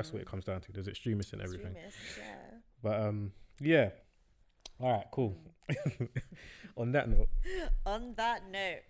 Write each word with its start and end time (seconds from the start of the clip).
That's 0.00 0.14
what 0.14 0.22
it 0.22 0.26
comes 0.26 0.46
down 0.46 0.62
to. 0.62 0.72
There's 0.72 0.88
extremists 0.88 1.34
in 1.34 1.42
everything. 1.42 1.76
Extremists, 1.76 2.16
yeah. 2.16 2.56
But 2.82 3.02
um, 3.02 3.32
yeah. 3.60 3.90
All 4.80 4.92
right, 4.92 5.04
cool. 5.12 5.36
On 6.78 6.90
that 6.92 7.10
note, 7.10 7.28
On 7.84 8.14
that 8.16 8.50
note, 8.50 8.80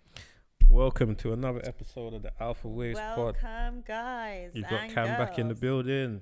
welcome 0.69 1.15
to 1.15 1.33
another 1.33 1.59
episode 1.65 2.13
of 2.13 2.21
the 2.21 2.31
Alpha 2.39 2.69
Waves 2.69 2.97
Pod. 2.97 3.17
welcome, 3.43 3.83
guys. 3.85 4.51
You've 4.53 4.69
got 4.69 4.87
Cam 4.87 5.07
back 5.17 5.37
in 5.37 5.49
the 5.49 5.53
building. 5.53 6.21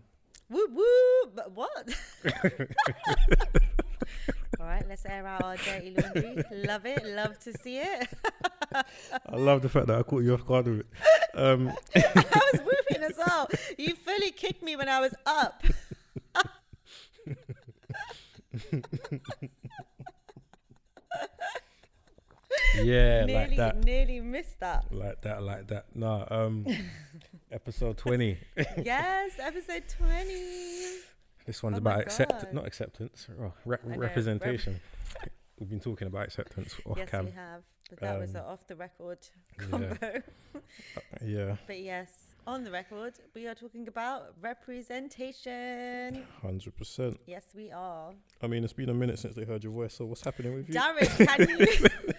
Woo 0.50 0.68
woo! 0.72 1.32
But 1.36 1.52
what? 1.52 1.96
Right, 4.70 4.88
let's 4.88 5.04
air 5.04 5.26
out 5.26 5.44
our 5.44 5.58
dirty 5.58 5.96
laundry. 6.00 6.44
love 6.52 6.86
it. 6.86 7.04
Love 7.04 7.40
to 7.40 7.58
see 7.58 7.80
it. 7.80 8.08
I 8.72 8.84
love 9.36 9.64
the 9.64 9.70
fact 9.70 9.88
that 9.88 9.98
I 9.98 10.04
caught 10.04 10.22
you 10.22 10.36
off 10.36 10.46
guard 10.46 10.68
with 10.68 10.82
it. 10.82 10.86
Um, 11.34 11.70
I 11.96 12.52
was 12.54 12.62
whooping 12.62 13.02
as 13.04 13.18
well. 13.18 13.50
You 13.80 13.96
fully 13.96 14.30
kicked 14.30 14.62
me 14.62 14.76
when 14.76 14.88
I 14.88 15.00
was 15.00 15.16
up. 15.26 15.64
yeah, 22.76 23.26
nearly, 23.26 23.34
like 23.34 23.58
that. 23.58 23.84
nearly 23.84 24.22
missed 24.22 24.60
that. 24.60 24.94
Like 24.94 25.24
that, 25.24 25.42
like 25.42 25.66
that. 25.70 25.88
No, 25.96 26.28
um, 26.30 26.68
episode 27.52 27.98
20. 27.98 28.38
yes, 28.84 29.32
episode 29.40 29.86
twenty. 29.90 31.00
This 31.50 31.64
one's 31.64 31.78
Oh 31.78 31.80
about 31.80 32.00
accept, 32.02 32.54
not 32.54 32.68
acceptance, 32.68 33.28
oh, 33.42 33.52
re- 33.66 33.80
representation. 33.84 34.80
We've 35.60 35.68
been 35.68 35.80
talking 35.80 36.06
about 36.08 36.26
acceptance 36.26 36.76
off 36.86 36.96
yes, 37.00 37.10
cam. 37.10 37.26
we 37.26 37.32
have. 37.32 37.64
But 37.90 38.00
that 38.02 38.20
was 38.20 38.30
Um, 38.30 38.36
an 38.36 38.44
off 38.44 38.68
the 38.68 38.76
record 38.76 39.18
yeah. 39.60 39.66
combo. 39.66 40.22
Yeah, 41.26 41.56
But 41.66 41.80
yes, 41.80 42.12
on 42.46 42.64
the 42.66 42.70
record, 42.70 43.14
we 43.34 43.48
are 43.48 43.56
talking 43.56 43.88
about 43.88 44.36
representation. 44.40 46.24
hundred 46.40 46.78
percent. 46.78 47.20
Yes, 47.26 47.46
we 47.56 47.72
are. 47.72 48.14
I 48.44 48.46
mean, 48.46 48.64
it's 48.64 48.74
been 48.74 48.90
a 48.90 48.94
minute 48.94 49.18
since 49.18 49.34
they 49.34 49.44
heard 49.44 49.64
your 49.64 49.74
voice. 49.74 49.96
So 49.96 50.06
what's 50.06 50.24
happening 50.24 50.54
with 50.54 50.70
you? 50.70 50.76
Darren, 50.76 51.26
can 51.26 51.50
you? 51.50 52.14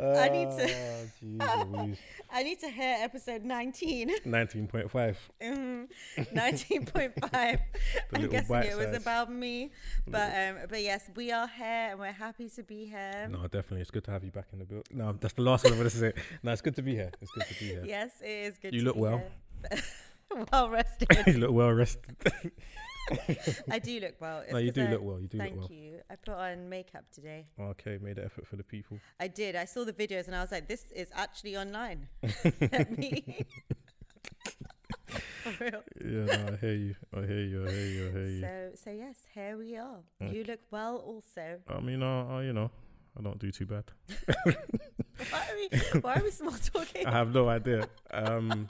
I 0.00 0.28
need 0.28 0.50
to- 0.58 0.66
to. 0.66 1.96
I 2.32 2.42
need 2.42 2.60
to 2.60 2.68
hear 2.70 2.96
episode 3.00 3.44
19. 3.44 4.10
Nineteen 4.24 4.66
point 4.66 4.90
five. 4.90 5.18
Mhm. 5.42 5.88
19.5. 6.16 7.58
I'm 8.14 8.28
guessing 8.28 8.56
it 8.56 8.76
was 8.76 8.86
size. 8.86 8.96
about 8.96 9.32
me. 9.32 9.70
But 10.06 10.32
um, 10.36 10.56
but 10.68 10.82
yes, 10.82 11.08
we 11.14 11.30
are 11.32 11.46
here 11.48 11.88
and 11.90 11.98
we're 12.00 12.12
happy 12.12 12.48
to 12.50 12.62
be 12.62 12.86
here. 12.86 13.28
No, 13.30 13.42
definitely, 13.42 13.80
it's 13.82 13.90
good 13.90 14.04
to 14.04 14.10
have 14.10 14.24
you 14.24 14.30
back 14.30 14.46
in 14.52 14.58
the 14.58 14.64
build. 14.64 14.86
No, 14.92 15.12
that's 15.18 15.34
the 15.34 15.42
last 15.42 15.64
one 15.64 15.72
I'm 15.72 15.78
gonna 15.78 15.90
say. 15.90 16.12
No, 16.42 16.52
it's 16.52 16.62
good 16.62 16.76
to 16.76 16.82
be 16.82 16.94
here. 16.94 17.10
It's 17.20 17.30
good 17.32 17.44
to 17.46 17.54
be 17.58 17.66
here. 17.66 17.82
Yes, 17.86 18.10
it 18.22 18.28
is 18.28 18.58
good 18.58 18.74
You 18.74 18.80
to 18.80 18.86
look 18.86 18.96
well. 18.96 19.22
well 20.52 20.68
rested. 20.70 21.08
you 21.26 21.38
look 21.38 21.52
well 21.52 21.72
rested. 21.72 22.16
I 23.70 23.78
do 23.78 24.00
look 24.00 24.20
well. 24.20 24.40
It's 24.40 24.52
no, 24.52 24.58
you 24.58 24.72
do 24.72 24.82
I- 24.84 24.90
look 24.90 25.02
well. 25.02 25.20
You 25.20 25.28
do 25.28 25.38
Thank 25.38 25.56
look 25.56 25.70
well. 25.70 25.78
you. 25.78 26.00
I 26.10 26.16
put 26.16 26.34
on 26.34 26.68
makeup 26.68 27.04
today. 27.12 27.46
Okay, 27.60 27.98
made 28.00 28.18
an 28.18 28.24
effort 28.24 28.46
for 28.46 28.56
the 28.56 28.64
people. 28.64 28.98
I 29.20 29.28
did. 29.28 29.54
I 29.56 29.64
saw 29.64 29.84
the 29.84 29.92
videos 29.92 30.26
and 30.26 30.34
I 30.36 30.40
was 30.40 30.50
like, 30.52 30.68
this 30.68 30.86
is 30.94 31.08
actually 31.14 31.56
online. 31.56 32.08
Let 32.72 32.96
me. 32.98 33.44
For 35.06 35.64
real. 35.64 35.82
Yeah, 36.04 36.24
no, 36.26 36.52
I 36.52 36.56
hear 36.56 36.74
you. 36.74 36.94
I 37.14 37.20
hear 37.20 37.40
you. 37.44 37.66
I 37.66 37.70
hear 37.70 37.86
you. 37.86 38.08
I 38.08 38.10
hear 38.10 38.26
you. 38.26 38.40
So, 38.40 38.70
so 38.84 38.90
yes, 38.90 39.16
here 39.32 39.56
we 39.56 39.76
are. 39.76 40.00
Mm. 40.20 40.34
You 40.34 40.44
look 40.44 40.60
well, 40.72 40.96
also. 40.96 41.60
I 41.68 41.80
mean, 41.80 42.02
uh, 42.02 42.26
uh, 42.28 42.40
you 42.40 42.52
know, 42.52 42.70
I 43.16 43.22
don't 43.22 43.38
do 43.38 43.52
too 43.52 43.66
bad. 43.66 43.84
Why 44.44 45.46
are 45.48 45.54
we? 45.54 46.00
Why 46.00 46.14
are 46.16 46.22
we 46.24 46.30
small 46.32 46.52
talking? 46.52 47.06
I 47.06 47.12
have 47.12 47.32
no 47.32 47.48
idea. 47.48 47.88
Um, 48.10 48.66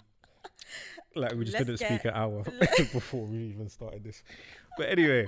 like 1.16 1.32
we 1.34 1.44
just 1.44 1.54
Let's 1.58 1.66
didn't 1.66 1.78
speak 1.78 2.04
an 2.04 2.14
hour 2.14 2.42
before 2.92 3.24
we 3.24 3.38
even 3.38 3.68
started 3.68 4.04
this. 4.04 4.22
But 4.76 4.90
anyway, 4.90 5.26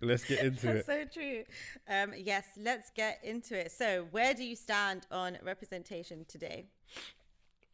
let's 0.00 0.24
get 0.24 0.44
into 0.44 0.66
That's 0.66 0.86
it. 0.88 1.08
so 1.14 1.20
true. 1.20 1.44
Um, 1.88 2.12
yes, 2.16 2.46
let's 2.60 2.90
get 2.90 3.20
into 3.22 3.58
it. 3.58 3.72
So, 3.72 4.06
where 4.10 4.34
do 4.34 4.44
you 4.44 4.56
stand 4.56 5.06
on 5.10 5.38
representation 5.42 6.24
today? 6.28 6.66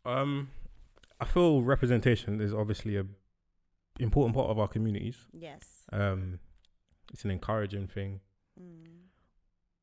Um, 0.04 0.50
I 1.20 1.24
feel 1.24 1.62
representation 1.62 2.40
is 2.40 2.54
obviously 2.54 2.96
a 2.96 3.04
important 3.98 4.34
part 4.34 4.48
of 4.48 4.58
our 4.58 4.68
communities. 4.68 5.16
Yes. 5.32 5.84
Um, 5.92 6.38
it's 7.12 7.24
an 7.24 7.30
encouraging 7.30 7.88
thing, 7.88 8.20
Mm. 8.60 9.08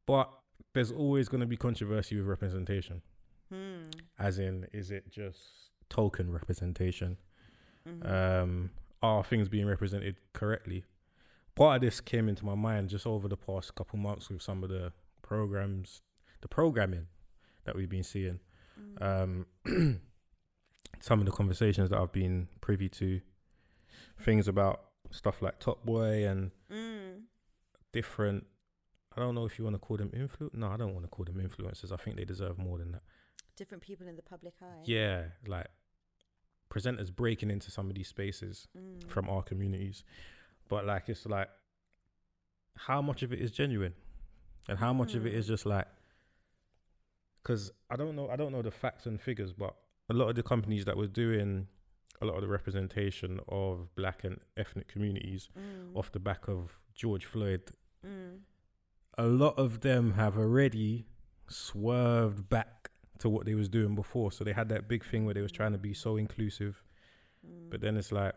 but 0.06 0.30
there's 0.74 0.92
always 0.92 1.28
going 1.30 1.42
to 1.42 1.48
be 1.48 1.58
controversy 1.58 2.18
with 2.18 2.26
representation. 2.28 3.02
Hmm. 3.50 3.84
As 4.20 4.38
in, 4.40 4.68
is 4.74 4.92
it 4.92 5.10
just 5.10 5.40
token 5.90 6.32
representation? 6.32 7.18
Mhm. 7.88 8.06
um, 8.10 8.72
are 9.02 9.24
things 9.24 9.48
being 9.50 9.66
represented 9.68 10.16
correctly? 10.34 10.84
Part 11.56 11.76
of 11.78 11.82
this 11.82 12.02
came 12.02 12.28
into 12.28 12.44
my 12.46 12.56
mind 12.56 12.90
just 12.90 13.06
over 13.08 13.28
the 13.28 13.38
past 13.38 13.76
couple 13.76 13.98
months 14.00 14.30
with 14.30 14.42
some 14.42 14.64
of 14.64 14.70
the 14.70 14.92
programs, 15.22 16.02
the 16.42 16.48
programming 16.48 17.08
that 17.66 17.76
we've 17.76 17.90
been 17.90 18.04
seeing, 18.04 18.40
Mm. 18.80 19.02
um, 19.02 19.46
some 21.00 21.20
of 21.20 21.26
the 21.26 21.32
conversations 21.32 21.90
that 21.92 22.00
I've 22.00 22.12
been 22.12 22.48
privy 22.62 22.90
to, 22.90 23.22
things 24.20 24.48
about 24.48 24.82
stuff 25.12 25.42
like 25.42 25.60
Top 25.60 25.86
Boy 25.86 26.28
and 26.28 26.52
Mm. 26.70 27.24
different. 27.92 28.48
I 29.16 29.22
don't 29.22 29.36
know 29.36 29.46
if 29.46 29.58
you 29.58 29.64
want 29.64 29.76
to 29.76 29.80
call 29.80 29.96
them 29.98 30.10
influ. 30.12 30.54
No, 30.54 30.68
I 30.68 30.78
don't 30.78 30.94
want 30.94 31.06
to 31.06 31.10
call 31.10 31.24
them 31.26 31.36
influencers. 31.40 31.92
I 31.92 31.96
think 31.96 32.18
they 32.18 32.26
deserve 32.26 32.58
more 32.58 32.78
than 32.80 32.92
that. 32.94 33.04
Different 33.56 33.82
people 33.84 34.08
in 34.08 34.18
the 34.18 34.22
public 34.22 34.56
eye. 34.62 34.82
Yeah, 34.84 35.30
like 35.48 35.68
presenters 36.76 37.16
breaking 37.16 37.50
into 37.52 37.72
some 37.72 37.88
of 37.90 37.96
these 37.96 38.08
spaces 38.08 38.68
Mm. 38.78 39.08
from 39.08 39.30
our 39.30 39.42
communities. 39.44 40.04
But 40.68 40.86
like 40.86 41.08
it's 41.10 41.26
like 41.26 41.50
how 42.76 43.02
much 43.02 43.24
of 43.24 43.32
it 43.32 43.40
is 43.40 43.52
genuine 43.52 43.94
and 44.68 44.78
how 44.78 44.92
much 44.94 45.16
of 45.16 45.26
it 45.26 45.34
is 45.34 45.46
Mm. 45.46 45.50
just 45.50 45.66
like 45.66 45.88
cuz 47.44 47.72
I 47.90 47.96
don't 47.96 48.16
know 48.16 48.30
I 48.30 48.36
don't 48.36 48.52
know 48.52 48.62
the 48.62 48.72
facts 48.72 49.06
and 49.06 49.20
figures 49.22 49.54
but 49.54 49.76
a 50.10 50.14
lot 50.14 50.30
of 50.30 50.36
the 50.36 50.44
companies 50.44 50.86
that 50.86 50.98
were 50.98 51.08
doing 51.08 51.68
a 52.22 52.26
lot 52.26 52.36
of 52.36 52.42
the 52.42 52.48
representation 52.48 53.40
of 53.48 53.94
black 53.96 54.24
and 54.24 54.40
ethnic 54.58 54.88
communities 54.88 55.50
Mm. 55.58 55.96
off 55.96 56.12
the 56.12 56.20
back 56.20 56.48
of 56.48 56.80
George 56.94 57.26
Floyd 57.26 57.72
Mm. 58.06 58.42
a 59.18 59.26
lot 59.28 59.58
of 59.58 59.82
them 59.82 60.14
have 60.14 60.38
already 60.38 61.08
swerved 61.48 62.50
back 62.50 62.75
to 63.20 63.30
what 63.30 63.46
they 63.46 63.56
was 63.56 63.70
doing 63.70 63.96
before 63.96 64.32
so 64.32 64.44
they 64.44 64.54
had 64.54 64.70
that 64.70 64.88
big 64.88 65.04
thing 65.06 65.26
where 65.26 65.34
they 65.34 65.42
was 65.42 65.52
trying 65.52 65.72
to 65.72 65.78
be 65.78 65.94
so 65.94 66.18
inclusive 66.18 66.84
Mm. 67.48 67.70
but 67.70 67.80
then 67.80 67.96
it's 67.96 68.12
like, 68.12 68.34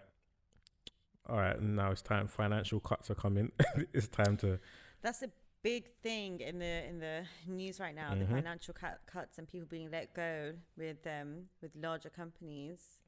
all 1.30 1.36
right, 1.38 1.58
now 1.62 1.90
it's 1.90 2.02
time. 2.02 2.26
Financial 2.28 2.78
cuts 2.78 3.10
are 3.10 3.14
coming. 3.14 3.50
it's 3.94 4.06
time 4.08 4.36
to. 4.38 4.58
That's 5.00 5.22
a 5.22 5.30
big 5.62 5.84
thing 6.02 6.40
in 6.40 6.58
the 6.58 6.86
in 6.86 6.98
the 7.00 7.24
news 7.46 7.80
right 7.80 7.94
now. 7.94 8.10
Mhm. 8.12 8.18
The 8.20 8.26
financial 8.26 8.74
cut, 8.74 9.00
cuts 9.06 9.38
and 9.38 9.48
people 9.48 9.66
being 9.66 9.90
let 9.90 10.12
go 10.12 10.52
with 10.76 11.06
um 11.06 11.44
with 11.62 11.70
larger 11.74 12.10
companies. 12.10 12.98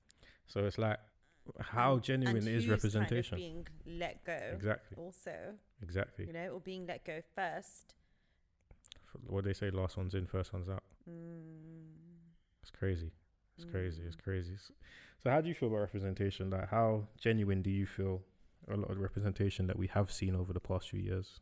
So 0.47 0.64
it's 0.64 0.78
like, 0.78 0.98
how 1.60 1.98
genuine 1.98 2.38
and 2.38 2.48
is 2.48 2.66
representation? 2.66 3.36
Kind 3.38 3.59
of 3.59 3.75
being 3.86 3.98
let 3.98 4.25
go. 4.25 4.38
exactly. 4.54 4.97
Also, 4.97 5.36
Exactly. 5.82 6.26
you 6.26 6.32
know, 6.32 6.48
or 6.54 6.60
being 6.60 6.86
let 6.86 7.04
go 7.04 7.20
first. 7.34 7.94
What 9.26 9.44
they 9.44 9.53
say, 9.53 9.70
last 9.70 9.97
one's 9.98 10.14
in, 10.14 10.26
first 10.26 10.53
one's 10.54 10.69
out. 10.70 10.82
Mm. 11.10 11.91
It's 12.62 12.71
crazy. 12.71 13.10
It's 13.56 13.65
crazy. 13.71 14.03
It's 14.06 14.16
Mm. 14.16 14.22
crazy. 14.22 14.56
So 15.22 15.31
how 15.31 15.41
do 15.41 15.48
you 15.48 15.54
feel 15.54 15.69
about 15.69 15.81
representation? 15.81 16.50
Like, 16.50 16.69
how 16.69 17.09
genuine 17.19 17.62
do 17.62 17.71
you 17.71 17.87
feel 17.87 18.22
a 18.69 18.76
lot 18.76 18.91
of 18.91 18.98
representation 18.98 19.66
that 19.66 19.78
we 19.78 19.86
have 19.89 20.10
seen 20.10 20.34
over 20.34 20.53
the 20.53 20.60
past 20.60 20.89
few 20.91 21.01
years? 21.01 21.41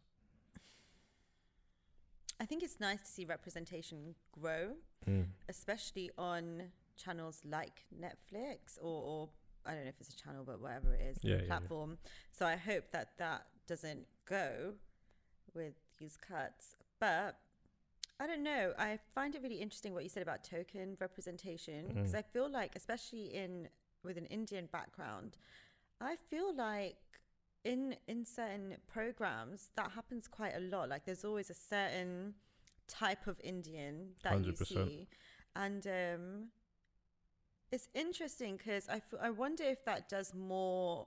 I 2.41 2.47
think 2.47 2.63
it's 2.63 2.79
nice 2.81 3.01
to 3.01 3.07
see 3.07 3.25
representation 3.25 4.15
grow, 4.33 4.77
Mm. 5.07 5.27
especially 5.49 6.11
on 6.19 6.73
channels 6.97 7.45
like 7.45 7.85
Netflix 7.95 8.79
or, 8.81 9.03
or 9.03 9.31
I 9.65 9.75
don't 9.75 9.85
know 9.85 9.89
if 9.91 10.01
it's 10.01 10.15
a 10.15 10.17
channel, 10.17 10.45
but 10.45 10.61
whatever 10.61 10.95
it 10.95 11.01
is, 11.01 11.19
Yeah, 11.23 11.37
yeah, 11.37 11.41
yeah. 11.43 11.47
platform. 11.47 11.99
So 12.33 12.47
I 12.47 12.57
hope 12.57 12.91
that 12.93 13.17
that 13.19 13.47
doesn't 13.67 14.07
go 14.25 14.75
with 15.55 15.75
these 15.99 16.17
cuts. 16.17 16.77
But 17.01 17.39
I 18.21 18.27
don't 18.27 18.43
know. 18.43 18.73
I 18.79 18.99
find 19.15 19.35
it 19.35 19.43
really 19.43 19.61
interesting 19.61 19.95
what 19.95 20.03
you 20.03 20.09
said 20.09 20.23
about 20.23 20.43
token 20.43 20.97
representation 21.01 21.87
because 21.89 22.13
Mm. 22.13 22.19
I 22.19 22.23
feel 22.23 22.49
like, 22.51 22.75
especially 22.75 23.35
in 23.35 23.69
with 24.03 24.17
an 24.17 24.27
Indian 24.27 24.67
background, 24.67 25.39
I 26.01 26.17
feel 26.17 26.55
like 26.55 26.97
in 27.65 27.97
in 28.07 28.25
certain 28.25 28.77
programs 28.87 29.71
that 29.77 29.91
happens 29.93 30.27
quite 30.29 30.55
a 30.57 30.61
lot. 30.61 30.89
Like 30.89 31.05
there's 31.05 31.25
always 31.25 31.51
a 31.51 31.55
certain 31.55 32.35
type 32.89 33.27
of 33.27 33.41
Indian 33.45 34.15
that 34.23 34.45
you 34.45 34.53
100%. 34.53 34.67
see, 34.67 35.09
and 35.55 35.87
um, 35.87 36.49
it's 37.71 37.89
interesting 37.95 38.57
because 38.57 38.89
I, 38.89 38.97
f- 38.97 39.21
I 39.21 39.31
wonder 39.31 39.65
if 39.65 39.85
that 39.85 40.09
does 40.09 40.35
more. 40.35 41.07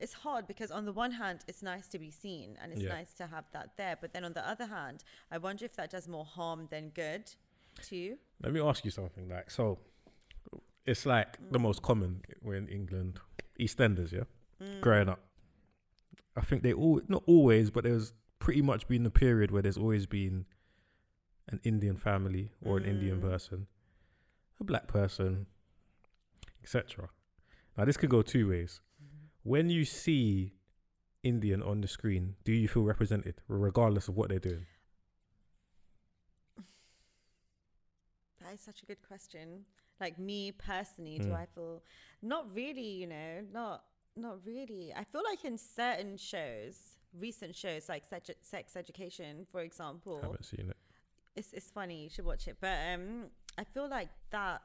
It's 0.00 0.12
hard 0.12 0.46
because 0.46 0.70
on 0.70 0.84
the 0.84 0.92
one 0.92 1.10
hand, 1.12 1.40
it's 1.48 1.62
nice 1.62 1.88
to 1.88 1.98
be 1.98 2.10
seen 2.10 2.56
and 2.62 2.72
it's 2.72 2.82
Yeah. 2.82 2.90
nice 2.90 3.12
to 3.14 3.26
have 3.26 3.50
that 3.52 3.76
there, 3.76 3.96
but 4.00 4.12
then 4.12 4.24
on 4.24 4.32
the 4.32 4.46
other 4.48 4.66
hand, 4.66 5.02
I 5.30 5.38
wonder 5.38 5.64
if 5.64 5.74
that 5.76 5.90
does 5.90 6.06
more 6.08 6.24
harm 6.24 6.68
than 6.70 6.90
good, 6.90 7.34
too. 7.82 8.18
Let 8.42 8.52
me 8.52 8.60
ask 8.60 8.84
you 8.84 8.90
something. 8.92 9.28
Like, 9.28 9.50
so 9.50 9.80
it's 10.86 11.04
like 11.04 11.38
the 11.50 11.58
most 11.58 11.82
common 11.82 12.22
we're 12.42 12.54
in 12.54 12.68
England. 12.68 13.18
EastEnders, 13.58 14.12
yeah. 14.12 14.24
Mm. 14.60 14.80
Growing 14.80 15.08
up, 15.08 15.20
I 16.36 16.42
think 16.42 16.62
they 16.62 16.72
all 16.72 17.00
not 17.08 17.24
always, 17.26 17.70
but 17.70 17.82
there's 17.84 18.12
pretty 18.38 18.62
much 18.62 18.86
been 18.86 19.04
a 19.04 19.10
period 19.10 19.50
where 19.50 19.62
there's 19.62 19.76
always 19.78 20.06
been 20.06 20.46
an 21.48 21.60
Indian 21.64 21.96
family 21.96 22.52
or 22.62 22.76
an 22.78 22.84
Indian 22.84 23.18
Mm. 23.18 23.22
person, 23.30 23.66
a 24.60 24.64
black 24.64 24.86
person, 24.86 25.46
etc. 26.62 27.08
Now 27.76 27.84
this 27.84 27.96
could 27.96 28.10
go 28.10 28.22
two 28.22 28.48
ways. 28.48 28.80
When 29.48 29.70
you 29.70 29.86
see 29.86 30.52
Indian 31.22 31.62
on 31.62 31.80
the 31.80 31.88
screen, 31.88 32.34
do 32.44 32.52
you 32.52 32.68
feel 32.68 32.82
represented, 32.82 33.36
regardless 33.48 34.06
of 34.06 34.14
what 34.14 34.28
they're 34.28 34.38
doing? 34.38 34.66
That 38.42 38.52
is 38.54 38.60
such 38.60 38.82
a 38.82 38.86
good 38.86 39.00
question. 39.06 39.64
Like 40.00 40.18
me 40.18 40.52
personally, 40.52 41.18
do 41.18 41.28
Mm. 41.28 41.36
I 41.36 41.46
feel 41.46 41.82
not 42.22 42.54
really, 42.54 42.88
you 43.02 43.06
know, 43.06 43.40
not 43.52 43.84
not 44.16 44.44
really. 44.44 44.92
I 44.94 45.04
feel 45.04 45.22
like 45.24 45.44
in 45.44 45.56
certain 45.56 46.16
shows, 46.18 46.96
recent 47.18 47.54
shows 47.54 47.88
like 47.88 48.04
sex, 48.06 48.30
sex 48.42 48.76
education, 48.76 49.46
for 49.50 49.60
example, 49.62 50.18
I 50.22 50.26
Haven't 50.26 50.44
seen 50.44 50.68
it. 50.70 50.76
it's 51.36 51.52
it's 51.52 51.70
funny, 51.70 52.02
you 52.04 52.10
should 52.10 52.24
watch 52.26 52.48
it. 52.48 52.56
But 52.60 52.78
um 52.92 53.30
I 53.56 53.64
feel 53.64 53.88
like 53.88 54.08
that 54.30 54.62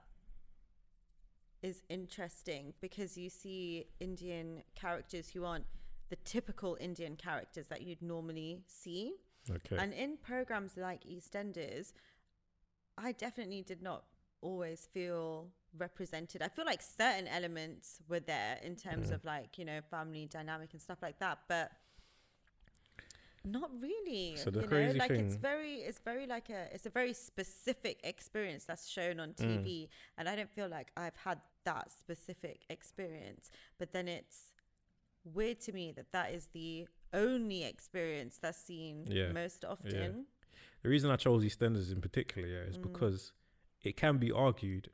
is 1.63 1.81
interesting 1.89 2.73
because 2.81 3.17
you 3.17 3.29
see 3.29 3.87
Indian 3.99 4.61
characters 4.75 5.29
who 5.29 5.45
aren't 5.45 5.65
the 6.09 6.17
typical 6.17 6.77
Indian 6.79 7.15
characters 7.15 7.67
that 7.67 7.81
you'd 7.81 8.01
normally 8.01 8.61
see. 8.67 9.13
Okay. 9.49 9.77
And 9.77 9.93
in 9.93 10.17
programs 10.17 10.77
like 10.77 11.03
EastEnders, 11.05 11.93
I 12.97 13.13
definitely 13.13 13.63
did 13.63 13.81
not 13.81 14.03
always 14.41 14.87
feel 14.93 15.47
represented. 15.77 16.41
I 16.41 16.49
feel 16.49 16.65
like 16.65 16.81
certain 16.81 17.27
elements 17.27 17.99
were 18.07 18.19
there 18.19 18.59
in 18.63 18.75
terms 18.75 19.09
Mm. 19.09 19.15
of 19.15 19.25
like, 19.25 19.57
you 19.57 19.65
know, 19.65 19.81
family 19.89 20.27
dynamic 20.27 20.73
and 20.73 20.81
stuff 20.81 21.01
like 21.01 21.17
that, 21.19 21.39
but 21.47 21.71
not 23.45 23.69
really. 23.79 24.35
So 24.37 24.49
the 24.49 24.61
you 24.61 24.67
crazy 24.67 24.97
know, 24.97 25.03
like 25.05 25.11
it's 25.11 25.35
very 25.35 25.75
it's 25.75 25.99
very 25.99 26.25
like 26.27 26.49
a 26.49 26.67
it's 26.73 26.85
a 26.85 26.89
very 26.89 27.13
specific 27.13 27.99
experience 28.03 28.65
that's 28.65 28.87
shown 28.87 29.19
on 29.19 29.33
Mm. 29.33 29.63
TV 29.63 29.89
and 30.17 30.29
I 30.29 30.35
don't 30.35 30.49
feel 30.49 30.67
like 30.69 30.91
I've 30.95 31.15
had 31.15 31.39
that 31.65 31.91
specific 31.91 32.65
experience. 32.69 33.49
But 33.77 33.91
then 33.93 34.07
it's 34.07 34.53
weird 35.23 35.59
to 35.61 35.73
me 35.73 35.91
that 35.93 36.11
that 36.11 36.31
is 36.33 36.47
the 36.53 36.87
only 37.13 37.63
experience 37.63 38.37
that's 38.41 38.57
seen 38.57 39.05
Yeah. 39.07 39.31
most 39.31 39.63
often. 39.65 40.25
The 40.81 40.89
reason 40.89 41.11
I 41.11 41.15
chose 41.15 41.43
EastEnders 41.43 41.91
in 41.91 42.01
particular 42.01 42.47
yeah, 42.47 42.61
is 42.69 42.77
Mm. 42.77 42.83
because 42.83 43.31
it 43.81 43.95
can 43.97 44.17
be 44.17 44.31
argued 44.31 44.89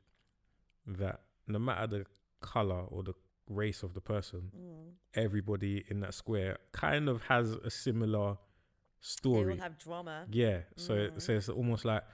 that 0.86 1.22
no 1.46 1.58
matter 1.58 1.86
the 1.86 2.06
color 2.40 2.84
or 2.84 3.02
the 3.02 3.14
race 3.50 3.82
of 3.82 3.92
the 3.94 4.00
person, 4.00 4.50
Mm. 4.56 4.92
everybody 5.14 5.84
in 5.88 6.00
that 6.00 6.14
square 6.14 6.58
kind 6.72 7.08
of 7.08 7.22
has 7.24 7.52
a 7.52 7.70
similar 7.70 8.34
They 8.34 8.38
story. 9.00 9.52
all 9.54 9.58
have 9.60 9.76
drama. 9.78 10.26
yeah, 10.30 10.62
so 10.76 10.94
Mm. 11.10 11.20
so 11.20 11.32
it's 11.34 11.48
almost 11.48 11.84
like, 11.84 12.04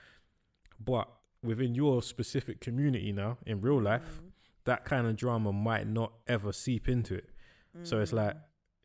but 0.81 1.09
within 1.43 1.75
your 1.75 2.03
specific 2.03 2.61
community 2.61 3.13
now 3.13 3.39
in 3.47 3.61
real 3.61 3.81
life, 3.81 4.21
Mm. 4.21 4.33
that 4.65 4.85
kind 4.85 5.07
of 5.07 5.15
drama 5.17 5.53
might 5.53 5.87
not 5.87 6.13
ever 6.27 6.53
seep 6.53 6.89
into 6.89 7.15
it. 7.15 7.29
So 7.83 8.01
it's 8.01 8.13
like 8.15 8.37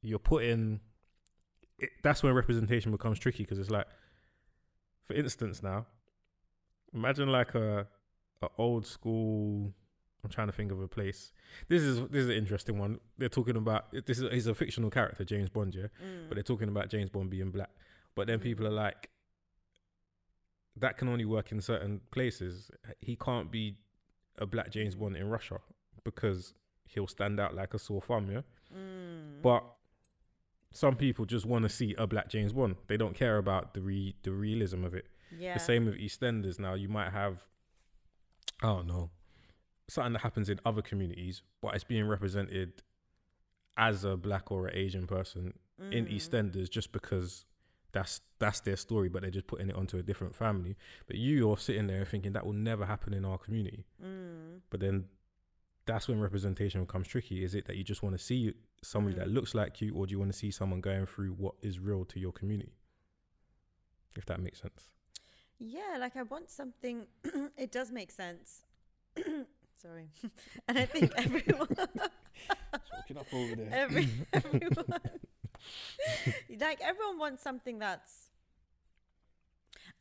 you're 0.01 0.19
putting. 0.19 0.81
It, 1.80 1.89
that's 2.03 2.21
when 2.21 2.33
representation 2.33 2.92
becomes 2.92 3.18
tricky 3.18 3.44
because 3.44 3.57
it's 3.57 3.71
like, 3.71 3.88
for 5.06 5.13
instance, 5.13 5.63
now, 5.63 5.88
imagine 6.94 7.30
like 7.31 7.56
a, 7.56 7.88
a 8.42 8.50
old 8.57 8.86
school. 8.86 9.74
I'm 10.24 10.30
trying 10.30 10.48
to 10.48 10.54
think 10.54 10.72
of 10.72 10.80
a 10.82 10.88
place. 10.88 11.32
This 11.68 11.82
is 11.82 12.00
this 12.10 12.24
is 12.24 12.30
an 12.30 12.36
interesting 12.36 12.78
one. 12.78 13.00
They're 13.18 13.30
talking 13.30 13.56
about 13.58 13.92
this 14.06 14.20
is 14.20 14.32
he's 14.32 14.48
a 14.48 14.54
fictional 14.56 14.90
character, 14.92 15.24
James 15.24 15.50
Bond, 15.50 15.74
yeah, 15.76 15.88
Mm. 16.04 16.28
but 16.30 16.36
they're 16.36 16.44
talking 16.44 16.70
about 16.70 16.90
James 16.90 17.10
Bond 17.10 17.30
being 17.30 17.50
black. 17.52 17.70
But 18.16 18.28
then 18.28 18.40
people 18.40 18.68
are 18.68 18.72
like, 18.72 19.10
that 20.78 20.98
can 20.98 21.08
only 21.10 21.26
work 21.26 21.52
in 21.52 21.62
certain 21.62 22.02
places. 22.12 22.70
He 23.00 23.16
can't 23.16 23.52
be 23.52 23.78
a 24.38 24.46
black 24.46 24.70
James. 24.72 24.96
Bond 24.96 25.16
in 25.16 25.30
Russia 25.30 25.60
because 26.04 26.54
he'll 26.86 27.08
stand 27.08 27.40
out 27.40 27.56
like 27.56 27.74
a 27.74 27.80
sore 27.80 28.02
thumb, 28.02 28.30
yeah. 28.32 28.42
Mm. 28.76 29.42
But 29.42 29.64
some 30.74 30.96
people 30.96 31.26
just 31.26 31.46
want 31.46 31.64
to 31.64 31.70
see 31.70 31.96
a 31.98 32.08
black 32.08 32.30
James 32.30 32.54
Bond. 32.54 32.76
They 32.88 32.98
don't 32.98 33.16
care 33.16 33.38
about 33.38 33.74
the 33.74 33.82
re- 33.82 34.16
the 34.24 34.32
realism 34.32 34.84
of 34.86 34.94
it. 34.94 35.06
yeah. 35.38 35.54
The 35.56 35.60
same 35.60 35.86
with 35.86 35.96
EastEnders. 35.96 36.60
Now 36.60 36.74
you 36.76 36.90
might 36.90 37.12
have, 37.12 37.44
I 38.62 38.68
don't 38.68 38.88
know, 38.88 39.10
something 39.92 40.14
that 40.14 40.20
happens 40.22 40.48
in 40.50 40.60
other 40.66 40.82
communities, 40.82 41.42
but 41.62 41.76
it's 41.76 41.84
being 41.84 42.08
represented 42.08 42.82
as 43.76 44.04
a 44.06 44.16
black 44.16 44.52
or 44.52 44.68
an 44.68 44.76
Asian 44.76 45.06
person 45.08 45.54
in 45.92 46.06
Mm. 46.06 46.14
EastEnders 46.16 46.70
just 46.70 46.92
because 46.92 47.46
that's 47.92 48.22
that's 48.40 48.62
their 48.62 48.78
story, 48.78 49.10
but 49.10 49.22
they're 49.22 49.32
just 49.40 49.48
putting 49.48 49.70
it 49.70 49.76
onto 49.76 49.98
a 49.98 50.04
different 50.04 50.34
family. 50.36 50.78
But 51.08 51.18
you 51.18 51.52
are 51.52 51.58
sitting 51.58 51.88
there 51.88 52.06
thinking 52.06 52.32
that 52.34 52.46
will 52.46 52.54
never 52.54 52.86
happen 52.86 53.14
in 53.14 53.26
our 53.26 53.38
community. 53.38 53.86
Mm. 54.02 54.62
But 54.70 54.80
then 54.80 55.06
that's 55.86 56.08
when 56.08 56.22
representation 56.22 56.82
becomes 56.86 57.08
tricky. 57.08 57.44
Is 57.44 57.54
it 57.56 57.66
that 57.66 57.76
you 57.76 57.84
just 57.84 58.02
want 58.04 58.18
to 58.18 58.24
see 58.24 58.54
somebody 58.82 59.16
that 59.18 59.28
Mm. 59.28 59.34
looks 59.34 59.54
like 59.56 59.82
you, 59.82 59.94
or 59.96 60.06
do 60.08 60.12
you 60.12 60.20
want 60.20 60.32
to 60.32 60.38
see 60.38 60.52
someone 60.52 60.80
going 60.80 61.06
through 61.06 61.34
what 61.34 61.56
is 61.62 61.80
real 61.80 62.06
to 62.06 62.20
your 62.20 62.32
community? 62.32 62.74
If 64.16 64.26
that 64.28 64.40
makes 64.40 64.62
sense. 64.62 64.90
Yeah, 65.58 65.98
like 66.00 66.16
I 66.16 66.24
want 66.24 66.50
something. 66.50 67.08
it 67.58 67.72
does 67.72 67.92
make 67.92 68.12
sense. 68.12 68.62
Sorry, 69.81 70.10
and 70.68 70.78
I 70.78 70.86
think 70.86 71.12
everyone, 71.18 71.68
Talking 71.68 73.18
up 73.18 73.33
over 73.33 73.56
there. 73.56 73.69
every, 73.72 74.07
everyone, 74.33 74.86
like 76.60 76.80
everyone 76.81 77.18
wants 77.19 77.44
something 77.44 77.80
that's. 77.80 78.30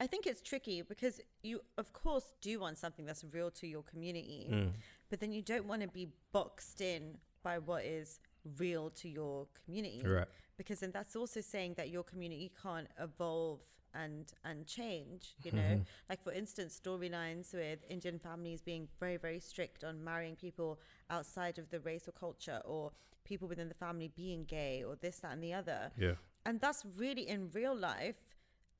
I 0.02 0.06
think 0.06 0.26
it's 0.26 0.40
tricky 0.40 0.80
because 0.82 1.20
you, 1.42 1.60
of 1.76 1.92
course, 1.92 2.24
do 2.40 2.58
want 2.60 2.78
something 2.78 3.04
that's 3.04 3.24
real 3.32 3.50
to 3.52 3.66
your 3.66 3.82
community, 3.82 4.48
Mm. 4.50 4.70
but 5.10 5.20
then 5.20 5.30
you 5.32 5.42
don't 5.42 5.66
want 5.66 5.82
to 5.82 5.88
be 5.88 6.08
boxed 6.32 6.80
in 6.80 7.18
by 7.42 7.58
what 7.58 7.84
is 7.84 8.18
real 8.58 8.90
to 8.90 9.08
your 9.08 9.46
community. 9.64 10.02
Right. 10.04 10.26
because 10.56 10.80
then 10.80 10.90
that's 10.92 11.16
also 11.16 11.40
saying 11.40 11.74
that 11.76 11.88
your 11.90 12.02
community 12.02 12.50
can't 12.62 12.86
evolve 12.98 13.60
and 13.94 14.32
and 14.44 14.66
change 14.66 15.34
you 15.42 15.52
know 15.52 15.76
Mhm. 15.76 15.86
like 16.08 16.22
for 16.22 16.32
instance 16.32 16.80
storylines 16.84 17.52
with 17.54 17.78
indian 17.88 18.18
families 18.18 18.62
being 18.62 18.88
very 18.98 19.16
very 19.16 19.40
strict 19.40 19.84
on 19.84 20.02
marrying 20.02 20.36
people 20.36 20.80
outside 21.10 21.58
of 21.58 21.68
the 21.70 21.80
race 21.80 22.06
or 22.08 22.12
culture 22.12 22.60
or 22.64 22.92
people 23.24 23.48
within 23.48 23.68
the 23.68 23.74
family 23.74 24.08
being 24.08 24.44
gay 24.44 24.82
or 24.84 24.96
this 24.96 25.18
that 25.20 25.32
and 25.32 25.42
the 25.42 25.52
other 25.52 25.90
Yeah. 25.96 26.14
and 26.46 26.60
that's 26.60 26.84
really 26.96 27.28
in 27.28 27.50
real 27.50 27.74
life 27.76 28.16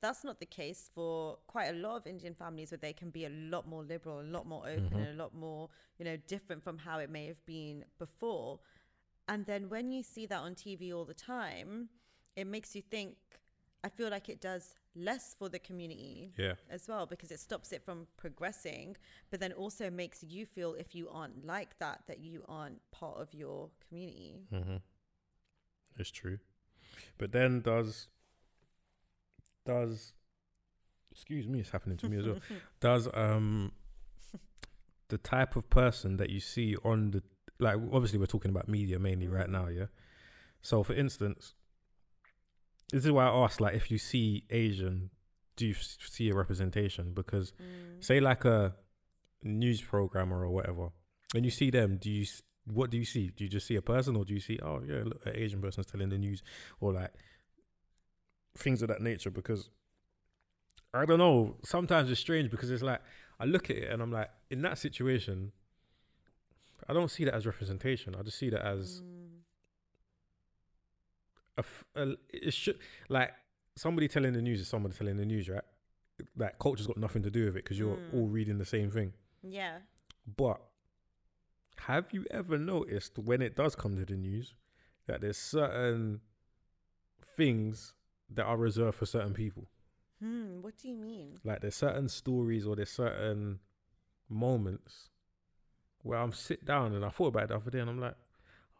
that's 0.01 0.23
not 0.23 0.39
the 0.39 0.45
case 0.47 0.89
for 0.95 1.37
quite 1.47 1.67
a 1.67 1.73
lot 1.73 1.95
of 1.97 2.07
indian 2.07 2.33
families 2.33 2.71
where 2.71 2.77
they 2.77 2.93
can 2.93 3.09
be 3.09 3.25
a 3.25 3.29
lot 3.29 3.67
more 3.67 3.83
liberal 3.83 4.19
a 4.21 4.23
lot 4.23 4.47
more 4.47 4.63
open 4.67 4.93
Mhm. 4.93 4.95
and 4.97 5.07
a 5.19 5.23
lot 5.23 5.33
more 5.35 5.69
you 5.99 6.05
know 6.05 6.17
different 6.27 6.63
from 6.63 6.77
how 6.77 6.99
it 6.99 7.09
may 7.09 7.27
have 7.27 7.45
been 7.45 7.85
before 7.99 8.59
and 9.27 9.45
then 9.45 9.69
when 9.69 9.91
you 9.91 10.01
see 10.03 10.25
that 10.25 10.39
on 10.39 10.55
tv 10.55 10.93
all 10.93 11.05
the 11.05 11.13
time 11.13 11.89
it 12.35 12.47
makes 12.47 12.75
you 12.75 12.81
think 12.81 13.15
i 13.83 13.89
feel 13.89 14.09
like 14.09 14.29
it 14.29 14.39
does 14.41 14.75
less 14.95 15.33
for 15.37 15.47
the 15.49 15.59
community 15.59 16.31
Yeah. 16.37 16.53
as 16.69 16.87
well 16.87 17.05
because 17.05 17.31
it 17.31 17.39
stops 17.39 17.71
it 17.71 17.81
from 17.83 18.07
progressing 18.17 18.97
but 19.29 19.39
then 19.39 19.53
also 19.53 19.89
makes 19.89 20.23
you 20.23 20.45
feel 20.45 20.73
if 20.73 20.93
you 20.93 21.07
aren't 21.09 21.45
like 21.45 21.77
that 21.79 22.03
that 22.07 22.19
you 22.19 22.43
aren't 22.47 22.79
part 22.91 23.17
of 23.17 23.33
your 23.33 23.69
community 23.87 24.47
Mm-hmm. 24.53 24.77
It's 25.97 26.09
true. 26.11 26.39
But 27.17 27.31
then 27.31 27.61
does 27.61 28.07
does 29.65 30.13
excuse 31.11 31.47
me, 31.47 31.59
it's 31.59 31.69
happening 31.69 31.97
to 31.97 32.09
me 32.09 32.17
as 32.17 32.25
well. 32.25 32.37
Does 32.79 33.07
um 33.13 33.73
the 35.09 35.17
type 35.17 35.55
of 35.57 35.69
person 35.69 36.17
that 36.17 36.29
you 36.29 36.39
see 36.39 36.75
on 36.85 37.11
the 37.11 37.21
like 37.59 37.75
obviously 37.91 38.17
we're 38.19 38.25
talking 38.25 38.49
about 38.51 38.67
media 38.69 38.97
mainly 38.99 39.27
right 39.27 39.49
now, 39.49 39.67
yeah. 39.67 39.87
So 40.61 40.83
for 40.83 40.93
instance, 40.93 41.53
this 42.91 43.05
is 43.05 43.11
why 43.11 43.25
I 43.25 43.29
asked 43.43 43.61
like 43.61 43.75
if 43.75 43.89
you 43.91 43.97
see 43.97 44.45
Asian, 44.49 45.09
do 45.55 45.67
you 45.67 45.73
s- 45.75 45.97
see 46.09 46.29
a 46.29 46.35
representation? 46.35 47.13
Because 47.13 47.51
Mm. 47.53 48.03
say 48.03 48.19
like 48.19 48.45
a 48.45 48.75
news 49.43 49.81
programmer 49.81 50.41
or 50.45 50.49
whatever, 50.49 50.89
when 51.33 51.43
you 51.43 51.51
see 51.51 51.69
them, 51.69 51.97
do 51.97 52.09
you 52.11 52.23
s- 52.23 52.41
what 52.65 52.89
do 52.91 52.97
you 52.97 53.05
see? 53.05 53.29
Do 53.29 53.43
you 53.43 53.49
just 53.49 53.65
see 53.67 53.75
a 53.75 53.81
person, 53.81 54.15
or 54.15 54.23
do 54.25 54.33
you 54.33 54.39
see 54.39 54.59
oh 54.61 54.81
yeah, 54.83 55.03
look, 55.05 55.25
an 55.25 55.35
Asian 55.35 55.61
person's 55.61 55.87
telling 55.87 56.09
the 56.09 56.17
news, 56.17 56.43
or 56.79 56.93
like 56.93 57.11
things 58.55 58.81
of 58.81 58.87
that 58.89 59.01
nature? 59.01 59.31
Because 59.31 59.69
I 60.93 61.05
don't 61.05 61.19
know. 61.19 61.57
Sometimes 61.63 62.11
it's 62.11 62.19
strange 62.19 62.51
because 62.51 62.69
it's 62.69 62.83
like 62.83 63.01
I 63.39 63.45
look 63.45 63.69
at 63.69 63.77
it 63.77 63.89
and 63.91 64.01
I'm 64.01 64.11
like, 64.11 64.29
in 64.49 64.61
that 64.63 64.77
situation, 64.77 65.51
I 66.87 66.93
don't 66.93 67.09
see 67.09 67.23
that 67.25 67.33
as 67.33 67.45
representation. 67.45 68.13
I 68.15 68.21
just 68.23 68.37
see 68.37 68.49
that 68.49 68.65
as 68.65 69.01
Mm. 69.01 69.20
A, 71.57 71.59
f- 71.59 71.83
a- 71.95 72.15
it 72.29 72.53
should 72.53 72.79
like 73.09 73.31
somebody 73.75 74.07
telling 74.07 74.33
the 74.33 74.41
news 74.41 74.59
is 74.61 74.67
somebody 74.67 74.95
telling 74.95 75.17
the 75.17 75.25
news, 75.25 75.49
right? 75.49 75.63
Like 76.37 76.59
culture's 76.59 76.87
got 76.87 76.97
nothing 76.97 77.23
to 77.23 77.31
do 77.31 77.45
with 77.45 77.55
it 77.57 77.63
because 77.63 77.79
you're 77.79 77.95
Mm. 77.97 78.13
all 78.13 78.27
reading 78.27 78.57
the 78.57 78.65
same 78.65 78.91
thing. 78.91 79.13
yeah 79.43 79.79
But 80.37 80.61
have 81.77 82.05
you 82.11 82.25
ever 82.31 82.57
noticed 82.57 83.17
when 83.17 83.41
it 83.41 83.55
does 83.55 83.75
come 83.75 83.95
to 83.97 84.05
the 84.05 84.15
news 84.17 84.53
that 85.07 85.21
there's 85.21 85.37
certain 85.37 86.21
things 87.35 87.93
that 88.29 88.45
are 88.45 88.57
reserved 88.57 88.97
for 88.97 89.05
certain 89.05 89.33
people? 89.33 89.67
Hmm. 90.21 90.61
What 90.61 90.77
do 90.77 90.87
you 90.89 90.95
mean? 90.95 91.39
Like 91.43 91.61
there's 91.61 91.75
certain 91.75 92.07
stories 92.07 92.67
or 92.67 92.75
there's 92.75 92.91
certain 92.91 93.59
moments 94.29 95.09
where 96.03 96.19
I'm 96.19 96.31
sit 96.31 96.65
down 96.65 96.93
and 96.93 97.03
I 97.03 97.09
thought 97.09 97.27
about 97.27 97.43
it 97.43 97.49
the 97.49 97.55
other 97.55 97.71
day 97.71 97.79
and 97.79 97.89
I'm 97.89 97.99
like, 97.99 98.15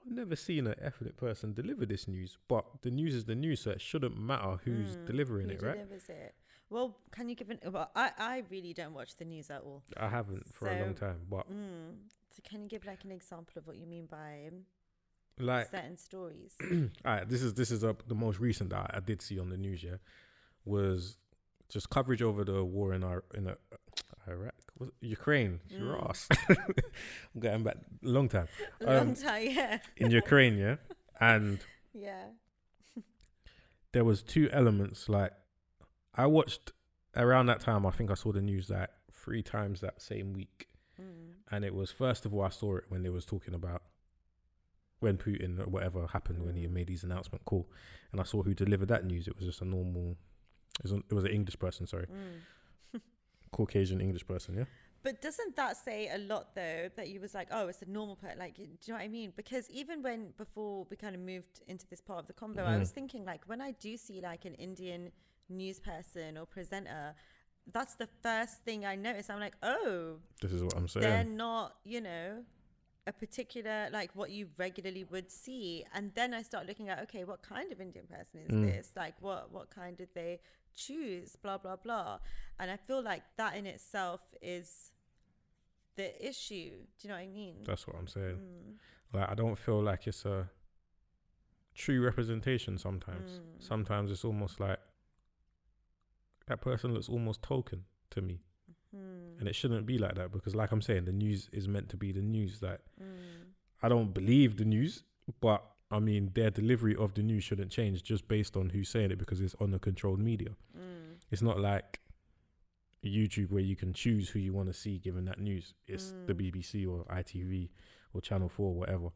I've 0.06 0.12
never 0.12 0.36
seen 0.36 0.68
an 0.68 0.76
ethnic 0.82 1.18
person 1.18 1.54
deliver 1.54 1.86
this 1.86 2.08
news, 2.08 2.38
but 2.48 2.66
the 2.82 2.92
news 2.92 3.14
is 3.16 3.26
the 3.26 3.36
news, 3.36 3.62
so 3.62 3.72
it 3.72 3.82
shouldn't 3.82 4.18
matter 4.18 4.58
who's 4.64 4.96
Hmm, 4.96 5.06
delivering 5.06 5.48
Who 5.50 5.56
it, 5.56 5.62
right? 5.62 5.76
delivers 5.76 6.10
it? 6.10 6.36
Well, 6.70 6.98
can 7.12 7.30
you 7.30 7.36
give 7.36 7.50
an? 7.50 7.60
Well, 7.70 7.92
I 7.96 8.12
I 8.18 8.44
really 8.50 8.74
don't 8.74 8.94
watch 8.94 9.16
the 9.18 9.26
news 9.26 9.50
at 9.52 9.62
all. 9.62 9.84
I 9.98 10.08
haven't 10.08 10.46
for 10.54 10.70
a 10.70 10.76
long 10.76 10.96
time, 10.96 11.20
but 11.30 11.46
Mm. 11.52 11.96
So 12.32 12.42
can 12.50 12.64
you 12.64 12.70
give 12.70 12.86
like 12.86 13.04
an 13.04 13.12
example 13.12 13.54
of 13.58 13.68
what 13.68 13.76
you 13.78 13.86
mean 13.86 14.06
by 14.06 14.50
like, 15.38 15.70
certain 15.70 15.98
stories? 15.98 16.56
alright, 17.06 17.28
this 17.28 17.42
is 17.42 17.54
this 17.54 17.72
is 17.72 17.84
uh, 17.84 17.94
the 18.08 18.16
most 18.16 18.40
recent 18.40 18.70
that 18.70 18.90
I 18.94 19.00
did 19.02 19.22
see 19.22 19.38
on 19.40 19.50
the 19.50 19.58
news. 19.58 19.84
Yeah, 19.84 19.98
was 20.66 21.18
just 21.70 21.90
coverage 21.90 22.22
over 22.22 22.44
the 22.46 22.64
war 22.64 22.94
in 22.94 23.04
our 23.04 23.24
in 23.34 23.48
uh, 23.48 23.56
Iraq, 24.28 24.54
was 24.80 24.90
Ukraine, 25.02 25.60
your 25.70 25.96
Mm. 25.98 26.10
ass. 26.10 26.28
I'm 26.50 27.40
going 27.40 27.64
back 27.64 27.78
a 28.04 28.08
long 28.08 28.30
time 28.30 28.48
A 28.82 28.86
long 28.98 29.10
Um, 29.10 29.16
time, 29.16 29.44
yeah, 29.52 29.80
in 29.98 30.12
Ukraine, 30.12 30.58
yeah, 30.58 30.76
and 31.20 31.60
yeah. 31.94 32.26
there 33.92 34.04
was 34.04 34.24
two 34.24 34.50
elements. 34.52 35.10
Like 35.10 35.34
I 36.16 36.26
watched 36.28 36.72
around 37.16 37.48
that 37.48 37.60
time. 37.62 37.86
I 37.86 37.92
think 37.92 38.12
I 38.12 38.16
saw 38.16 38.32
the 38.32 38.42
news 38.42 38.70
like 38.70 38.90
three 39.12 39.44
times 39.44 39.82
that 39.82 40.02
same 40.02 40.34
week, 40.34 40.68
Mm. 41.02 41.34
and 41.52 41.66
it 41.66 41.74
was 41.74 41.92
first 41.92 42.26
of 42.26 42.34
all 42.34 42.44
I 42.44 42.50
saw 42.50 42.76
it 42.78 42.86
when 42.90 43.02
they 43.04 43.10
was 43.10 43.26
talking 43.26 43.54
about 43.54 43.82
when 45.00 45.18
Putin 45.18 45.60
or 45.60 45.68
whatever 45.68 46.06
happened 46.08 46.44
when 46.46 46.56
he 46.56 46.68
Mm. 46.68 46.72
made 46.74 46.90
his 46.90 47.04
announcement 47.04 47.44
call, 47.46 47.70
and 48.12 48.22
I 48.22 48.24
saw 48.24 48.44
who 48.44 48.54
delivered 48.54 48.90
that 48.90 49.04
news. 49.06 49.28
It 49.28 49.36
was 49.36 49.46
just 49.46 49.62
a 49.62 49.66
normal. 49.66 50.18
It 50.80 50.84
was, 50.84 50.92
an, 50.94 51.04
it 51.10 51.14
was 51.14 51.24
an 51.26 51.32
English 51.32 51.60
person, 51.60 51.86
sorry, 51.86 52.06
Mm. 52.08 52.40
Caucasian 53.52 54.00
English 54.02 54.26
person. 54.28 54.56
Yeah, 54.56 54.66
But 55.04 55.22
doesn't 55.22 55.56
that 55.56 55.78
say 55.78 56.10
a 56.10 56.18
lot 56.18 56.56
though 56.56 56.90
that 56.96 57.10
you 57.10 57.20
was 57.20 57.34
like, 57.34 57.48
oh, 57.52 57.68
it's 57.68 57.82
a 57.82 57.90
normal 57.90 58.16
person? 58.16 58.40
Like, 58.40 58.56
do 58.56 58.64
you 58.64 58.70
know 58.88 58.94
what 58.96 59.02
I 59.04 59.08
mean? 59.08 59.34
Because 59.36 59.70
even 59.70 60.02
when 60.02 60.32
before 60.38 60.86
we 60.90 60.96
kind 60.96 61.16
of 61.16 61.22
moved 61.22 61.62
into 61.68 61.86
this 61.88 62.02
part 62.02 62.20
of 62.20 62.28
the 62.28 62.34
convo, 62.34 62.60
I 62.66 62.76
Mhm. 62.76 62.80
was 62.80 62.92
thinking 62.92 63.26
like 63.26 63.44
when 63.48 63.62
I 63.62 63.72
do 63.72 63.98
see 63.98 64.22
like 64.22 64.46
an 64.46 64.56
Indian 64.56 65.12
news 65.50 65.80
person 65.80 66.38
or 66.38 66.46
presenter, 66.46 67.14
that's 67.72 67.96
the 67.96 68.08
first 68.24 68.64
thing 68.64 68.86
I 68.86 68.96
notice. 68.96 69.30
I'm 69.30 69.40
like, 69.40 69.56
oh, 69.64 70.20
this 70.42 70.52
is 70.54 70.64
what 70.64 70.76
I'm 70.78 70.88
saying. 70.88 71.06
they're 71.06 71.24
not, 71.24 71.78
you 71.84 72.02
know, 72.02 72.46
a 73.08 73.12
particular 73.12 73.90
like 73.92 74.12
what 74.16 74.30
you 74.30 74.50
regularly 74.58 75.04
would 75.06 75.30
see. 75.32 75.84
And 75.94 76.14
then 76.14 76.34
I 76.34 76.44
start 76.44 76.68
looking 76.68 76.90
at 76.90 77.00
okay, 77.04 77.24
what 77.24 77.42
kind 77.42 77.72
of 77.72 77.82
Indian 77.82 78.06
person 78.08 78.40
is 78.42 78.52
Mm. 78.52 78.62
this? 78.68 78.92
Like 78.96 79.16
what 79.20 79.52
what 79.52 79.70
kind 79.72 79.98
did 79.98 80.10
they 80.14 80.40
choose? 80.76 81.36
Blah 81.36 81.58
blah 81.60 81.76
blah. 81.78 82.20
And 82.60 82.70
I 82.72 82.78
feel 82.78 83.02
like 83.02 83.24
that 83.38 83.56
in 83.56 83.66
itself 83.66 84.22
is 84.42 84.92
the 85.96 86.28
issue. 86.28 86.72
Do 86.98 87.08
you 87.08 87.10
know 87.10 87.16
what 87.16 87.24
I 87.24 87.28
mean? 87.28 87.56
That's 87.64 87.88
what 87.88 87.96
I'm 87.98 88.08
saying. 88.08 88.38
Mm, 88.38 88.74
Like 89.14 89.30
I 89.30 89.36
don't 89.36 89.58
feel 89.58 89.82
like 89.82 90.08
it's 90.08 90.26
a 90.26 90.50
true 91.76 92.02
representation. 92.04 92.78
Sometimes, 92.78 93.32
Mm. 93.40 93.62
sometimes 93.64 94.12
it's 94.12 94.24
almost 94.26 94.60
like 94.60 94.80
that 96.48 96.62
person 96.62 96.94
looks 96.94 97.10
almost 97.10 97.42
token 97.42 97.86
to 98.12 98.22
me. 98.22 98.42
mm, 98.96 99.40
and 99.40 99.48
it 99.48 99.56
shouldn't 99.56 99.86
be 99.86 99.98
like 99.98 100.16
that 100.16 100.32
because 100.34 100.54
like 100.54 100.72
i'm 100.74 100.82
saying 100.82 101.06
the 101.06 101.14
news 101.14 101.50
is 101.54 101.66
meant 101.68 101.88
to 101.88 101.96
be 101.96 102.12
the 102.12 102.22
news 102.22 102.62
like 102.62 102.82
mm, 103.02 103.46
i 103.82 103.88
don't 103.88 104.14
believe 104.14 104.58
the 104.58 104.66
news 104.66 105.04
but 105.40 105.64
i 105.92 106.00
mean 106.00 106.32
their 106.34 106.50
delivery 106.50 106.96
of 106.96 107.14
the 107.14 107.22
news 107.24 107.44
shouldn't 107.44 107.72
change 107.72 108.02
just 108.04 108.28
based 108.28 108.56
on 108.56 108.70
who's 108.70 108.90
saying 108.90 109.12
it 109.12 109.18
because 109.18 109.42
it's 109.42 109.56
on 109.60 109.72
the 109.72 109.80
controlled 109.80 110.20
media. 110.20 110.50
Mm, 110.78 111.16
it's 111.32 111.42
not 111.42 111.60
like 111.60 112.00
youtube 113.04 113.52
where 113.52 113.64
you 113.64 113.76
can 113.76 113.94
choose 113.94 114.30
who 114.30 114.40
you 114.40 114.54
want 114.54 114.68
to 114.68 114.74
see 114.74 115.00
given 115.00 115.26
that 115.26 115.40
news. 115.40 115.74
It's 115.88 116.14
the 116.28 116.34
Mm. 116.36 116.52
bbc 116.52 116.88
or 116.88 117.04
itv 117.06 117.70
or 118.14 118.22
channel 118.22 118.48
4 118.50 118.74
whatever. 118.76 119.10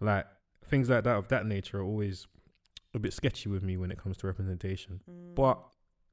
Like 0.00 0.26
things 0.66 0.88
like 0.90 1.04
that 1.04 1.16
of 1.16 1.28
that 1.28 1.46
nature 1.46 1.78
are 1.80 1.84
always 1.84 2.26
a 2.94 2.98
bit 2.98 3.12
sketchy 3.12 3.48
with 3.48 3.62
me 3.62 3.76
when 3.76 3.90
it 3.92 3.98
comes 3.98 4.16
to 4.18 4.26
representation. 4.26 5.00
Mm. 5.08 5.34
but 5.34 5.58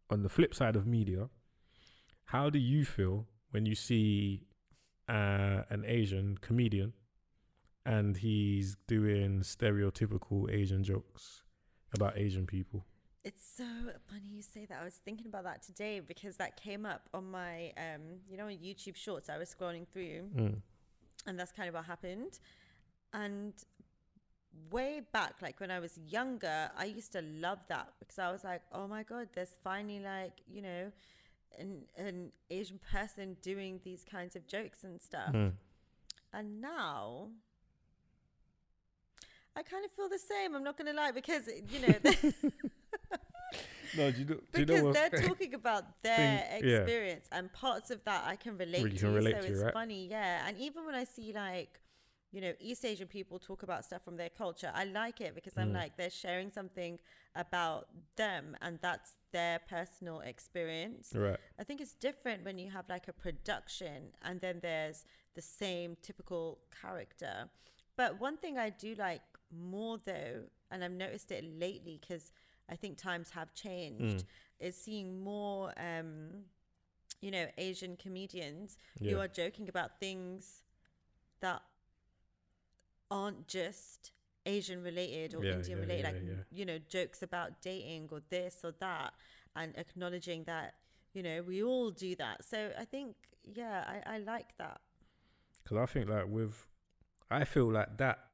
on 0.09 0.23
the 0.23 0.29
flip 0.29 0.53
side 0.55 0.75
of 0.77 0.85
media, 0.87 1.27
how 2.25 2.49
do 2.49 2.59
you 2.59 2.85
feel 2.85 3.25
when 3.51 3.65
you 3.65 3.75
see 3.75 4.43
uh, 5.09 5.63
an 5.69 5.83
Asian 5.85 6.37
comedian 6.39 6.93
and 7.88 8.17
he's 8.17 8.75
doing 8.88 9.39
stereotypical 9.39 10.51
Asian 10.51 10.84
jokes 10.84 11.44
about 11.94 12.17
Asian 12.17 12.46
people? 12.46 12.86
It's 13.24 13.46
so 13.58 13.63
funny 14.10 14.27
you 14.29 14.41
say 14.41 14.65
that. 14.65 14.79
I 14.82 14.84
was 14.84 14.96
thinking 14.96 15.27
about 15.27 15.44
that 15.46 15.63
today 15.63 16.00
because 16.01 16.38
that 16.38 16.56
came 16.62 16.86
up 16.86 17.10
on 17.13 17.32
my, 17.32 17.72
um, 17.77 18.01
you 18.29 18.38
know, 18.38 18.46
YouTube 18.46 18.96
Shorts. 18.96 19.29
I 19.29 19.38
was 19.38 19.53
scrolling 19.53 19.88
through, 19.88 20.29
Mm. 20.36 20.62
and 21.25 21.39
that's 21.39 21.51
kind 21.51 21.67
of 21.70 21.75
what 21.75 21.86
happened. 21.86 22.39
And 23.13 23.53
way 24.72 25.01
back, 25.13 25.36
like 25.41 25.60
when 25.60 25.72
I 25.72 25.79
was 25.79 25.98
younger, 25.98 26.70
I 26.77 26.86
used 26.86 27.12
to 27.13 27.22
love 27.22 27.60
that 27.70 27.94
because 28.00 28.20
I 28.20 28.32
was 28.32 28.44
like, 28.44 28.62
oh 28.72 28.88
my 28.88 29.03
god, 29.03 29.29
there's 29.34 29.56
finally 29.63 30.00
like 30.00 30.34
you 30.48 30.62
know, 30.62 30.91
an 31.58 31.86
an 31.98 32.32
Asian 32.50 32.79
person 32.91 33.38
doing 33.41 33.79
these 33.84 34.03
kinds 34.03 34.36
of 34.36 34.46
jokes 34.48 34.84
and 34.84 35.01
stuff. 35.01 35.34
Mm. 35.34 35.53
And 36.34 36.62
now. 36.62 37.29
I 39.57 39.63
kind 39.63 39.83
of 39.83 39.91
feel 39.91 40.07
the 40.07 40.19
same. 40.19 40.53
I'm 40.55 40.63
not 40.63 40.77
going 40.77 40.89
to 40.93 40.97
lie 41.01 41.11
because 41.11 41.43
you 41.73 41.79
know 41.85 41.95
No, 43.97 44.11
do 44.11 44.19
you 44.19 44.25
know, 44.25 44.35
do 44.53 44.59
you 44.59 44.65
because 44.65 44.83
know 44.83 44.91
they're 44.93 45.09
talking 45.29 45.53
about 45.53 46.03
their 46.03 46.39
Things- 46.49 46.63
yeah. 46.65 46.77
experience 46.79 47.27
and 47.31 47.51
parts 47.53 47.89
of 47.89 48.03
that 48.03 48.25
I 48.27 48.35
can 48.35 48.57
relate 48.57 48.83
you 48.83 48.89
to. 48.89 48.97
can 49.05 49.13
relate 49.13 49.35
so 49.35 49.41
to, 49.41 49.47
it's 49.47 49.63
right? 49.63 49.73
funny, 49.73 50.07
yeah. 50.09 50.45
And 50.47 50.57
even 50.57 50.85
when 50.85 50.93
I 50.93 51.05
see 51.05 51.31
like, 51.33 51.79
you 52.33 52.41
know, 52.41 52.51
East 52.59 52.83
Asian 52.83 53.07
people 53.07 53.39
talk 53.39 53.63
about 53.63 53.85
stuff 53.85 54.03
from 54.03 54.17
their 54.17 54.29
culture, 54.29 54.71
I 54.75 54.83
like 54.83 55.21
it 55.21 55.33
because 55.33 55.57
I'm 55.57 55.71
Mm. 55.71 55.75
like 55.75 55.95
they're 55.97 56.09
sharing 56.09 56.51
something 56.51 56.99
about 57.33 57.87
them 58.17 58.57
and 58.61 58.77
that's 58.81 59.15
their 59.31 59.59
personal 59.69 60.19
experience. 60.19 61.13
right. 61.15 61.37
I 61.57 61.63
think 61.63 61.79
it's 61.79 61.93
different 61.93 62.43
when 62.43 62.57
you 62.59 62.69
have 62.71 62.85
like 62.89 63.07
a 63.07 63.13
production 63.13 64.09
and 64.21 64.41
then 64.41 64.59
there's 64.61 65.05
the 65.33 65.41
same 65.41 65.95
typical 66.03 66.59
character. 66.81 67.49
But 67.95 68.19
one 68.19 68.35
thing 68.37 68.57
I 68.57 68.69
do 68.69 68.93
like 68.95 69.21
more 69.51 69.97
though, 70.03 70.43
and 70.71 70.83
I've 70.83 70.91
noticed 70.91 71.31
it 71.31 71.43
lately 71.59 71.99
because 72.01 72.31
I 72.69 72.75
think 72.75 72.97
times 72.97 73.29
have 73.31 73.53
changed, 73.53 74.25
Mm. 74.25 74.25
is 74.59 74.75
seeing 74.75 75.23
more, 75.23 75.73
um, 75.77 76.45
you 77.21 77.31
know, 77.31 77.47
Asian 77.57 77.95
comedians 77.97 78.77
who 78.99 79.19
are 79.19 79.27
joking 79.27 79.69
about 79.69 79.99
things 79.99 80.63
that 81.39 81.61
aren't 83.09 83.47
just 83.47 84.11
Asian 84.45 84.83
related 84.83 85.33
or 85.35 85.43
Yeah, 85.43 85.53
Indian 85.53 85.77
yeah, 85.77 85.83
related, 85.83 86.03
yeah, 86.05 86.11
like 86.11 86.21
yeah. 86.37 86.43
you 86.57 86.65
know, 86.65 86.77
jokes 86.79 87.21
about 87.23 87.61
dating 87.61 88.09
or 88.11 88.21
this 88.29 88.63
or 88.63 88.71
that, 88.79 89.13
and 89.55 89.77
acknowledging 89.77 90.43
that 90.45 90.75
you 91.13 91.23
know 91.23 91.41
we 91.41 91.63
all 91.63 91.89
do 91.91 92.15
that. 92.15 92.43
So 92.43 92.71
I 92.77 92.85
think, 92.85 93.15
yeah, 93.43 93.83
I, 94.05 94.15
I 94.15 94.17
like 94.19 94.57
that. 94.57 94.79
Because 95.63 95.77
I 95.77 95.85
think 95.85 96.09
like 96.09 96.27
with, 96.27 96.65
I 97.29 97.43
feel 97.43 97.71
like 97.71 97.97
that 97.97 98.26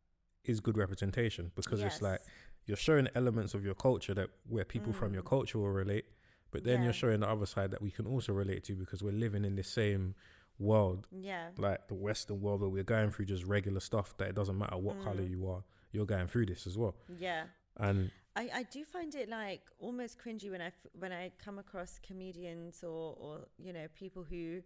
is 0.46 0.60
good 0.60 0.78
representation 0.78 1.52
because 1.56 1.82
it's 1.82 2.02
like 2.02 2.20
you're 2.66 2.78
showing 2.78 3.08
elements 3.16 3.54
of 3.54 3.64
your 3.64 3.76
culture 3.76 4.14
that 4.14 4.30
where 4.48 4.66
people 4.66 4.94
from 4.94 5.14
your 5.14 5.24
Mm. 5.24 5.28
culture 5.30 5.60
will 5.60 5.70
relate, 5.72 6.06
but 6.52 6.64
then 6.64 6.80
Yeah. 6.80 6.86
you're 6.86 6.94
showing 6.94 7.20
the 7.22 7.28
other 7.30 7.46
side 7.46 7.72
that 7.72 7.82
we 7.82 7.92
can 7.92 8.06
also 8.06 8.34
relate 8.34 8.64
to 8.66 8.76
because 8.76 9.02
we're 9.04 9.12
living 9.12 9.44
in 9.46 9.56
the 9.56 9.64
same 9.64 10.16
world, 10.60 11.08
yeah, 11.12 11.50
like 11.58 11.88
the 11.88 11.96
Western 11.96 12.40
world, 12.42 12.62
where 12.62 12.70
we're 12.70 12.84
going 12.84 13.10
through 13.10 13.26
just 13.26 13.44
regular 13.46 13.80
stuff 13.80 14.16
that 14.18 14.30
it 14.30 14.36
doesn't 14.36 14.58
matter 14.58 14.78
what 14.78 15.00
color 15.02 15.24
Mm. 15.24 15.30
you 15.30 15.48
are, 15.48 15.64
you're 15.92 16.06
going 16.06 16.28
through 16.28 16.46
this 16.46 16.68
as 16.68 16.78
well. 16.78 16.96
yeah. 17.18 17.48
And 17.78 18.12
I, 18.36 18.50
I 18.54 18.64
do 18.64 18.86
find 18.86 19.14
it 19.16 19.30
like 19.30 19.62
almost 19.80 20.20
cringy 20.20 20.50
when 20.52 20.62
I 20.62 20.68
f- 20.68 20.88
when 20.94 21.12
I 21.12 21.32
come 21.40 21.58
across 21.58 21.98
comedians 22.00 22.84
or 22.84 23.16
or 23.20 23.48
you 23.58 23.74
know 23.74 23.88
people 23.96 24.24
who 24.24 24.62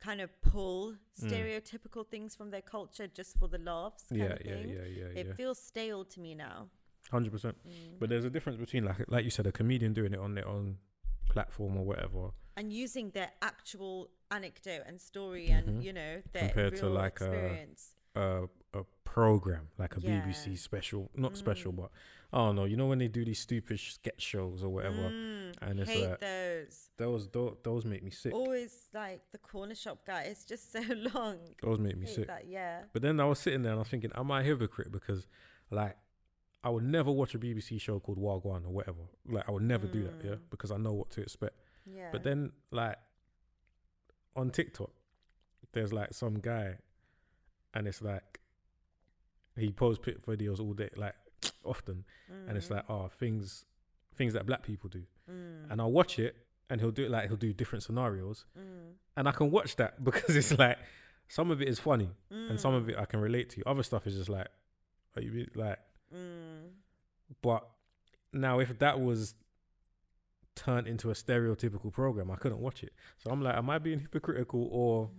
kind 0.00 0.20
of 0.20 0.30
pull 0.42 0.94
Mm. 1.20 1.30
stereotypical 1.30 2.06
things 2.06 2.36
from 2.36 2.50
their 2.50 2.62
culture 2.62 3.08
just 3.08 3.36
for 3.38 3.48
the 3.48 3.58
laughs 3.58 4.04
kind 4.08 4.20
yeah, 4.22 4.26
of 4.34 4.38
yeah, 4.46 4.54
thing. 4.54 4.68
yeah, 4.70 4.84
yeah, 4.98 5.20
It 5.20 5.26
yeah, 5.26 5.32
feels 5.34 5.58
stale 5.58 6.04
to 6.04 6.20
me 6.20 6.34
now. 6.34 6.68
hundred 7.10 7.32
percent. 7.32 7.56
Mm. 7.66 7.98
But 7.98 8.08
there's 8.10 8.24
a 8.24 8.30
difference 8.30 8.58
between 8.58 8.84
like 8.84 9.04
like 9.08 9.24
you 9.24 9.30
said, 9.30 9.46
a 9.46 9.52
comedian 9.52 9.92
doing 9.94 10.12
it 10.12 10.20
on 10.20 10.34
their 10.34 10.46
own 10.46 10.78
platform 11.28 11.76
or 11.76 11.84
whatever, 11.84 12.30
and 12.56 12.72
using 12.72 13.10
their 13.10 13.30
actual 13.42 14.10
anecdote 14.30 14.82
and 14.86 15.00
story 15.00 15.48
and 15.50 15.66
Mhm. 15.68 15.82
you 15.84 15.92
know 15.92 16.22
their 16.32 16.48
Compared 16.48 16.76
to, 16.76 16.86
like, 16.88 17.20
uh, 17.20 17.24
experience. 17.26 17.80
a 17.94 17.97
a 18.14 18.48
program 19.04 19.68
like 19.78 19.96
a 19.96 20.00
Yeah. 20.00 20.20
BBC 20.20 20.56
special, 20.56 21.10
not 21.14 21.36
special, 21.36 21.72
Mm. 21.72 21.76
but 21.76 21.90
I 22.32 22.36
don't 22.38 22.56
know. 22.56 22.66
You 22.66 22.76
know 22.76 22.86
when 22.86 22.98
they 22.98 23.08
do 23.08 23.24
these 23.24 23.40
stupid 23.40 23.80
sketch 23.80 24.20
shows 24.20 24.62
or 24.62 24.68
whatever, 24.68 25.08
Mm, 25.08 25.54
and 25.62 25.80
it's 25.80 25.90
hate 25.90 26.08
like 26.10 26.20
those. 26.20 26.90
those, 26.98 27.28
those 27.30 27.56
those 27.62 27.84
make 27.86 28.02
me 28.02 28.10
sick. 28.10 28.34
Always 28.34 28.88
like 28.92 29.22
the 29.32 29.38
corner 29.38 29.74
shop 29.74 30.04
guy. 30.04 30.22
It's 30.24 30.44
just 30.44 30.70
so 30.70 30.80
long. 31.14 31.38
Those 31.62 31.78
make 31.78 31.96
me 31.96 32.06
sick. 32.06 32.26
that. 32.26 32.46
Yeah. 32.46 32.84
But 32.92 33.00
then 33.02 33.18
I 33.18 33.24
was 33.24 33.38
sitting 33.38 33.62
there 33.62 33.72
and 33.72 33.78
I 33.78 33.82
was 33.82 33.88
thinking, 33.88 34.12
am 34.14 34.30
I 34.30 34.40
a 34.42 34.44
hypocrite? 34.44 34.92
Because 34.92 35.26
like 35.70 35.96
I 36.62 36.68
would 36.70 36.84
never 36.84 37.10
watch 37.10 37.34
a 37.34 37.38
BBC 37.38 37.78
show 37.80 37.98
called 38.00 38.18
Wagwan 38.18 38.66
or 38.66 38.70
whatever. 38.70 39.02
Like 39.26 39.48
I 39.48 39.52
would 39.52 39.62
never 39.62 39.86
do 39.86 40.02
that, 40.04 40.22
yeah, 40.24 40.32
Mm. 40.34 40.50
because 40.50 40.70
I 40.70 40.76
know 40.76 40.92
what 40.92 41.10
to 41.12 41.22
expect. 41.22 41.56
Yeah. 41.86 42.10
But 42.12 42.24
then 42.24 42.52
like 42.70 42.98
on 44.36 44.50
TikTok, 44.50 44.90
there's 45.72 45.92
like 45.92 46.12
some 46.12 46.40
guy, 46.40 46.76
and 47.74 47.86
it's 47.86 48.02
like 48.02 48.40
he 49.56 49.72
posts 49.72 50.04
pit 50.04 50.24
videos 50.24 50.60
all 50.60 50.72
day, 50.74 50.90
like 50.96 51.14
often, 51.64 52.04
and 52.48 52.56
it's 52.56 52.68
Mm, 52.68 52.76
like 52.76 52.90
oh 52.90 53.08
things 53.08 53.64
things 54.16 54.32
that 54.32 54.46
black 54.46 54.62
people 54.62 54.88
do, 54.88 55.02
mm, 55.30 55.70
and 55.70 55.80
I'll 55.80 55.92
watch 55.92 56.18
it, 56.18 56.36
and 56.70 56.80
he'll 56.80 56.90
do 56.90 57.04
it 57.04 57.10
like 57.10 57.28
he'll 57.28 57.36
do 57.36 57.52
different 57.52 57.82
scenarios, 57.82 58.44
mm, 58.58 58.92
and 59.16 59.28
I 59.28 59.32
can 59.32 59.50
watch 59.50 59.76
that 59.76 60.02
because 60.08 60.34
it's 60.36 60.56
like 60.58 60.78
some 61.28 61.50
of 61.50 61.60
it 61.60 61.68
is 61.68 61.78
funny 61.78 62.08
and 62.30 62.58
some 62.58 62.72
of 62.74 62.84
mm, 62.84 62.90
it 62.90 62.96
I 62.98 63.04
can 63.04 63.20
relate 63.20 63.50
to. 63.50 63.62
Other 63.68 63.82
stuff 63.82 64.06
is 64.06 64.16
just 64.16 64.30
like, 64.30 64.48
are 65.14 65.20
you 65.22 65.46
like, 65.54 65.78
mm. 66.14 66.70
but 67.42 67.68
now 68.32 68.60
if 68.60 68.78
that 68.78 68.98
was 68.98 69.34
turned 70.54 70.86
into 70.86 71.10
a 71.10 71.12
stereotypical 71.12 71.92
program, 71.92 72.30
I 72.30 72.36
couldn't 72.36 72.60
watch 72.60 72.82
it. 72.82 72.92
So 73.18 73.30
I'm 73.30 73.42
like, 73.42 73.56
am 73.56 73.68
I 73.70 73.78
being 73.78 74.00
hypocritical 74.00 74.68
or 74.72 75.10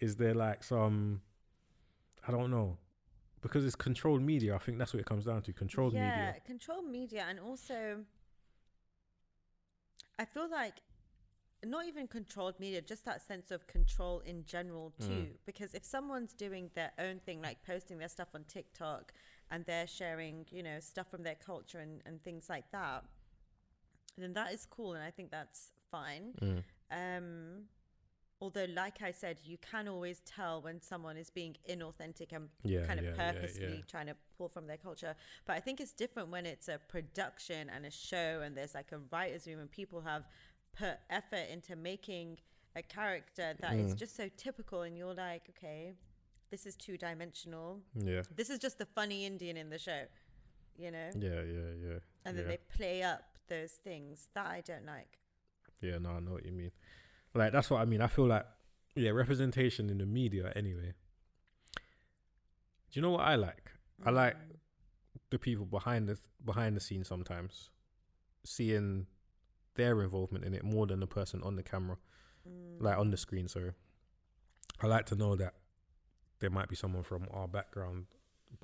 is 0.00 0.16
there 0.16 0.34
like 0.34 0.64
some, 0.64 1.20
I 2.26 2.30
don't 2.30 2.50
know, 2.50 2.76
because 3.40 3.64
it's 3.64 3.74
controlled 3.74 4.22
media. 4.22 4.54
I 4.54 4.58
think 4.58 4.78
that's 4.78 4.92
what 4.92 5.00
it 5.00 5.06
comes 5.06 5.24
down 5.24 5.42
to. 5.42 5.52
Controlled 5.52 5.94
yeah, 5.94 6.10
media. 6.10 6.32
Yeah, 6.34 6.40
controlled 6.46 6.88
media, 6.90 7.26
and 7.28 7.40
also, 7.40 8.04
I 10.18 10.24
feel 10.24 10.48
like 10.50 10.74
not 11.64 11.86
even 11.86 12.06
controlled 12.06 12.58
media, 12.58 12.80
just 12.80 13.04
that 13.04 13.20
sense 13.20 13.50
of 13.50 13.66
control 13.66 14.20
in 14.20 14.44
general 14.44 14.92
too. 14.98 15.08
Mm. 15.08 15.28
Because 15.44 15.74
if 15.74 15.84
someone's 15.84 16.32
doing 16.32 16.70
their 16.74 16.92
own 16.98 17.20
thing, 17.20 17.42
like 17.42 17.58
posting 17.66 17.98
their 17.98 18.08
stuff 18.08 18.28
on 18.34 18.44
TikTok, 18.44 19.12
and 19.50 19.64
they're 19.64 19.86
sharing, 19.86 20.46
you 20.50 20.62
know, 20.62 20.78
stuff 20.80 21.10
from 21.10 21.22
their 21.22 21.34
culture 21.34 21.78
and, 21.78 22.00
and 22.06 22.22
things 22.22 22.48
like 22.48 22.70
that, 22.70 23.04
then 24.16 24.32
that 24.34 24.52
is 24.52 24.66
cool, 24.66 24.92
and 24.92 25.02
I 25.02 25.10
think 25.10 25.30
that's 25.30 25.72
fine. 25.90 26.34
Mm. 26.40 26.62
Um, 26.90 27.64
although, 28.40 28.66
like 28.74 29.02
I 29.02 29.10
said, 29.12 29.38
you 29.44 29.58
can 29.58 29.86
always 29.88 30.20
tell 30.20 30.62
when 30.62 30.80
someone 30.80 31.16
is 31.16 31.30
being 31.30 31.56
inauthentic 31.68 32.32
and 32.32 32.48
Yeah, 32.62 32.84
kind 32.86 32.98
of 32.98 33.04
yeah, 33.06 33.12
purposely 33.12 33.76
yeah. 33.76 33.82
trying 33.88 34.06
to 34.06 34.16
pull 34.38 34.48
from 34.48 34.66
their 34.66 34.78
culture. 34.78 35.14
But 35.46 35.56
I 35.56 35.60
think 35.60 35.80
it's 35.80 35.92
different 35.92 36.30
when 36.30 36.46
it's 36.46 36.68
a 36.68 36.78
production 36.88 37.68
and 37.70 37.84
a 37.86 37.90
show, 37.90 38.40
and 38.44 38.56
there's 38.56 38.74
like 38.74 38.92
a 38.92 38.98
writer's 39.12 39.46
room, 39.46 39.60
and 39.60 39.70
people 39.70 40.00
have 40.02 40.24
put 40.76 40.98
effort 41.10 41.48
into 41.52 41.76
making 41.76 42.38
a 42.76 42.82
character 42.82 43.54
that 43.60 43.74
is 43.74 43.94
Mm. 43.94 43.98
just 43.98 44.16
so 44.16 44.28
typical, 44.36 44.82
and 44.82 44.96
you're 44.96 45.14
like, 45.14 45.42
okay, 45.50 45.92
this 46.50 46.66
is 46.66 46.76
two 46.76 46.96
dimensional. 46.96 47.80
Yeah, 47.94 48.22
This 48.34 48.48
is 48.50 48.58
just 48.58 48.78
the 48.78 48.86
funny 48.86 49.26
Indian 49.26 49.56
in 49.56 49.70
the 49.70 49.78
show, 49.78 50.06
you 50.76 50.90
know? 50.90 51.10
yeah, 51.16 51.42
yeah, 51.42 51.70
yeah. 51.86 51.98
And 52.24 52.38
then 52.38 52.46
they 52.48 52.58
play 52.76 53.02
up 53.02 53.22
those 53.48 53.72
things 53.72 54.28
that 54.34 54.46
I 54.46 54.60
don't 54.60 54.86
like. 54.86 55.18
Yeah, 55.80 55.98
no, 55.98 56.10
I 56.10 56.20
know 56.20 56.32
what 56.32 56.44
you 56.44 56.52
mean. 56.52 56.70
Like 57.34 57.52
that's 57.52 57.70
what 57.70 57.80
I 57.80 57.84
mean. 57.84 58.00
I 58.00 58.06
feel 58.08 58.26
like 58.26 58.46
yeah, 58.96 59.10
representation 59.10 59.88
in 59.88 59.98
the 59.98 60.06
media 60.06 60.52
anyway. 60.56 60.94
Do 62.90 62.98
you 62.98 63.02
know 63.02 63.10
what 63.10 63.20
I 63.20 63.36
like? 63.36 63.70
I 64.04 64.10
like 64.10 64.36
Mm. 64.36 64.56
the 65.30 65.38
people 65.38 65.64
behind 65.66 66.08
the 66.08 66.18
behind 66.44 66.76
the 66.76 66.80
scenes 66.80 67.06
sometimes, 67.08 67.70
seeing 68.44 69.06
their 69.74 70.02
involvement 70.02 70.44
in 70.44 70.54
it 70.54 70.64
more 70.64 70.86
than 70.86 71.00
the 71.00 71.06
person 71.06 71.42
on 71.42 71.54
the 71.56 71.62
camera, 71.62 71.98
Mm. 72.48 72.80
like 72.82 72.98
on 72.98 73.10
the 73.10 73.16
screen. 73.16 73.46
So 73.48 73.72
I 74.80 74.86
like 74.86 75.06
to 75.06 75.14
know 75.14 75.36
that 75.36 75.54
there 76.40 76.50
might 76.50 76.68
be 76.68 76.74
someone 76.76 77.02
from 77.04 77.28
our 77.30 77.46
background 77.46 78.06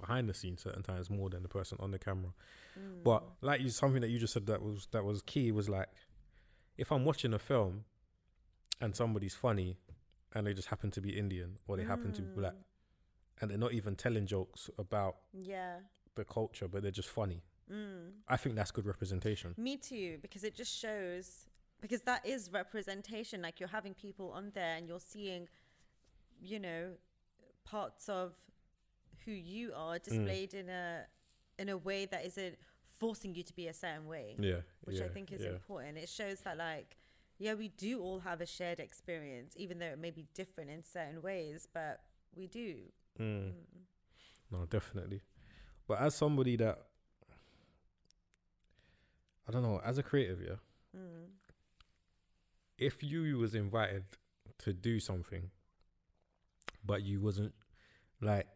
behind 0.00 0.28
the 0.28 0.34
scenes 0.34 0.62
certain 0.62 0.82
times 0.82 1.08
more 1.10 1.30
than 1.30 1.42
the 1.42 1.48
person 1.48 1.78
on 1.80 1.90
the 1.92 1.98
camera. 1.98 2.32
Mm. 2.76 3.04
But 3.04 3.22
like 3.42 3.60
you, 3.60 3.68
something 3.70 4.00
that 4.00 4.08
you 4.08 4.18
just 4.18 4.32
said 4.32 4.46
that 4.46 4.62
was 4.62 4.86
that 4.90 5.04
was 5.04 5.22
key 5.22 5.52
was 5.52 5.68
like, 5.68 5.88
if 6.76 6.90
I'm 6.90 7.04
watching 7.04 7.32
a 7.32 7.38
film, 7.38 7.84
and 8.80 8.94
somebody's 8.94 9.34
funny, 9.34 9.78
and 10.34 10.46
they 10.46 10.54
just 10.54 10.68
happen 10.68 10.90
to 10.92 11.00
be 11.00 11.16
Indian 11.18 11.56
or 11.66 11.76
they 11.76 11.84
happen 11.84 12.12
to 12.12 12.22
be 12.22 12.28
black, 12.28 12.54
Mm. 12.54 12.62
and 13.40 13.50
they're 13.50 13.58
not 13.58 13.72
even 13.72 13.96
telling 13.96 14.26
jokes 14.26 14.68
about 14.78 15.16
Yeah. 15.32 15.80
the 16.14 16.24
culture, 16.24 16.68
but 16.68 16.82
they're 16.82 16.90
just 16.90 17.08
funny. 17.08 17.42
Mm. 17.70 18.22
I 18.28 18.36
think 18.36 18.54
that's 18.54 18.70
good 18.70 18.86
representation. 18.86 19.54
Me 19.56 19.76
too, 19.76 20.18
because 20.22 20.44
it 20.44 20.54
just 20.54 20.72
shows 20.72 21.46
because 21.80 22.02
that 22.02 22.24
is 22.24 22.50
representation. 22.50 23.42
Like 23.42 23.60
you're 23.60 23.68
having 23.68 23.92
people 23.94 24.30
on 24.32 24.50
there 24.52 24.76
and 24.76 24.88
you're 24.88 25.00
seeing, 25.00 25.48
you 26.40 26.58
know, 26.58 26.96
parts 27.64 28.08
of 28.08 28.34
who 29.24 29.32
you 29.32 29.70
Mm. 29.70 29.76
are 29.78 29.98
displayed 29.98 30.54
in 30.54 30.68
a 30.68 31.06
in 31.58 31.68
a 31.70 31.76
way 31.76 32.04
that 32.04 32.24
isn't 32.26 32.58
forcing 32.98 33.34
you 33.34 33.42
to 33.42 33.54
be 33.54 33.66
a 33.68 33.72
certain 33.72 34.06
way, 34.06 34.36
Yeah, 34.38 34.60
which 34.82 35.00
I 35.00 35.08
think 35.08 35.32
is 35.32 35.42
yeah. 35.42 35.50
important. 35.50 35.96
It 35.98 36.08
shows 36.08 36.40
that 36.42 36.56
like 36.58 36.95
yeah, 37.38 37.54
we 37.54 37.68
do 37.68 38.00
all 38.00 38.20
have 38.20 38.40
a 38.40 38.46
shared 38.46 38.80
experience, 38.80 39.54
even 39.56 39.78
though 39.78 39.86
it 39.86 39.98
may 39.98 40.10
be 40.10 40.26
different 40.34 40.70
in 40.70 40.82
certain 40.84 41.22
ways, 41.22 41.66
but 41.72 42.00
we 42.34 42.46
do. 42.46 42.76
Mm. 43.20 43.48
Mm. 43.48 43.52
No, 44.50 44.66
definitely. 44.66 45.22
But 45.88 46.00
as 46.00 46.14
somebody 46.14 46.56
that 46.56 46.78
I 49.48 49.52
don't 49.52 49.62
know, 49.62 49.80
as 49.84 49.98
a 49.98 50.02
creative, 50.02 50.40
yeah, 50.40 50.56
Mm. 50.98 51.26
if 52.78 53.02
you 53.02 53.38
was 53.38 53.54
invited 53.54 54.04
to 54.58 54.72
do 54.72 54.98
something, 54.98 55.50
but 56.84 57.02
you 57.02 57.20
wasn't 57.20 57.54
like, 58.20 58.48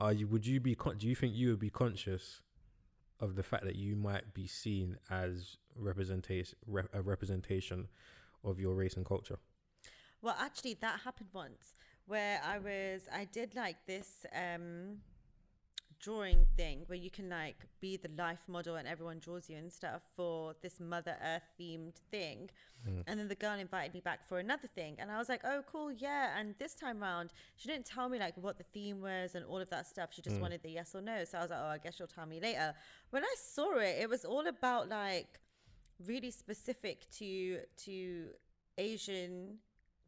are 0.00 0.12
you? 0.12 0.28
Would 0.28 0.46
you 0.46 0.60
be? 0.60 0.74
Con- 0.74 0.98
do 0.98 1.08
you 1.08 1.14
think 1.16 1.34
you 1.34 1.48
would 1.50 1.58
be 1.58 1.70
conscious 1.70 2.42
of 3.18 3.34
the 3.34 3.42
fact 3.42 3.64
that 3.64 3.76
you 3.76 3.96
might 3.96 4.32
be 4.32 4.46
seen 4.46 4.98
as 5.10 5.56
representation, 5.80 6.56
rep- 6.66 6.90
a 6.92 7.00
representation 7.02 7.88
of 8.44 8.58
your 8.60 8.74
race 8.74 8.94
and 8.96 9.04
culture? 9.04 9.38
Well, 10.22 10.36
actually, 10.38 10.74
that 10.80 11.00
happened 11.00 11.30
once 11.32 11.74
where 12.06 12.40
I 12.44 12.58
was, 12.58 13.02
I 13.12 13.24
did 13.24 13.54
like 13.54 13.76
this 13.86 14.26
um, 14.34 14.98
drawing 16.00 16.46
thing 16.56 16.82
where 16.86 16.98
you 16.98 17.10
can 17.10 17.28
like 17.28 17.56
be 17.80 17.96
the 17.96 18.10
life 18.18 18.42
model 18.48 18.76
and 18.76 18.88
everyone 18.88 19.18
draws 19.18 19.48
you 19.48 19.56
and 19.56 19.70
stuff 19.72 20.02
for 20.16 20.54
this 20.62 20.80
Mother 20.80 21.16
Earth 21.24 21.42
themed 21.60 21.94
thing. 22.10 22.50
Mm. 22.88 23.04
And 23.06 23.20
then 23.20 23.28
the 23.28 23.34
girl 23.34 23.58
invited 23.58 23.94
me 23.94 24.00
back 24.00 24.26
for 24.26 24.38
another 24.38 24.66
thing. 24.74 24.96
And 24.98 25.10
I 25.10 25.18
was 25.18 25.28
like, 25.28 25.42
oh, 25.44 25.62
cool, 25.70 25.92
yeah. 25.92 26.38
And 26.38 26.54
this 26.58 26.74
time 26.74 27.00
round, 27.00 27.32
she 27.56 27.68
didn't 27.68 27.84
tell 27.86 28.08
me 28.08 28.18
like 28.18 28.34
what 28.36 28.58
the 28.58 28.64
theme 28.72 29.00
was 29.00 29.34
and 29.34 29.44
all 29.44 29.58
of 29.58 29.68
that 29.70 29.86
stuff. 29.86 30.10
She 30.12 30.22
just 30.22 30.36
Mm. 30.36 30.40
wanted 30.40 30.62
the 30.62 30.70
yes 30.70 30.94
or 30.94 31.02
no. 31.02 31.24
So 31.24 31.38
I 31.38 31.42
was 31.42 31.50
like, 31.50 31.60
oh, 31.62 31.68
I 31.68 31.78
guess 31.78 31.96
she'll 31.96 32.06
tell 32.06 32.26
me 32.26 32.40
later. 32.40 32.74
When 33.10 33.22
I 33.22 33.34
saw 33.38 33.78
it, 33.78 33.96
it 34.00 34.08
was 34.08 34.24
all 34.24 34.46
about 34.46 34.88
like 34.88 35.38
really 36.06 36.30
specific 36.30 37.08
to 37.18 37.60
to 37.84 38.26
Asian 38.78 39.58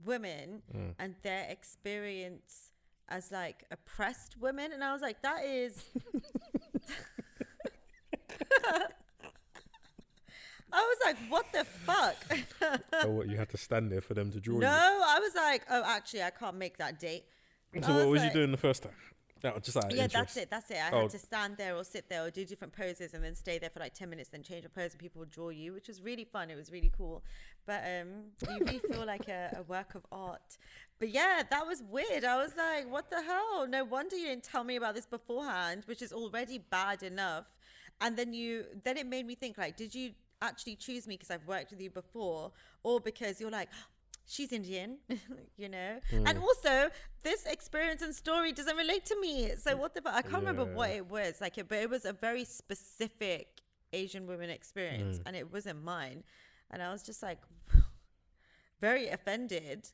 women 0.05 0.63
Mm. 0.75 0.95
and 0.99 1.15
their 1.23 1.47
experience 1.49 2.73
as 3.09 3.31
like 3.31 3.65
oppressed 3.71 4.37
women 4.41 4.73
and 4.73 4.83
i 4.83 4.93
was 4.93 5.03
like 5.03 5.21
that 5.23 5.45
is 5.45 5.85
i 10.73 10.81
was 10.81 10.97
like 11.05 11.17
what 11.29 11.47
the 11.53 11.65
fuck 11.65 12.17
so 13.03 13.11
what 13.11 13.29
you 13.29 13.37
had 13.37 13.49
to 13.49 13.57
stand 13.57 13.91
there 13.93 14.01
for 14.01 14.15
them 14.15 14.31
to 14.33 14.41
draw 14.41 14.59
no 14.59 14.69
i 15.07 15.19
was 15.21 15.35
like 15.35 15.63
oh 15.71 15.83
actually 15.85 16.23
i 16.23 16.31
can't 16.31 16.57
make 16.57 16.79
that 16.79 16.99
date 16.99 17.25
So 17.75 17.89
what 17.93 17.97
was 17.99 18.07
was 18.07 18.21
like- 18.23 18.33
you 18.35 18.41
doing 18.41 18.51
the 18.53 18.57
first 18.59 18.83
time? 18.83 18.93
Was 19.43 19.63
just 19.65 19.77
out 19.77 19.93
yeah 19.95 20.05
interest. 20.05 20.13
that's 20.13 20.37
it 20.37 20.51
that's 20.51 20.71
it. 20.71 20.77
I 20.79 20.91
Oh. 20.93 21.03
had 21.03 21.11
to 21.11 21.19
stand 21.19 21.57
there 21.57 21.75
or 21.77 21.85
sit 21.85 22.09
there 22.09 22.25
or 22.25 22.31
do 22.31 22.45
different 22.45 22.73
poses 22.75 23.15
and 23.15 23.23
then 23.25 23.35
stay 23.35 23.59
there 23.59 23.71
for 23.71 23.81
like 23.81 23.95
10 23.95 24.09
minutes 24.09 24.29
then 24.29 24.43
change 24.43 24.65
a 24.65 24.69
pose 24.69 24.93
and 24.93 25.01
people 25.01 25.19
would 25.21 25.31
draw 25.31 25.49
you 25.51 25.73
which 25.73 25.89
was 25.89 26.01
really 26.01 26.25
fun. 26.25 26.51
It 26.51 26.57
was 26.57 26.71
really 26.71 26.93
cool. 26.97 27.23
But 27.67 27.83
um 27.85 28.09
you 28.49 28.65
really 28.65 28.79
feel 28.91 29.05
like 29.07 29.29
a, 29.29 29.57
a 29.59 29.63
work 29.63 29.95
of 29.95 30.07
art. 30.13 30.57
But 30.99 31.11
yeah 31.11 31.43
that 31.51 31.67
was 31.67 31.83
weird. 31.91 32.25
I 32.25 32.37
was 32.37 32.53
like 32.57 32.91
what 32.91 33.11
the 33.11 33.23
hell? 33.23 33.67
No 33.67 33.85
wonder 33.85 34.17
you 34.17 34.27
didn't 34.27 34.45
tell 34.45 34.65
me 34.65 34.77
about 34.77 34.95
this 34.95 35.07
beforehand 35.07 35.83
which 35.87 36.03
is 36.03 36.13
already 36.13 36.59
bad 36.59 37.03
enough. 37.03 37.47
And 38.01 38.17
then 38.17 38.33
you 38.33 38.65
then 38.85 38.97
it 38.97 39.07
made 39.07 39.27
me 39.27 39.35
think 39.35 39.59
like 39.59 39.77
did 39.77 39.95
you 39.95 40.13
actually 40.41 40.75
choose 40.75 41.07
me 41.07 41.15
because 41.17 41.31
i've 41.31 41.47
worked 41.47 41.71
with 41.71 41.81
you 41.81 41.91
before? 41.91 42.51
Or 42.83 43.01
because 43.01 43.41
you're 43.41 43.51
like 43.51 43.69
she's 44.27 44.53
Indian, 44.53 44.99
you 45.57 45.69
know. 45.69 45.99
And 46.11 46.27
Mm. 46.27 46.43
also, 46.43 46.91
this 47.23 47.45
experience 47.47 48.03
and 48.03 48.15
story 48.15 48.53
doesn't 48.53 48.77
relate 48.77 49.05
to 49.07 49.21
me. 49.21 49.53
So 49.59 49.77
what 49.77 49.95
the 49.95 50.03
fuck? 50.03 50.15
I 50.15 50.23
can't 50.23 50.35
remember 50.45 50.65
what 50.65 50.91
it 50.91 51.07
was 51.11 51.41
like, 51.41 51.59
it, 51.59 51.69
but 51.69 51.79
it 51.79 51.91
was 51.91 52.05
a 52.05 52.13
very 52.13 52.45
specific 52.45 53.61
Asian 53.93 54.27
woman 54.27 54.51
experience, 54.51 55.19
Mm. 55.19 55.23
and 55.27 55.37
it 55.37 55.53
wasn't 55.53 55.83
mine. 55.85 56.25
And 56.71 56.83
I 56.83 56.91
was 56.91 57.03
just 57.03 57.23
like, 57.23 57.39
very 58.81 59.09
offended. 59.09 59.89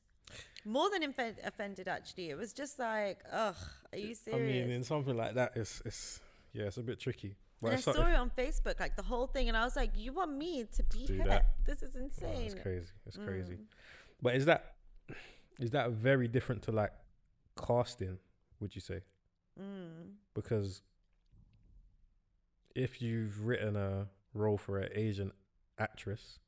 More 0.64 0.90
than 0.90 1.02
infe- 1.02 1.44
offended, 1.44 1.88
actually. 1.88 2.30
It 2.30 2.36
was 2.36 2.52
just 2.52 2.78
like, 2.78 3.18
ugh, 3.32 3.56
are 3.92 3.98
you 3.98 4.14
serious? 4.14 4.42
I 4.64 4.66
mean, 4.66 4.70
in 4.70 4.84
something 4.84 5.16
like 5.16 5.34
that, 5.34 5.52
it's 5.56 5.80
it's 5.84 6.20
yeah, 6.52 6.64
it's 6.64 6.76
a 6.76 6.82
bit 6.82 7.00
tricky. 7.00 7.36
But 7.60 7.68
and 7.68 7.74
I 7.74 7.78
it's 7.78 7.84
saw 7.84 8.06
it 8.06 8.14
on 8.14 8.30
Facebook, 8.36 8.78
like 8.78 8.94
the 8.94 9.02
whole 9.02 9.26
thing, 9.26 9.48
and 9.48 9.56
I 9.56 9.64
was 9.64 9.74
like, 9.76 9.92
"You 9.96 10.12
want 10.12 10.36
me 10.36 10.64
to 10.76 10.82
be 10.84 10.98
here? 10.98 11.42
This 11.66 11.82
is 11.82 11.96
oh, 11.96 12.04
insane." 12.04 12.42
it's 12.46 12.54
crazy. 12.54 12.86
It's 13.06 13.16
crazy. 13.16 13.58
Mm. 14.18 14.22
But 14.22 14.34
is 14.36 14.44
that 14.46 14.74
is 15.58 15.70
that 15.70 15.90
very 15.90 16.28
different 16.28 16.62
to 16.62 16.72
like 16.72 16.92
casting? 17.56 18.18
Would 18.60 18.74
you 18.74 18.80
say? 18.80 19.00
Mm. 19.60 20.14
Because 20.34 20.82
if 22.74 23.00
you've 23.02 23.44
written 23.46 23.76
a 23.76 24.06
role 24.34 24.56
for 24.58 24.78
an 24.78 24.88
Asian 24.94 25.32
actress 25.78 26.38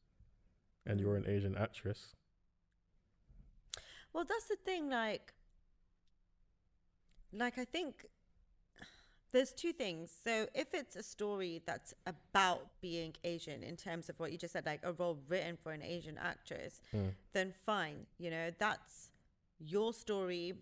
and 0.86 1.00
you're 1.00 1.16
an 1.16 1.24
Mm. 1.24 1.28
Asian 1.36 1.56
actress, 1.56 2.14
Well, 4.12 4.24
that's 4.24 4.46
the 4.46 4.56
thing. 4.56 4.90
Like, 4.90 5.32
like 7.32 7.58
I 7.58 7.64
think 7.64 8.06
there's 9.32 9.52
two 9.52 9.72
things. 9.72 10.10
So 10.24 10.46
if 10.54 10.74
it's 10.74 10.96
a 10.96 11.02
story 11.02 11.62
that's 11.66 11.94
about 12.06 12.68
being 12.80 13.14
Asian, 13.24 13.62
in 13.62 13.76
terms 13.76 14.08
of 14.08 14.18
what 14.18 14.32
you 14.32 14.38
just 14.38 14.52
said, 14.52 14.66
like 14.66 14.80
a 14.82 14.92
role 14.92 15.18
written 15.28 15.56
for 15.62 15.72
an 15.72 15.82
Asian 15.82 16.18
actress, 16.18 16.80
Mm. 16.92 17.14
then 17.32 17.52
fine. 17.64 18.06
You 18.18 18.30
know, 18.30 18.50
that's 18.58 19.10
your 19.58 19.92
story 19.92 20.54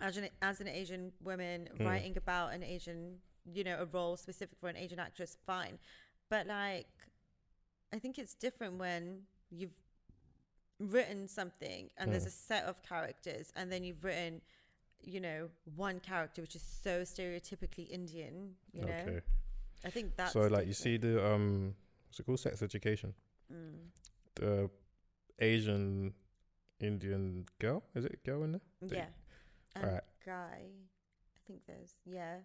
as 0.00 0.16
an 0.16 0.28
as 0.40 0.60
an 0.60 0.68
Asian 0.68 1.12
woman 1.22 1.68
Mm. 1.74 1.86
writing 1.86 2.16
about 2.16 2.52
an 2.52 2.62
Asian, 2.62 3.20
you 3.44 3.62
know, 3.64 3.78
a 3.80 3.84
role 3.86 4.16
specific 4.16 4.58
for 4.58 4.68
an 4.68 4.76
Asian 4.76 4.98
actress, 4.98 5.36
fine. 5.46 5.78
But 6.28 6.46
like, 6.46 6.86
I 7.92 7.98
think 7.98 8.18
it's 8.18 8.34
different 8.34 8.78
when 8.78 9.26
you've 9.50 9.74
written 10.78 11.28
something 11.28 11.90
and 11.96 12.10
there's 12.12 12.24
Mm. 12.24 12.28
a 12.28 12.30
set 12.30 12.64
of 12.64 12.82
characters, 12.82 13.52
and 13.54 13.70
then 13.70 13.84
you've 13.84 14.02
written, 14.02 14.40
you 15.04 15.20
know, 15.20 15.48
one 15.76 16.00
character 16.00 16.42
which 16.42 16.56
is 16.56 16.62
so 16.62 17.02
stereotypically 17.02 17.90
Indian. 17.90 18.52
You 18.72 18.86
know, 18.86 18.92
okay. 18.92 19.20
I 19.84 19.90
think 19.90 20.16
that's 20.16 20.32
so 20.32 20.46
like 20.46 20.66
you 20.66 20.72
see 20.72 20.96
the 20.96 21.24
um, 21.24 21.74
what's 22.08 22.20
it 22.20 22.26
called? 22.26 22.40
Sex 22.40 22.62
education. 22.62 23.14
Mm. 23.52 23.88
The 24.36 24.70
Asian 25.38 26.14
Indian 26.80 27.46
girl 27.58 27.82
is 27.94 28.04
it 28.04 28.18
a 28.22 28.28
girl 28.28 28.44
in 28.44 28.52
there? 28.52 28.60
Yeah, 28.82 29.06
and 29.76 29.84
Alright. 29.84 30.02
guy. 30.24 30.62
I 30.62 31.40
think 31.46 31.60
there's 31.66 31.94
yeah. 32.06 32.36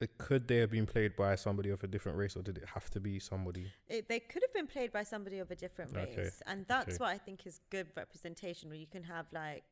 It, 0.00 0.16
could 0.16 0.46
they 0.46 0.58
have 0.58 0.70
been 0.70 0.86
played 0.86 1.16
by 1.16 1.34
somebody 1.34 1.70
of 1.70 1.82
a 1.82 1.88
different 1.88 2.18
race, 2.18 2.36
or 2.36 2.42
did 2.42 2.56
it 2.56 2.64
have 2.72 2.88
to 2.90 3.00
be 3.00 3.18
somebody? 3.18 3.66
It, 3.88 4.08
they 4.08 4.20
could 4.20 4.42
have 4.42 4.54
been 4.54 4.68
played 4.68 4.92
by 4.92 5.02
somebody 5.02 5.40
of 5.40 5.50
a 5.50 5.56
different 5.56 5.92
race, 5.92 6.16
Okay, 6.16 6.30
and 6.46 6.64
that's 6.68 6.94
okay. 6.94 6.96
what 6.98 7.08
I 7.08 7.18
think 7.18 7.44
is 7.46 7.58
good 7.68 7.88
representation, 7.96 8.68
where 8.68 8.78
you 8.78 8.86
can 8.86 9.02
have 9.02 9.26
like, 9.32 9.64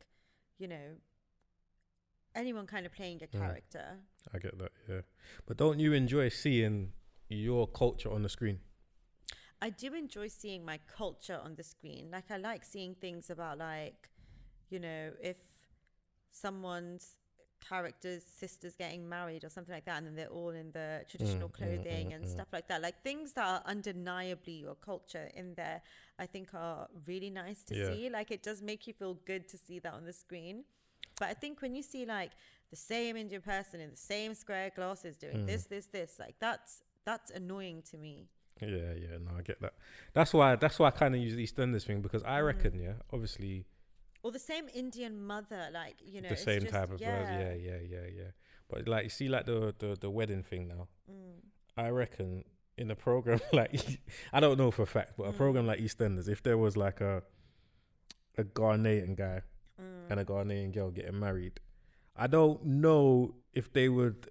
you 0.58 0.66
know, 0.66 0.96
anyone 2.36 2.66
kind 2.66 2.86
of 2.86 2.92
playing 2.92 3.22
a 3.22 3.26
Mm. 3.34 3.40
character. 3.40 3.98
I 4.34 4.38
get 4.38 4.58
that, 4.58 4.72
yeah. 4.88 5.02
But 5.46 5.56
don't 5.56 5.78
you 5.80 5.92
enjoy 5.92 6.28
seeing 6.28 6.92
your 7.28 7.66
culture 7.68 8.10
on 8.10 8.22
the 8.22 8.28
screen? 8.28 8.60
I 9.60 9.70
do 9.70 9.94
enjoy 9.94 10.28
seeing 10.28 10.64
my 10.64 10.78
culture 10.86 11.40
on 11.42 11.54
the 11.54 11.62
screen. 11.62 12.10
Like 12.10 12.30
I 12.30 12.36
like 12.36 12.64
seeing 12.64 12.94
things 12.94 13.30
about 13.30 13.58
like, 13.58 14.10
you 14.70 14.78
know, 14.78 15.12
if 15.20 15.38
someone's 16.30 17.16
character's 17.66 18.22
sister's 18.22 18.76
getting 18.76 19.08
married 19.08 19.42
or 19.44 19.48
something 19.48 19.74
like 19.74 19.86
that, 19.86 19.98
and 19.98 20.06
then 20.06 20.14
they're 20.14 20.28
all 20.28 20.50
in 20.50 20.70
the 20.72 21.04
traditional 21.08 21.48
Mm, 21.48 21.52
mm, 21.52 21.56
clothing 21.58 22.06
mm, 22.08 22.14
and 22.14 22.24
mm. 22.24 22.28
stuff 22.30 22.48
like 22.52 22.68
that. 22.68 22.82
Like 22.82 23.02
things 23.02 23.32
that 23.32 23.46
are 23.46 23.62
undeniably 23.64 24.52
your 24.52 24.74
culture 24.74 25.30
in 25.34 25.54
there, 25.54 25.80
I 26.18 26.26
think 26.26 26.52
are 26.54 26.88
really 27.06 27.30
nice 27.30 27.62
to 27.64 27.74
Yeah. 27.74 27.86
see. 27.86 28.10
Like 28.10 28.30
it 28.30 28.42
does 28.42 28.60
make 28.62 28.86
you 28.86 28.92
feel 28.92 29.14
good 29.26 29.48
to 29.48 29.58
see 29.58 29.78
that 29.80 29.94
on 29.94 30.04
the 30.04 30.12
screen. 30.12 30.64
But 31.18 31.28
I 31.28 31.34
think 31.34 31.62
when 31.62 31.74
you 31.74 31.82
see 31.82 32.04
like 32.06 32.32
the 32.70 32.76
same 32.76 33.16
Indian 33.16 33.42
person 33.42 33.80
in 33.80 33.90
the 33.90 33.96
same 33.96 34.34
square 34.34 34.70
glasses 34.74 35.16
doing 35.16 35.38
Mm. 35.38 35.46
this, 35.46 35.64
this, 35.64 35.86
this, 35.86 36.18
like 36.18 36.34
that's 36.40 36.82
that's 37.04 37.30
annoying 37.30 37.82
to 37.90 37.96
me. 37.98 38.28
Yeah, 38.60 38.94
yeah, 38.94 39.18
no, 39.22 39.32
I 39.38 39.42
get 39.42 39.60
that. 39.60 39.74
That's 40.14 40.32
why 40.34 40.56
that's 40.56 40.78
why 40.78 40.88
I 40.88 40.90
kind 40.90 41.14
of 41.14 41.20
use 41.20 41.34
the 41.36 41.44
EastEnders 41.46 41.84
thing 41.86 42.00
because 42.02 42.22
I 42.24 42.40
Mm. 42.40 42.46
reckon, 42.46 42.78
yeah, 42.80 42.94
obviously 43.12 43.66
Or 44.22 44.32
the 44.32 44.38
same 44.40 44.68
Indian 44.74 45.24
mother, 45.24 45.68
like 45.72 45.96
you 46.04 46.20
know, 46.20 46.28
the 46.30 46.36
same 46.36 46.62
just- 46.62 46.72
type 46.72 46.90
of 46.90 47.00
yeah. 47.00 47.38
yeah. 47.38 47.54
yeah, 47.54 47.54
yeah, 47.54 47.80
yeah, 47.88 48.06
yeah. 48.14 48.30
But 48.68 48.88
like 48.88 49.04
you 49.04 49.10
see, 49.10 49.28
like 49.28 49.46
the 49.46 49.74
the 49.78 49.96
the 50.00 50.10
wedding 50.10 50.42
thing 50.42 50.68
now, 50.68 50.88
Mm. 51.10 51.40
I 51.76 51.88
reckon 51.90 52.44
in 52.76 52.90
a 52.90 52.96
program 52.96 53.40
like 53.52 54.00
I 54.32 54.40
don't 54.40 54.58
know 54.58 54.70
for 54.70 54.82
a 54.82 54.86
fact, 54.86 55.12
but 55.16 55.24
a 55.24 55.32
Mm. 55.32 55.36
program 55.36 55.66
like 55.66 55.78
EastEnders, 55.80 56.28
if 56.28 56.42
there 56.42 56.58
was 56.58 56.76
like 56.76 57.00
a 57.00 57.22
a 58.36 58.44
Ghanaian 58.44 59.16
guy 59.16 59.40
Mm. 59.40 59.42
And 60.10 60.20
a 60.20 60.24
Ghanaian 60.24 60.72
girl 60.72 60.90
getting 60.90 61.18
married, 61.18 61.60
I 62.16 62.26
don't 62.26 62.64
know 62.64 63.34
if 63.52 63.72
they 63.72 63.88
would 63.88 64.28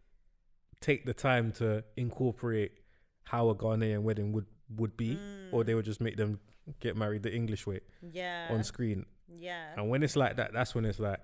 take 0.82 1.06
the 1.06 1.14
time 1.14 1.52
to 1.54 1.84
incorporate 1.98 2.80
how 3.24 3.50
a 3.50 3.56
Ghanaian 3.56 4.02
wedding 4.04 4.32
would 4.34 4.46
would 4.78 4.98
be, 4.98 5.20
or 5.52 5.64
they 5.64 5.74
Mm. 5.74 5.76
would 5.78 5.86
just 5.86 6.02
make 6.02 6.18
them 6.18 6.40
get 6.80 6.96
married 6.98 7.22
the 7.22 7.32
English 7.34 7.68
way 7.68 7.80
yeah, 8.02 8.48
on 8.50 8.64
screen. 8.64 9.06
yeah, 9.28 9.74
And 9.78 9.90
when 9.90 10.02
it's 10.02 10.16
like 10.16 10.38
that, 10.38 10.54
that's 10.54 10.74
when 10.74 10.86
it's 10.86 11.00
like 11.00 11.20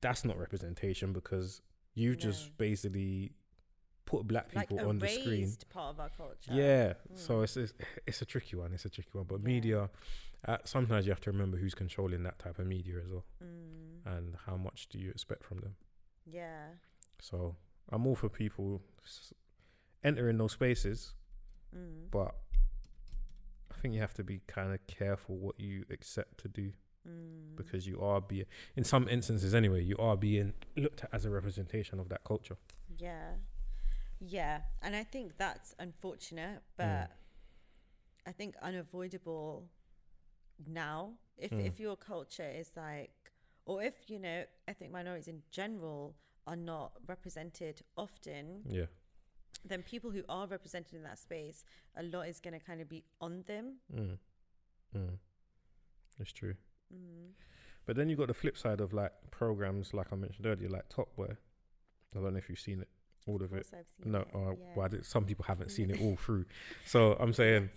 that's 0.00 0.24
not 0.24 0.38
representation 0.38 1.12
because 1.12 1.60
you've 1.94 2.16
No. 2.16 2.22
just 2.30 2.56
basically 2.58 3.32
put 4.10 4.26
black 4.26 4.46
like 4.54 4.68
people 4.70 4.88
on 4.88 4.98
the 4.98 5.06
screen. 5.08 5.52
part 5.70 5.90
of 5.94 6.00
our 6.00 6.08
culture. 6.22 6.52
Yeah, 6.52 6.94
so 7.14 7.32
Mm. 7.40 7.44
it's, 7.44 7.56
it's 7.56 7.72
it's 8.06 8.22
a 8.22 8.24
tricky 8.24 8.56
one. 8.56 8.72
It's 8.72 8.86
a 8.86 8.90
tricky 8.96 9.10
one. 9.12 9.26
But 9.32 9.40
Yeah. 9.40 9.44
media, 9.54 9.90
uh, 10.50 10.58
sometimes 10.64 11.04
you 11.06 11.12
have 11.12 11.20
to 11.26 11.30
remember 11.30 11.56
who's 11.58 11.74
controlling 11.74 12.22
that 12.22 12.38
type 12.38 12.58
of 12.58 12.66
media 12.66 12.94
as 13.04 13.10
well, 13.14 13.24
Mm. 13.44 14.06
and 14.14 14.36
how 14.46 14.56
much 14.56 14.88
do 14.88 14.98
you 14.98 15.10
expect 15.10 15.42
from 15.44 15.58
them. 15.64 15.74
yeah, 16.24 16.74
So 17.20 17.56
I'm 17.92 18.06
all 18.06 18.14
for 18.16 18.28
people 18.28 18.82
entering 20.04 20.38
those 20.38 20.52
spaces, 20.52 21.14
mm. 21.74 22.10
but 22.10 22.34
I 23.70 23.74
think 23.80 23.94
you 23.94 24.00
have 24.00 24.14
to 24.14 24.24
be 24.24 24.40
kind 24.46 24.72
of 24.74 24.80
careful 24.86 25.36
what 25.36 25.58
you 25.60 25.84
accept 25.90 26.38
to 26.42 26.48
do 26.48 26.72
Mm. 27.06 27.56
because 27.56 27.86
you 27.86 28.00
are 28.00 28.20
being, 28.20 28.46
in 28.76 28.84
some 28.84 29.08
instances 29.08 29.54
anyway, 29.54 29.82
you 29.82 29.96
are 29.98 30.16
being 30.16 30.52
looked 30.76 31.04
at 31.04 31.10
as 31.14 31.24
a 31.24 31.30
representation 31.30 31.98
of 32.00 32.08
that 32.08 32.22
culture. 32.24 32.56
yeah, 32.98 33.36
yeah, 34.20 34.62
and 34.82 34.94
I 34.96 35.04
think 35.04 35.36
that's 35.36 35.74
unfortunate, 35.78 36.62
but 36.76 36.84
Mm. 36.86 37.10
I 38.26 38.32
think 38.32 38.56
unavoidable 38.62 39.70
now. 40.66 41.18
If 41.36 41.50
Mm. 41.52 41.64
if 41.66 41.78
your 41.80 41.96
culture 41.96 42.48
is 42.50 42.76
like, 42.76 43.32
or 43.64 43.82
if 43.82 44.10
you 44.10 44.18
know, 44.18 44.44
ethnic 44.66 44.90
minorities 44.90 45.28
in 45.28 45.42
general 45.50 46.16
are 46.46 46.56
not 46.56 46.92
represented 47.06 47.82
often, 47.96 48.62
Yeah, 48.66 48.86
then 49.64 49.82
people 49.82 50.10
who 50.10 50.24
are 50.28 50.46
represented 50.46 50.94
in 50.94 51.02
that 51.04 51.18
space, 51.18 51.64
a 51.94 52.02
lot 52.02 52.28
is 52.28 52.40
going 52.40 52.58
to 52.58 52.64
kind 52.64 52.80
of 52.80 52.88
be 52.88 53.04
on 53.20 53.42
them. 53.44 53.80
mm. 53.92 54.18
Mm. 54.94 55.18
it's 56.18 56.32
true. 56.32 56.56
Mm. 56.92 57.34
But 57.86 57.96
then 57.96 58.08
you've 58.08 58.18
got 58.18 58.28
the 58.28 58.34
flip 58.34 58.56
side 58.58 58.80
of 58.80 58.92
like 58.92 59.12
programs, 59.30 59.94
like 59.94 60.12
I 60.12 60.16
mentioned 60.16 60.46
earlier, 60.46 60.68
like 60.68 60.88
Top 60.88 61.14
Boy. 61.14 61.36
I 62.16 62.20
don't 62.20 62.32
know 62.32 62.38
if 62.38 62.48
you've 62.48 62.58
seen 62.58 62.80
it, 62.80 62.88
all 63.28 63.36
of, 63.36 63.52
Of 63.52 63.58
it. 63.58 63.66
No, 64.04 64.20
it, 64.20 64.28
uh, 64.34 64.38
yeah. 64.38 64.54
well, 64.76 64.88
some 65.02 65.24
people 65.24 65.44
haven't 65.46 65.70
seen 65.70 65.90
it 65.90 66.00
all 66.00 66.16
through. 66.24 66.46
So 66.86 67.16
I'm 67.20 67.32
saying, 67.32 67.70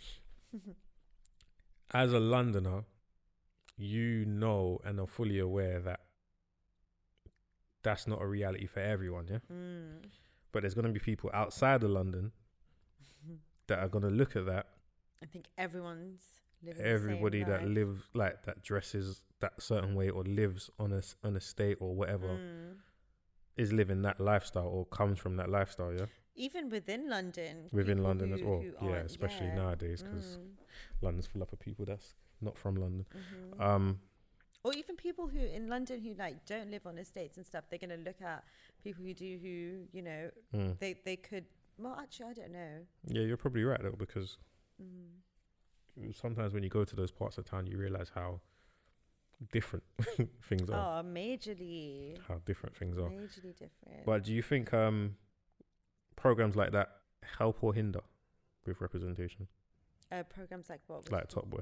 as 1.93 2.13
a 2.13 2.19
Londoner, 2.19 2.83
you 3.77 4.25
know 4.25 4.79
and 4.85 4.99
are 4.99 5.07
fully 5.07 5.39
aware 5.39 5.79
that 5.79 6.01
that's 7.83 8.07
not 8.07 8.21
a 8.21 8.27
reality 8.27 8.67
for 8.67 8.79
everyone, 8.79 9.27
yeah. 9.29 9.39
Mm. 9.51 10.05
But 10.51 10.61
there's 10.61 10.73
going 10.75 10.85
to 10.85 10.91
be 10.91 10.99
people 10.99 11.29
outside 11.33 11.83
of 11.83 11.89
London 11.89 12.31
that 13.67 13.79
are 13.79 13.87
going 13.87 14.03
to 14.03 14.09
look 14.09 14.35
at 14.35 14.45
that. 14.45 14.67
I 15.23 15.25
think 15.25 15.45
everyone's 15.57 16.21
living 16.63 16.83
Everybody 16.83 17.43
that 17.43 17.61
life. 17.63 17.69
lives 17.69 18.01
like 18.13 18.43
that 18.45 18.61
dresses 18.63 19.21
that 19.39 19.59
certain 19.61 19.95
way 19.95 20.09
or 20.09 20.23
lives 20.23 20.69
on 20.77 20.93
a 20.93 21.01
on 21.23 21.35
a 21.35 21.39
state 21.41 21.77
or 21.79 21.95
whatever 21.95 22.27
Mm. 22.27 22.75
Is 23.57 23.73
living 23.73 24.01
that 24.03 24.19
lifestyle 24.19 24.67
or 24.67 24.85
comes 24.85 25.19
from 25.19 25.35
that 25.37 25.49
lifestyle, 25.49 25.93
yeah. 25.93 26.05
Even 26.35 26.69
within 26.69 27.09
London. 27.09 27.67
Within 27.71 28.01
London 28.01 28.33
as 28.33 28.41
well, 28.41 28.63
yeah, 28.81 28.95
especially 28.97 29.47
yeah. 29.47 29.55
nowadays 29.55 30.01
because 30.01 30.37
Mm. 30.37 30.51
London's 31.01 31.27
full 31.27 31.41
up 31.43 31.51
of 31.51 31.59
people 31.59 31.85
that's 31.85 32.15
not 32.39 32.57
from 32.57 32.75
London. 32.75 33.05
Mhm. 33.13 33.61
Um, 33.61 33.99
or 34.63 34.73
even 34.73 34.95
people 34.95 35.27
who 35.27 35.39
in 35.39 35.67
London 35.67 35.99
who 36.01 36.13
like 36.13 36.45
don't 36.45 36.71
live 36.71 36.85
on 36.87 36.97
estates 36.97 37.37
and 37.37 37.45
stuff, 37.45 37.65
they're 37.69 37.79
gonna 37.79 37.97
look 37.97 38.21
at 38.21 38.43
people 38.83 39.03
who 39.03 39.13
do 39.13 39.37
who 39.39 39.87
you 39.91 40.01
know 40.01 40.31
mm. 40.53 40.79
they 40.79 40.93
they 41.05 41.17
could. 41.17 41.45
Well, 41.77 41.97
actually, 41.99 42.27
I 42.27 42.33
don't 42.33 42.51
know. 42.51 42.85
Yeah, 43.07 43.23
you're 43.23 43.37
probably 43.37 43.63
right 43.63 43.81
though 43.81 43.91
because 43.97 44.37
Mm. 44.81 46.15
sometimes 46.15 46.53
when 46.53 46.63
you 46.63 46.69
go 46.69 46.85
to 46.85 46.95
those 46.95 47.11
parts 47.11 47.37
of 47.37 47.45
town, 47.45 47.67
you 47.67 47.77
realize 47.77 48.09
how 48.15 48.39
different 49.51 49.83
things 50.49 50.69
are. 50.69 50.99
Oh, 50.99 51.03
majorly, 51.03 52.17
How 52.27 52.35
different 52.45 52.75
things 52.77 52.97
are. 52.97 53.09
majorly 53.09 53.53
different. 53.57 54.05
But 54.05 54.23
do 54.23 54.33
you 54.33 54.41
think 54.41 54.73
um, 54.73 55.15
programs 56.15 56.55
like 56.55 56.71
that 56.73 56.89
help 57.37 57.63
or 57.63 57.73
hinder 57.73 58.01
with 58.65 58.79
representation, 58.81 59.47
uh, 60.11 60.23
programs 60.23 60.69
like 60.69 60.81
what? 60.87 61.11
like? 61.11 61.27
Top 61.29 61.49
Boy? 61.49 61.61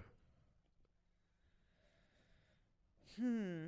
Hmm. 3.20 3.68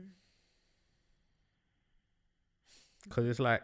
because 3.04 3.28
it's 3.28 3.40
like 3.40 3.62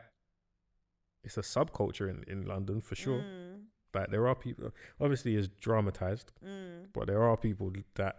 it's 1.23 1.38
a 1.38 1.41
subculture 1.41 2.10
in 2.10 2.23
in 2.27 2.45
London 2.45 2.81
for 2.81 2.95
sure. 2.95 3.19
Mm, 3.19 3.62
Like 3.93 4.10
there 4.12 4.27
are 4.27 4.36
people, 4.36 4.71
obviously, 4.99 5.36
it's 5.36 5.47
dramatized, 5.47 6.31
mm, 6.45 6.88
but 6.93 7.07
there 7.07 7.23
are 7.23 7.38
people 7.38 7.71
that 7.95 8.15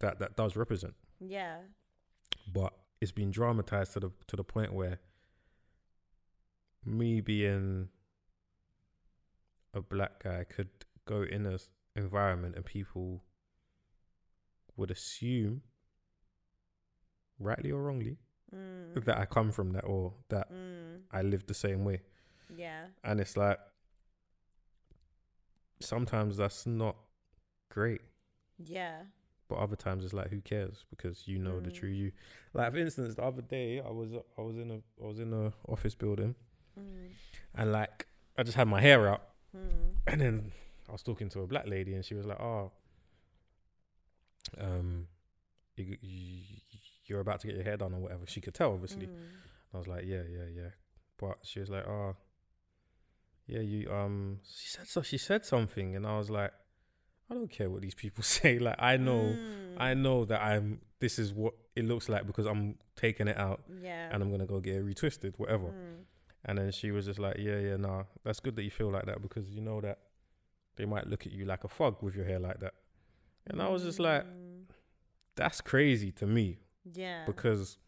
that 0.00 0.18
that 0.18 0.36
does 0.36 0.56
represent. 0.56 0.94
Yeah. 1.20 1.58
But 2.52 2.72
it's 3.00 3.12
been 3.12 3.30
dramatized 3.30 3.92
to 3.94 4.00
the 4.00 4.10
to 4.28 4.36
the 4.36 4.44
point 4.44 4.72
where 4.72 4.98
me 6.84 7.20
being 7.20 7.88
a 9.74 9.80
black 9.82 10.22
guy 10.24 10.44
could 10.44 10.68
go 11.06 11.22
in 11.22 11.46
a 11.46 11.58
environment 11.96 12.54
and 12.56 12.64
people 12.64 13.22
would 14.76 14.90
assume, 14.90 15.62
rightly 17.38 17.70
or 17.70 17.82
wrongly, 17.82 18.16
Mm, 18.54 19.04
that 19.04 19.18
I 19.18 19.26
come 19.26 19.50
from 19.52 19.72
that 19.72 19.84
or 19.84 20.14
that 20.30 20.50
mm, 20.50 21.00
I 21.12 21.20
live 21.22 21.46
the 21.46 21.54
same 21.54 21.84
way. 21.84 22.00
yeah. 22.56 22.86
And 23.04 23.20
it's 23.20 23.36
like 23.36 23.58
sometimes 25.80 26.36
that's 26.38 26.66
not 26.66 26.96
great. 27.70 28.00
Yeah. 28.58 29.02
But 29.48 29.56
other 29.58 29.76
times 29.76 30.04
it's 30.04 30.12
like 30.12 30.28
who 30.30 30.40
cares 30.42 30.84
because 30.90 31.26
you 31.26 31.38
know 31.38 31.58
the 31.60 31.70
Mm. 31.70 31.74
true 31.74 31.88
you. 31.88 32.12
Like 32.52 32.72
for 32.72 32.78
instance, 32.78 33.14
the 33.14 33.22
other 33.22 33.42
day 33.42 33.80
I 33.80 33.88
was 33.90 34.10
I 34.36 34.42
was 34.42 34.56
in 34.58 34.70
a 34.70 35.02
I 35.02 35.06
was 35.06 35.18
in 35.18 35.32
a 35.32 35.52
office 35.66 35.94
building 35.94 36.34
Mm, 36.78 37.08
and 37.54 37.72
like 37.72 38.06
I 38.36 38.42
just 38.44 38.56
had 38.56 38.68
my 38.68 38.80
hair 38.80 39.08
out 39.08 39.22
mm, 39.56 39.94
and 40.06 40.20
then 40.20 40.52
I 40.88 40.92
was 40.92 41.02
talking 41.02 41.28
to 41.30 41.40
a 41.40 41.46
black 41.46 41.66
lady 41.66 41.94
and 41.94 42.04
she 42.04 42.14
was 42.14 42.24
like, 42.26 42.40
"Oh, 42.40 42.70
um, 44.58 45.06
you, 45.76 45.96
you 46.00 46.40
you're 47.06 47.20
about 47.20 47.40
to 47.40 47.46
get 47.46 47.56
your 47.56 47.64
hair 47.64 47.76
done 47.76 47.94
or 47.94 47.98
whatever." 48.00 48.26
She 48.26 48.40
could 48.40 48.54
tell 48.54 48.72
obviously. 48.72 49.06
mm, 49.06 49.10
I 49.74 49.78
was 49.78 49.86
like, 49.86 50.04
"Yeah, 50.06 50.22
yeah, 50.30 50.46
yeah," 50.54 50.70
but 51.18 51.38
she 51.42 51.60
was 51.60 51.68
like, 51.70 51.86
"Oh, 51.86 52.16
yeah, 53.46 53.60
you 53.60 53.90
um." 53.90 54.40
She 54.44 54.68
said 54.68 54.86
so. 54.86 55.02
She 55.02 55.18
said 55.18 55.44
something 55.44 55.96
and 55.96 56.06
I 56.06 56.16
was 56.18 56.30
like, 56.30 56.52
"I 57.30 57.34
don't 57.34 57.50
care 57.50 57.68
what 57.70 57.82
these 57.82 57.94
people 57.94 58.22
say. 58.36 58.58
Like 58.58 58.76
I 58.78 58.96
know." 58.96 59.34
mm, 59.36 59.74
I 59.78 59.94
know 59.94 60.24
that 60.24 60.42
I'm. 60.42 60.80
This 61.00 61.18
is 61.18 61.32
what 61.32 61.54
it 61.76 61.84
looks 61.84 62.08
like 62.08 62.26
because 62.26 62.46
I'm 62.46 62.76
taking 62.96 63.28
it 63.28 63.38
out 63.38 63.60
yeah. 63.80 64.08
and 64.12 64.22
I'm 64.22 64.30
gonna 64.30 64.46
go 64.46 64.58
get 64.58 64.74
it 64.74 64.84
retwisted, 64.84 65.34
whatever. 65.36 65.66
Mm, 65.68 66.04
And 66.44 66.58
then 66.58 66.72
she 66.72 66.90
was 66.90 67.06
just 67.06 67.18
like, 67.20 67.36
"Yeah, 67.38 67.58
yeah, 67.58 67.76
nah, 67.76 68.04
that's 68.24 68.40
good 68.40 68.56
that 68.56 68.64
you 68.64 68.70
feel 68.70 68.90
like 68.90 69.06
that 69.06 69.22
because 69.22 69.48
you 69.50 69.60
know 69.60 69.80
that 69.80 69.98
they 70.76 70.84
might 70.84 71.06
look 71.06 71.26
at 71.26 71.32
you 71.32 71.44
like 71.44 71.64
a 71.64 71.68
fog 71.68 72.02
with 72.02 72.16
your 72.16 72.24
hair 72.24 72.40
like 72.40 72.58
that." 72.60 72.74
And 73.46 73.62
I 73.62 73.68
was 73.68 73.84
just 73.84 74.00
like, 74.00 74.24
mm, 74.24 74.64
"That's 75.36 75.60
crazy 75.60 76.10
to 76.12 76.26
me 76.26 76.58
yeah. 76.92 77.24
because 77.26 77.78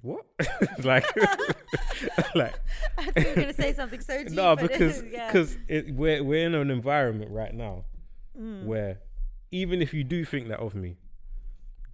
what? 0.00 0.24
like, 0.84 1.04
like 2.34 2.54
I 2.98 3.04
thought 3.04 3.16
you 3.22 3.28
were 3.28 3.34
gonna 3.34 3.52
say 3.52 3.72
something 3.74 4.00
so 4.00 4.18
deep. 4.24 4.32
no, 4.32 4.56
but 4.56 4.68
because 4.70 5.02
yeah. 5.10 5.26
because 5.32 5.56
we're 5.90 6.22
we're 6.22 6.46
in 6.46 6.54
an 6.54 6.70
environment 6.70 7.30
right 7.30 7.54
now 7.54 7.84
Mm, 8.38 8.64
where 8.66 9.00
even 9.50 9.82
if 9.82 9.92
you 9.92 10.04
do 10.04 10.24
think 10.24 10.46
that 10.48 10.60
of 10.60 10.74
me, 10.76 10.96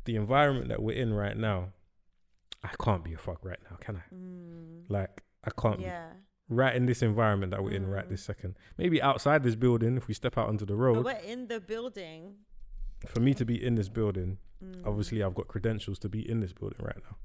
the 0.04 0.16
environment 0.16 0.68
that 0.68 0.82
we're 0.82 0.94
in 0.96 1.14
right 1.14 1.36
now, 1.36 1.72
I 2.62 2.68
can't 2.82 3.02
be 3.02 3.14
a 3.14 3.18
fuck 3.18 3.42
right 3.44 3.58
now, 3.70 3.76
can 3.80 3.96
I? 3.96 4.14
mm, 4.14 4.84
Like 4.90 5.22
I 5.44 5.50
can't 5.58 5.78
be 5.78 5.84
yeah. 5.84 6.08
right 6.50 6.74
in 6.76 6.84
this 6.84 7.00
environment 7.02 7.50
that 7.52 7.62
we're 7.64 7.70
in 7.72 7.86
right 7.86 8.04
Mm. 8.06 8.10
this 8.10 8.22
second. 8.22 8.56
Maybe 8.76 9.00
outside 9.00 9.42
this 9.42 9.54
building, 9.54 9.96
if 9.96 10.06
we 10.06 10.12
step 10.12 10.36
out 10.36 10.48
onto 10.48 10.66
the 10.66 10.74
But 10.74 10.82
road, 10.82 11.04
we're 11.06 11.12
in 11.12 11.48
the 11.48 11.60
building. 11.60 12.34
for 13.06 13.20
me 13.20 13.32
to 13.34 13.44
be 13.46 13.56
in 13.64 13.74
this 13.76 13.88
building, 13.88 14.36
Mm. 14.62 14.86
obviously 14.86 15.22
I've 15.22 15.34
got 15.34 15.48
credentials 15.48 15.98
to 16.00 16.08
be 16.10 16.28
in 16.28 16.40
this 16.40 16.52
building 16.52 16.78
right 16.82 16.96
now. 17.08 17.16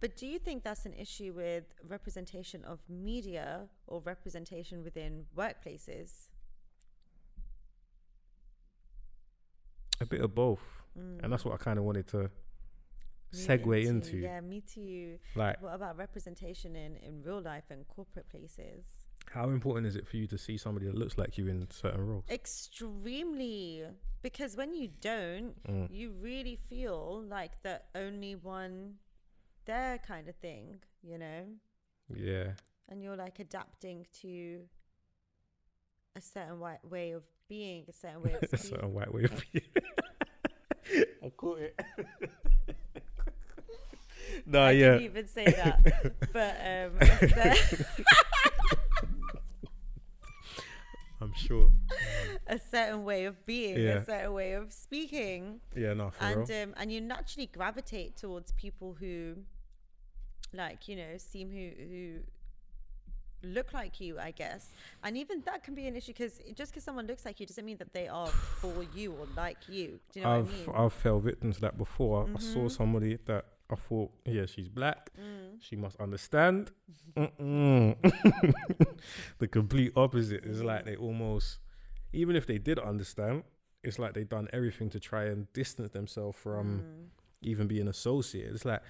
But 0.00 0.16
do 0.16 0.26
you 0.26 0.38
think 0.38 0.62
that's 0.62 0.84
an 0.84 0.92
issue 0.94 1.32
with 1.32 1.64
representation 1.88 2.64
of 2.64 2.80
media 2.88 3.68
or 3.86 4.00
representation 4.02 4.82
within 4.84 5.24
workplaces? 5.36 6.28
A 10.00 10.06
bit 10.06 10.20
of 10.20 10.34
both, 10.34 10.60
Mm. 10.98 11.22
and 11.22 11.32
that's 11.32 11.44
what 11.44 11.54
I 11.54 11.56
kind 11.56 11.78
of 11.78 11.84
wanted 11.84 12.06
to 12.08 12.30
segue 13.32 13.86
into. 13.86 14.18
Yeah, 14.18 14.40
me 14.40 14.60
too. 14.60 15.18
Like, 15.34 15.60
What 15.62 15.74
about 15.74 15.96
representation 15.96 16.76
in, 16.76 16.96
in 16.98 17.22
real 17.22 17.40
life 17.40 17.64
and 17.70 17.86
corporate 17.88 18.28
places? 18.28 18.84
how 19.32 19.50
important 19.50 19.86
is 19.86 19.96
it 19.96 20.06
for 20.06 20.16
you 20.16 20.26
to 20.26 20.38
see 20.38 20.56
somebody 20.56 20.86
that 20.86 20.94
looks 20.94 21.18
like 21.18 21.36
you 21.36 21.48
in 21.48 21.68
certain 21.70 22.06
roles? 22.06 22.24
Extremely. 22.30 23.84
Because 24.22 24.56
when 24.56 24.72
you 24.72 24.88
don't, 25.00 25.60
Mm. 25.64 25.90
you 25.90 26.12
really 26.12 26.54
feel 26.56 27.22
like 27.22 27.60
the 27.62 27.82
only 27.94 28.36
one 28.36 28.98
there 29.66 29.98
kind 29.98 30.28
of 30.28 30.36
thing, 30.36 30.80
you 31.02 31.18
know? 31.18 31.44
Yeah, 32.14 32.52
And 32.88 33.02
you're 33.02 33.16
like 33.16 33.38
adapting 33.40 34.06
to 34.22 34.60
a 36.16 36.20
certain 36.20 36.58
wi- 36.60 36.78
way 36.88 37.10
of 37.12 37.24
being, 37.48 37.84
a 37.88 37.92
certain 37.92 38.22
way 38.22 38.32
of 38.34 38.42
a 38.52 38.56
speaking. 38.56 38.70
certain 38.78 38.94
white 38.94 39.12
way 39.12 39.24
of 39.24 39.42
being. 39.52 41.04
I 41.24 41.30
caught 41.30 41.58
it. 41.58 41.80
no, 44.46 44.60
I 44.62 44.70
yeah. 44.72 44.88
didn't 44.92 45.02
even 45.04 45.26
say 45.28 45.44
that. 45.46 46.12
but 46.32 46.56
um, 46.60 46.96
a 47.00 47.28
cer- 47.28 47.86
I'm 51.20 51.32
sure. 51.34 51.70
a 52.46 52.58
certain 52.58 53.04
way 53.04 53.24
of 53.24 53.44
being, 53.46 53.78
Yeah. 53.80 53.94
a 53.96 54.04
certain 54.04 54.32
way 54.34 54.52
of 54.52 54.72
speaking. 54.72 55.60
Yeah, 55.74 55.94
no, 55.94 56.10
for 56.10 56.22
and 56.24 56.48
real. 56.48 56.62
um, 56.62 56.74
and 56.76 56.92
you 56.92 57.00
naturally 57.00 57.46
gravitate 57.46 58.16
towards 58.16 58.52
people 58.52 58.94
who 59.00 59.36
like 60.52 60.88
you 60.88 60.96
know 60.96 61.16
seem 61.18 61.50
who 61.50 61.70
who 61.88 62.18
look 63.42 63.72
like 63.72 64.00
you 64.00 64.18
i 64.18 64.30
guess 64.30 64.72
and 65.04 65.16
even 65.16 65.40
that 65.44 65.62
can 65.62 65.74
be 65.74 65.86
an 65.86 65.94
issue 65.94 66.12
because 66.12 66.40
just 66.54 66.72
because 66.72 66.82
someone 66.82 67.06
looks 67.06 67.24
like 67.24 67.38
you 67.38 67.46
doesn't 67.46 67.64
mean 67.66 67.76
that 67.76 67.92
they 67.92 68.08
are 68.08 68.26
for 68.26 68.82
you 68.94 69.12
or 69.12 69.26
like 69.36 69.58
you 69.68 70.00
do 70.12 70.20
you 70.20 70.24
know 70.26 70.38
I've 70.38 70.46
what 70.46 70.54
i 70.76 70.78
mean 70.78 70.86
I've 70.86 70.92
fell 70.92 71.20
victim 71.20 71.52
to 71.52 71.60
that 71.60 71.76
before. 71.78 72.28
I 72.34 72.38
saw 72.38 72.64
Mhm. 72.66 72.70
somebody 72.70 73.18
that 73.26 73.44
I 73.68 73.74
thought, 73.74 74.12
yeah, 74.24 74.46
she's 74.46 74.68
black. 74.68 75.10
Mm. 75.20 75.56
She 75.60 75.74
must 75.74 75.96
understand. 76.00 76.70
The 79.38 79.48
complete 79.50 79.92
opposite 79.96 80.44
is 80.44 80.62
like 80.62 80.84
they 80.84 80.96
almost, 80.96 81.58
even 82.12 82.36
if 82.36 82.46
they 82.46 82.58
did 82.58 82.78
understand, 82.78 83.42
it's 83.82 83.98
like 83.98 84.14
they've 84.14 84.28
done 84.28 84.48
everything 84.52 84.88
to 84.90 85.00
try 85.00 85.24
and 85.24 85.52
distance 85.52 85.90
themselves 85.90 86.38
from 86.38 86.82
Mm. 86.82 87.08
even 87.42 87.66
being 87.66 87.88
associated. 87.88 88.54
It's 88.54 88.64
like, 88.64 88.82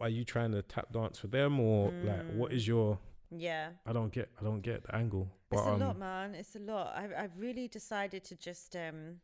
are 0.00 0.08
you 0.08 0.24
trying 0.24 0.52
to 0.52 0.62
tap 0.62 0.92
dance 0.92 1.18
for 1.18 1.26
them 1.28 1.58
or 1.60 1.92
like 2.02 2.24
what 2.28 2.52
is 2.52 2.64
Mm. 2.64 2.68
your? 2.68 2.98
yeah 3.30 3.68
I 3.86 3.92
don't 3.92 4.12
get. 4.12 4.28
I 4.40 4.44
don't 4.44 4.60
get 4.60 4.84
the 4.84 4.94
angle. 4.94 5.28
But 5.50 5.58
it's 5.58 5.66
a 5.66 5.70
um, 5.70 5.80
lot 5.80 5.98
man 5.98 6.34
it's 6.34 6.56
a 6.56 6.58
lot 6.58 6.94
I, 6.96 7.08
i've 7.22 7.36
really 7.38 7.68
decided 7.68 8.24
to 8.24 8.36
just 8.36 8.74
um 8.76 9.20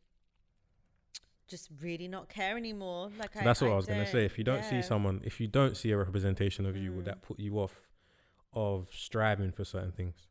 just 1.47 1.69
really 1.81 2.07
not 2.07 2.29
care 2.29 2.57
anymore 2.57 3.11
like 3.19 3.35
So 3.35 3.41
I, 3.41 3.43
that's 3.43 3.61
what 3.61 3.69
I, 3.69 3.73
I 3.73 3.75
was 3.75 3.85
gonna 3.85 4.05
say. 4.05 4.25
If 4.25 4.37
you 4.37 4.43
don't 4.43 4.63
see 4.63 4.81
someone, 4.81 5.21
if 5.23 5.39
you 5.41 5.47
don't 5.47 5.75
see 5.75 5.91
a 5.91 5.97
representation 5.97 6.65
of 6.65 6.75
you, 6.77 6.91
would 6.93 7.01
Mm. 7.03 7.05
that 7.05 7.21
put 7.21 7.39
you 7.39 7.59
off 7.59 7.75
of 8.53 8.87
striving 8.91 9.51
for 9.51 9.65
certain 9.65 9.91
things? 9.91 10.27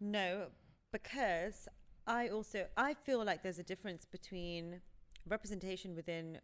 No, 0.00 0.46
because 0.92 1.68
I 2.06 2.28
also 2.28 2.66
I 2.76 2.94
feel 2.94 3.24
like 3.24 3.42
there's 3.42 3.58
a 3.58 3.64
difference 3.64 4.04
between 4.04 4.80
representation 5.26 5.94
within 5.94 6.38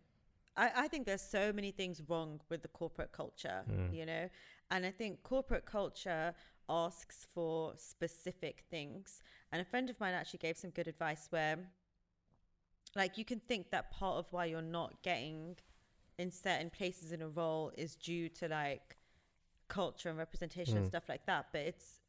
I, 0.56 0.70
I 0.76 0.88
think 0.88 1.06
there's 1.06 1.22
so 1.22 1.52
many 1.52 1.70
things 1.70 2.02
wrong 2.08 2.40
with 2.48 2.62
the 2.62 2.68
corporate 2.68 3.12
culture, 3.12 3.64
Mm. 3.70 3.94
you 3.94 4.06
know? 4.06 4.28
And 4.70 4.86
I 4.86 4.90
think 4.90 5.22
corporate 5.22 5.64
culture 5.66 6.34
asks 6.68 7.26
for 7.34 7.74
specific 7.76 8.64
things. 8.70 9.22
And 9.52 9.60
a 9.60 9.64
friend 9.64 9.90
of 9.90 9.98
mine 10.00 10.14
actually 10.14 10.38
gave 10.38 10.56
some 10.56 10.70
good 10.70 10.88
advice 10.88 11.26
where 11.30 11.58
like 12.96 13.16
you 13.18 13.24
can 13.24 13.40
think 13.40 13.70
that 13.70 13.90
part 13.90 14.16
of 14.16 14.26
why 14.32 14.46
you're 14.46 14.62
not 14.62 15.02
getting 15.02 15.56
in 16.18 16.30
certain 16.30 16.70
places 16.70 17.12
in 17.12 17.22
a 17.22 17.28
role 17.28 17.72
is 17.76 17.96
due 17.96 18.28
to 18.28 18.48
like 18.48 18.96
culture 19.68 20.08
and 20.08 20.18
representation 20.18 20.76
and 20.76 20.86
Mm. 20.86 20.88
stuff 20.88 21.08
like 21.08 21.24
that 21.26 21.46
but 21.52 21.60
it's 21.60 22.00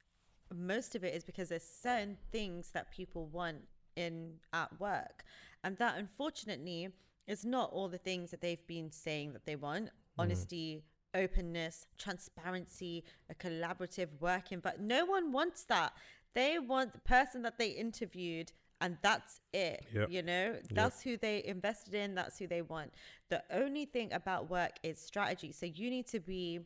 most 0.53 0.95
of 0.95 1.03
it 1.03 1.13
is 1.13 1.23
because 1.23 1.49
there's 1.49 1.63
certain 1.63 2.17
things 2.31 2.71
that 2.71 2.91
people 2.91 3.27
want 3.27 3.57
in 3.95 4.39
at 4.53 4.79
work 4.79 5.23
and 5.63 5.77
that 5.77 5.97
unfortunately 5.97 6.89
is 7.27 7.45
not 7.45 7.71
all 7.71 7.87
the 7.87 7.97
things 7.97 8.31
that 8.31 8.41
they've 8.41 8.65
been 8.67 8.91
saying 8.91 9.33
that 9.33 9.45
they 9.45 9.55
want. 9.55 9.89
Honesty 10.17 10.83
openness 11.13 11.85
transparency 11.97 13.03
a 13.29 13.35
collaborative 13.35 14.07
working 14.21 14.59
but 14.61 14.79
no 14.79 15.03
one 15.05 15.31
wants 15.31 15.63
that. 15.65 15.91
They 16.33 16.57
want 16.59 16.93
the 16.93 16.99
person 16.99 17.41
that 17.41 17.57
they 17.57 17.69
interviewed 17.69 18.51
and 18.79 18.97
that's 19.01 19.41
it 19.53 19.85
Yep. 19.93 20.09
you 20.09 20.21
know? 20.23 20.57
That's 20.73 21.01
who 21.01 21.17
they 21.17 21.43
invested 21.43 21.93
in 21.95 22.15
that's 22.15 22.37
who 22.39 22.47
they 22.47 22.61
want. 22.61 22.93
The 23.29 23.43
only 23.51 23.85
thing 23.85 24.13
about 24.13 24.49
work 24.49 24.71
is 24.83 24.99
strategy. 24.99 25.51
So 25.51 25.65
you 25.65 25.89
need 25.89 26.07
to 26.07 26.19
be 26.19 26.61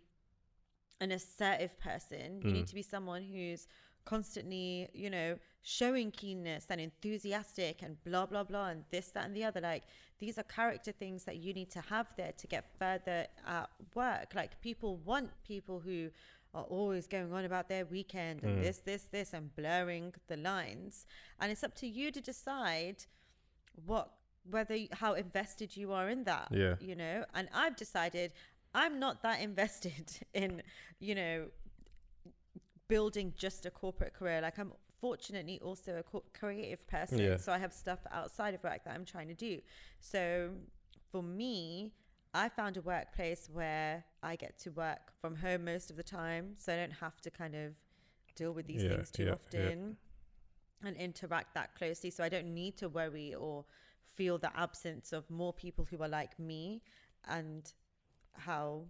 an 1.01 1.11
assertive 1.11 1.77
person. 1.79 2.41
You 2.41 2.51
need 2.53 2.65
Mm. 2.65 2.69
to 2.69 2.75
be 2.75 2.81
someone 2.81 3.21
who's 3.23 3.67
constantly, 4.05 4.89
you 4.93 5.09
know, 5.09 5.37
showing 5.61 6.11
keenness 6.11 6.67
and 6.69 6.79
enthusiastic 6.79 7.81
and 7.81 8.01
blah 8.03 8.25
blah 8.25 8.43
blah 8.43 8.67
and 8.67 8.83
this 8.91 9.07
that 9.11 9.25
and 9.25 9.35
the 9.35 9.43
other. 9.43 9.61
Like 9.61 9.83
these 10.19 10.37
are 10.37 10.43
character 10.43 10.91
things 10.91 11.23
that 11.25 11.37
you 11.37 11.53
need 11.53 11.71
to 11.71 11.81
have 11.81 12.07
there 12.15 12.31
to 12.37 12.47
get 12.47 12.65
further 12.79 13.27
at 13.47 13.69
work. 13.93 14.33
Like 14.35 14.61
people 14.61 14.97
want 14.97 15.29
people 15.43 15.79
who 15.79 16.09
are 16.53 16.63
always 16.63 17.05
going 17.07 17.33
on 17.33 17.43
about 17.43 17.67
their 17.67 17.85
weekend 17.85 18.43
and 18.43 18.59
Mm. 18.59 18.61
this, 18.63 18.77
this, 18.77 19.03
this, 19.11 19.33
and 19.33 19.53
blurring 19.57 20.13
the 20.27 20.37
lines. 20.37 21.05
And 21.39 21.51
it's 21.51 21.63
up 21.65 21.75
to 21.75 21.87
you 21.87 22.11
to 22.11 22.21
decide 22.21 23.03
what 23.85 24.11
whether 24.49 24.77
how 24.91 25.13
invested 25.13 25.75
you 25.75 25.91
are 25.91 26.07
in 26.07 26.23
that. 26.25 26.47
Yeah. 26.51 26.75
You 26.79 26.95
know, 26.95 27.25
and 27.33 27.49
I've 27.53 27.75
decided 27.75 28.31
I'm 28.73 28.99
not 28.99 29.21
that 29.23 29.41
invested 29.49 30.19
in, 30.33 30.61
you 30.99 31.15
know, 31.15 31.47
building 32.87 33.33
just 33.37 33.65
a 33.65 33.71
corporate 33.71 34.13
career. 34.13 34.41
Like 34.41 34.59
I'm 34.59 34.73
fortunately 35.01 35.59
also 35.61 35.97
a 35.97 36.03
co- 36.03 36.23
creative 36.37 36.85
person, 36.87 37.19
Yeah. 37.19 37.37
so 37.37 37.51
I 37.51 37.57
have 37.57 37.73
stuff 37.73 37.99
outside 38.11 38.53
of 38.53 38.63
work 38.63 38.83
that 38.85 38.93
I'm 38.93 39.05
trying 39.05 39.27
to 39.27 39.33
do. 39.33 39.59
So 40.01 40.51
for 41.11 41.21
me, 41.23 41.91
I 42.33 42.49
found 42.49 42.77
a 42.77 42.81
workplace 42.81 43.49
where 43.51 44.03
I 44.21 44.35
get 44.35 44.59
to 44.59 44.71
work 44.71 45.13
from 45.21 45.35
home 45.35 45.65
most 45.65 45.89
of 45.89 45.97
the 45.97 46.03
time, 46.03 46.55
so 46.57 46.73
I 46.73 46.77
don't 46.77 46.91
have 46.93 47.21
to 47.21 47.29
kind 47.29 47.55
of 47.55 47.73
deal 48.35 48.53
with 48.53 48.67
these 48.67 48.83
Yeah, 48.83 48.89
things 48.89 49.11
too 49.11 49.23
yeah, 49.23 49.31
often 49.31 49.97
and 50.83 50.95
interact 50.97 51.53
that 51.55 51.75
closely. 51.75 52.09
So 52.09 52.23
I 52.23 52.29
don't 52.29 52.53
need 52.53 52.77
to 52.77 52.89
worry 52.89 53.33
or 53.33 53.65
feel 54.05 54.37
the 54.37 54.55
absence 54.57 55.13
of 55.13 55.29
more 55.29 55.53
people 55.53 55.85
who 55.89 56.01
are 56.03 56.07
like 56.09 56.37
me 56.39 56.81
and 57.27 57.71
how 58.33 58.85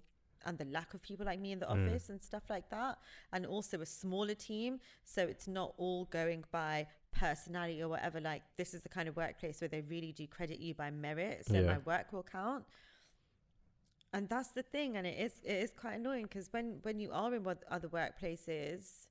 and 0.45 0.57
the 0.57 0.65
lack 0.65 0.93
of 0.93 1.01
people 1.01 1.25
like 1.25 1.39
me 1.39 1.51
in 1.51 1.59
the 1.59 1.65
Mm. 1.65 1.87
office 1.87 2.09
and 2.09 2.21
stuff 2.21 2.43
like 2.49 2.69
that 2.69 2.97
and 3.33 3.45
also 3.45 3.81
a 3.81 3.85
smaller 3.85 4.35
team 4.35 4.79
so 5.03 5.23
it's 5.23 5.47
not 5.47 5.73
all 5.77 6.05
going 6.05 6.43
by 6.51 6.87
personality 7.11 7.81
or 7.81 7.89
whatever 7.89 8.19
like 8.21 8.43
this 8.57 8.73
is 8.73 8.81
the 8.81 8.89
kind 8.89 9.07
of 9.09 9.15
workplace 9.15 9.61
where 9.61 9.67
they 9.69 9.81
really 9.81 10.11
do 10.11 10.27
credit 10.27 10.59
you 10.59 10.73
by 10.73 10.91
merit 10.91 11.45
so 11.45 11.55
Yeah. 11.55 11.61
my 11.73 11.77
work 11.79 12.11
will 12.13 12.23
count 12.23 12.65
and 14.13 14.29
that's 14.29 14.49
the 14.49 14.63
thing 14.63 14.97
and 14.97 15.05
it 15.07 15.17
is 15.19 15.33
it 15.43 15.53
is 15.65 15.71
quite 15.71 15.95
annoying 15.95 16.23
because 16.23 16.51
when 16.53 16.79
when 16.83 16.99
you 16.99 17.11
are 17.11 17.33
in 17.33 17.43
what 17.43 17.63
other 17.69 17.87
workplaces 17.87 19.07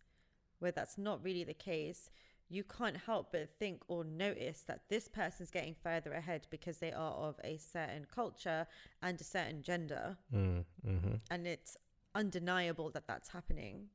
where 0.60 0.72
that's 0.72 0.96
not 0.96 1.22
really 1.24 1.44
the 1.44 1.54
case 1.54 2.10
you 2.54 2.64
can't 2.64 2.96
help 2.96 3.32
but 3.32 3.48
think 3.58 3.82
or 3.88 4.04
notice 4.04 4.60
that 4.66 4.82
this 4.88 5.08
person's 5.08 5.50
getting 5.50 5.74
further 5.74 6.12
ahead 6.12 6.46
because 6.50 6.78
they 6.78 6.92
are 6.92 7.12
of 7.12 7.34
a 7.44 7.56
certain 7.56 8.06
culture 8.14 8.66
and 9.02 9.20
a 9.20 9.24
certain 9.24 9.62
gender. 9.62 10.16
Mm, 10.34 10.64
hmm 10.84 11.14
and 11.30 11.46
it's 11.46 11.76
undeniable 12.14 12.90
that 12.90 13.06
that's 13.06 13.30
happening. 13.30 13.88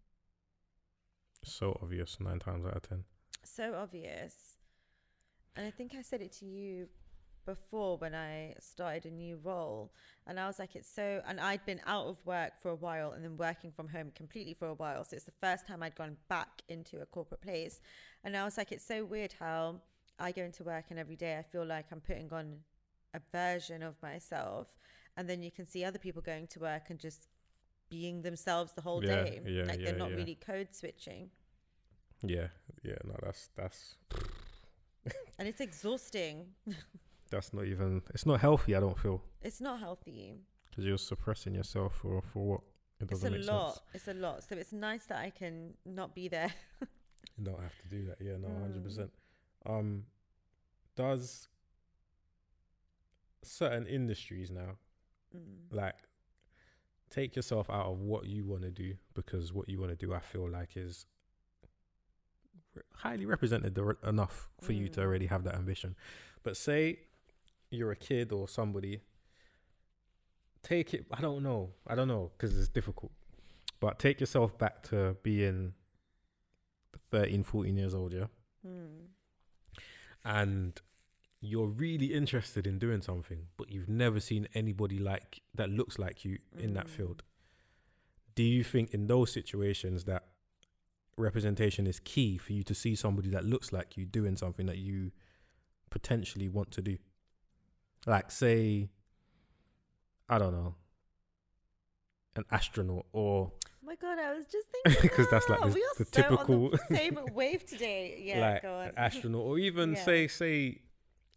So 1.43 1.78
obvious 1.82 2.17
nine 2.19 2.39
times 2.39 2.65
out 2.65 2.76
of 2.76 2.82
ten. 2.84 3.04
so 3.43 3.76
obvious. 3.76 4.58
And 5.56 5.65
i 5.67 5.72
think 5.72 5.93
i 5.95 6.02
said 6.02 6.22
it 6.22 6.32
to 6.34 6.45
you 6.45 6.88
before 7.50 7.98
when 7.98 8.14
i 8.14 8.54
started 8.60 9.06
a 9.06 9.12
new 9.12 9.36
role 9.44 9.92
and 10.28 10.40
i 10.40 10.46
was 10.46 10.60
like 10.60 10.76
it's 10.76 10.88
so 11.00 11.22
and 11.28 11.40
i'd 11.40 11.66
been 11.66 11.82
out 11.88 12.06
of 12.06 12.18
work 12.26 12.52
for 12.62 12.70
a 12.70 12.76
while 12.76 13.12
and 13.14 13.24
then 13.24 13.36
working 13.38 13.72
from 13.72 13.88
home 13.88 14.12
completely 14.16 14.54
for 14.54 14.68
a 14.68 14.74
while 14.76 15.04
so 15.04 15.16
it's 15.16 15.26
the 15.26 15.40
first 15.42 15.66
time 15.66 15.82
i'd 15.82 15.96
gone 15.96 16.16
back 16.28 16.62
into 16.70 17.02
a 17.02 17.06
corporate 17.08 17.42
place 17.42 17.82
and 18.24 18.38
i 18.38 18.44
was 18.46 18.56
like 18.58 18.72
it's 18.72 18.86
so 18.86 19.04
weird 19.04 19.34
how 19.40 19.76
i 20.20 20.32
go 20.32 20.44
into 20.44 20.64
work 20.64 20.86
and 20.92 21.00
every 21.00 21.16
day 21.16 21.38
i 21.40 21.42
feel 21.42 21.66
like 21.66 21.86
i'm 21.92 22.02
putting 22.02 22.32
on 22.32 22.58
a 23.16 23.20
version 23.32 23.82
of 23.82 23.96
myself 24.04 24.78
and 25.18 25.28
then 25.28 25.42
you 25.42 25.50
can 25.52 25.68
see 25.68 25.84
other 25.84 26.00
people 26.00 26.22
going 26.22 26.46
to 26.46 26.60
work 26.60 26.84
and 26.92 27.00
just 27.00 27.28
being 27.90 28.22
themselves 28.22 28.74
the 28.74 28.82
whole 28.82 29.02
Yeah, 29.02 29.16
day 29.16 29.42
yeah, 29.46 29.64
like 29.68 29.80
yeah, 29.80 29.84
they're 29.84 29.94
not 29.94 30.12
yeah. 30.12 30.16
really 30.16 30.36
code 30.36 30.68
switching 30.72 31.30
Yeah, 32.24 32.48
yeah. 32.84 32.98
No, 33.06 33.16
that's 33.24 33.50
that's 33.56 33.96
and 35.38 35.48
it's 35.48 35.62
exhausting 35.62 36.46
that's 37.30 37.54
not 37.54 37.65
even. 37.65 38.02
It's 38.13 38.26
not 38.26 38.39
healthy. 38.42 38.76
I 38.76 38.80
don't 38.80 38.98
feel 38.98 39.22
it's 39.42 39.62
not 39.62 39.80
healthy 39.80 40.36
because 40.70 40.86
you're 40.86 40.98
suppressing 40.98 41.56
yourself 41.56 41.96
for 42.02 42.22
for 42.34 42.46
what? 42.46 42.62
It 43.00 43.04
it's 43.04 43.12
doesn't 43.22 43.34
a 43.34 43.38
make 43.38 43.48
lot 43.48 43.74
sense. 43.76 43.86
it's 43.94 44.08
a 44.10 44.13
lot 44.13 44.44
so 44.44 44.56
it's 44.58 44.74
nice 44.74 45.06
that 45.06 45.20
i 45.20 45.30
can 45.30 45.74
not 45.86 46.13
be 46.13 46.28
there 46.28 46.52
You 47.38 47.46
don't 47.46 47.62
have 47.62 47.78
to 47.84 47.88
do 47.88 48.06
that. 48.08 48.18
Yeah, 48.20 48.36
no, 48.38 48.50
Mm. 48.50 48.62
hundred 48.62 48.84
percent. 48.84 49.12
Um, 49.65 50.04
does 50.98 51.48
certain 53.42 53.88
industries 53.88 54.52
now 54.52 54.78
mm. 55.36 55.39
like 55.72 55.96
take 57.10 57.36
yourself 57.36 57.70
out 57.70 57.86
of 57.86 58.00
what 58.02 58.26
you 58.26 58.46
want 58.46 58.63
to 58.63 58.72
do 58.72 58.96
because 59.13 59.54
what 59.54 59.70
you 59.70 59.80
want 59.80 59.98
to 59.98 60.06
do, 60.06 60.13
I 60.13 60.20
feel 60.20 60.50
like 60.50 60.76
is 60.76 61.06
re- 62.76 62.84
highly 62.94 63.26
represented 63.26 63.78
enough 64.04 64.50
for 64.62 64.74
you 64.74 64.89
to 64.89 65.00
Mm. 65.00 65.04
already 65.06 65.26
have 65.28 65.44
that 65.46 65.56
ambition. 65.56 65.96
But 66.44 66.58
say 66.58 67.00
you're 67.71 67.91
a 67.91 67.95
kid 67.95 68.32
or 68.32 68.47
somebody, 68.47 69.01
take 70.63 70.93
it. 70.93 71.05
I 71.12 71.21
don't 71.21 71.43
know. 71.43 71.71
I 71.88 71.95
don't 71.95 72.08
know 72.08 72.32
because 72.38 72.58
it's 72.58 72.69
difficult. 72.69 73.12
But 73.79 73.97
take 73.99 74.19
yourself 74.19 74.58
back 74.58 74.84
to 74.89 75.15
being 75.23 75.73
13, 77.12 77.43
14 77.43 77.77
years 77.77 77.93
old, 77.93 78.13
yeah, 78.13 78.25
Mm. 78.67 79.08
and 80.25 80.82
you're 81.39 81.67
really 81.67 82.13
interested 82.13 82.67
in 82.67 82.77
doing 82.77 83.01
something, 83.01 83.47
but 83.55 83.71
you've 83.71 83.88
never 83.88 84.19
seen 84.19 84.47
anybody 84.53 84.99
like 84.99 85.41
that 85.55 85.69
looks 85.69 85.97
like 85.97 86.25
you 86.25 86.39
in 86.58 86.73
that 86.73 86.88
Mm. 86.88 86.89
field. 86.89 87.23
Do 88.36 88.43
you 88.43 88.63
think 88.65 88.93
in 88.93 89.08
those 89.08 89.32
situations 89.32 90.03
that 90.05 90.27
representation 91.15 91.88
is 91.88 91.99
key 92.01 92.38
for 92.38 92.51
you 92.53 92.63
to 92.63 92.75
see 92.75 92.95
somebody 92.95 93.29
that 93.29 93.45
looks 93.45 93.71
like 93.71 93.95
you 93.95 94.05
doing 94.05 94.36
something 94.36 94.65
that 94.65 94.77
you 94.77 95.12
potentially 95.89 96.49
want 96.49 96.71
to 96.71 96.82
do? 96.82 96.97
Like, 98.06 98.32
say, 98.32 98.90
I 100.30 100.38
don't 100.38 100.54
know, 100.54 100.76
an 102.36 102.46
astronaut 102.52 103.06
or 103.12 103.52
Oh 103.54 103.86
my 103.92 103.96
god, 103.96 104.20
I 104.20 104.34
was 104.36 104.46
just 104.46 104.68
thinking 104.86 105.10
'Cause 105.10 105.28
that's 105.32 105.50
like 105.50 105.62
the- 105.62 105.82
the 105.98 106.06
so 106.06 106.22
typical- 106.22 106.72
same 106.92 107.20
wave 107.34 107.66
today. 107.66 108.22
Yeah, 108.24 108.40
like 108.54 108.64
an 108.64 108.94
astronaut, 108.98 109.42
or 109.42 109.58
even 109.60 109.94
Yeah. 109.94 110.06
say 110.06 110.28
say 110.28 110.82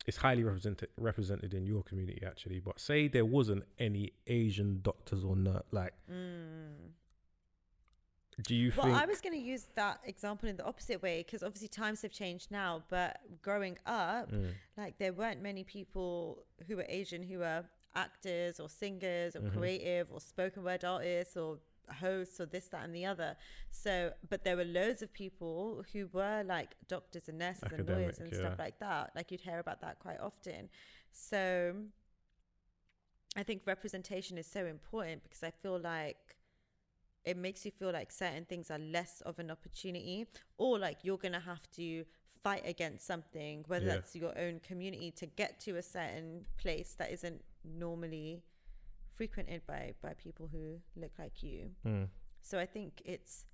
it's 0.07 0.19
highly 0.19 0.43
represented 0.45 0.89
represented 0.99 1.55
in 1.55 1.65
your 1.67 1.83
community 1.83 2.23
actually. 2.27 2.61
But 2.61 2.79
say 2.81 3.09
there 3.09 3.25
wasn't 3.25 3.65
any 3.79 4.13
Asian 4.27 4.81
doctors 4.83 5.25
or 5.25 5.35
nurse, 5.37 5.63
like, 5.71 5.95
Mm. 6.11 6.91
Do 8.47 8.55
you 8.55 8.73
Well, 8.77 8.87
think? 8.87 8.97
I 8.99 9.07
was 9.07 9.21
going 9.21 9.35
to 9.35 9.45
use 9.45 9.67
that 9.75 10.01
example 10.05 10.49
in 10.49 10.57
the 10.57 10.65
opposite 10.65 11.03
way 11.03 11.23
because 11.23 11.43
obviously 11.43 11.69
times 11.69 12.03
have 12.03 12.13
changed 12.13 12.51
now. 12.51 12.83
But 12.89 13.21
growing 13.43 13.79
up, 13.87 14.31
Mm, 14.31 14.53
like 14.77 14.99
there 14.99 15.13
weren't 15.13 15.43
many 15.43 15.65
people 15.65 16.45
who 16.67 16.77
were 16.77 16.87
Asian 16.89 17.23
who 17.23 17.39
were 17.39 17.65
actors 17.95 18.59
or 18.59 18.69
singers 18.69 19.37
or 19.37 19.41
Mhm. 19.41 19.53
creative 19.53 20.11
or 20.11 20.21
spoken 20.21 20.65
word 20.65 20.85
artists 20.85 21.37
or 21.37 21.59
hosts 22.01 22.41
or 22.41 22.47
this, 22.47 22.69
that, 22.69 22.85
and 22.85 22.95
the 22.95 23.05
other. 23.05 23.37
So, 23.71 24.15
but 24.31 24.45
there 24.45 24.57
were 24.57 24.65
loads 24.65 25.03
of 25.03 25.13
people 25.13 25.85
who 25.93 26.07
were 26.13 26.43
like 26.45 26.75
doctors 26.89 27.29
and 27.29 27.39
nurses 27.39 27.71
and 27.73 27.87
lawyers 27.89 28.19
and 28.19 28.31
yeah. 28.33 28.39
stuff 28.39 28.59
like 28.59 28.79
that. 28.79 29.15
Like 29.15 29.31
you'd 29.31 29.41
hear 29.43 29.59
about 29.59 29.81
that 29.83 29.99
quite 29.99 30.21
often. 30.21 30.71
So, 31.11 31.85
I 33.37 33.43
think 33.43 33.63
representation 33.67 34.37
is 34.39 34.47
so 34.47 34.67
important 34.67 35.23
because 35.23 35.43
I 35.43 35.51
feel 35.51 35.79
like 35.79 36.37
it 37.25 37.37
makes 37.37 37.65
you 37.65 37.71
feel 37.71 37.93
like 37.93 38.11
certain 38.11 38.45
things 38.45 38.71
are 38.71 38.79
less 38.79 39.21
of 39.23 39.39
an 39.39 39.51
opportunity 39.51 40.27
or 40.59 40.79
like 40.79 40.99
you're 41.03 41.19
going 41.19 41.33
to 41.33 41.41
have 41.41 41.71
to 41.71 42.05
fight 42.43 42.63
against 42.67 43.07
something 43.07 43.65
whether 43.69 43.87
Yeah. 43.87 43.95
that's 43.95 44.17
your 44.17 44.37
own 44.39 44.61
community 44.61 45.11
to 45.13 45.27
get 45.27 45.61
to 45.61 45.77
a 45.77 45.83
certain 45.83 46.45
place 46.59 46.95
that 46.99 47.13
isn't 47.13 47.45
normally 47.65 48.43
frequented 49.15 49.63
by 49.67 49.95
by 50.03 50.15
people 50.15 50.49
who 50.51 50.81
look 50.97 51.13
like 51.19 51.43
you 51.43 51.71
mm, 51.87 52.09
so 52.41 52.59
i 52.59 52.67
think 52.67 53.01
it's 53.05 53.45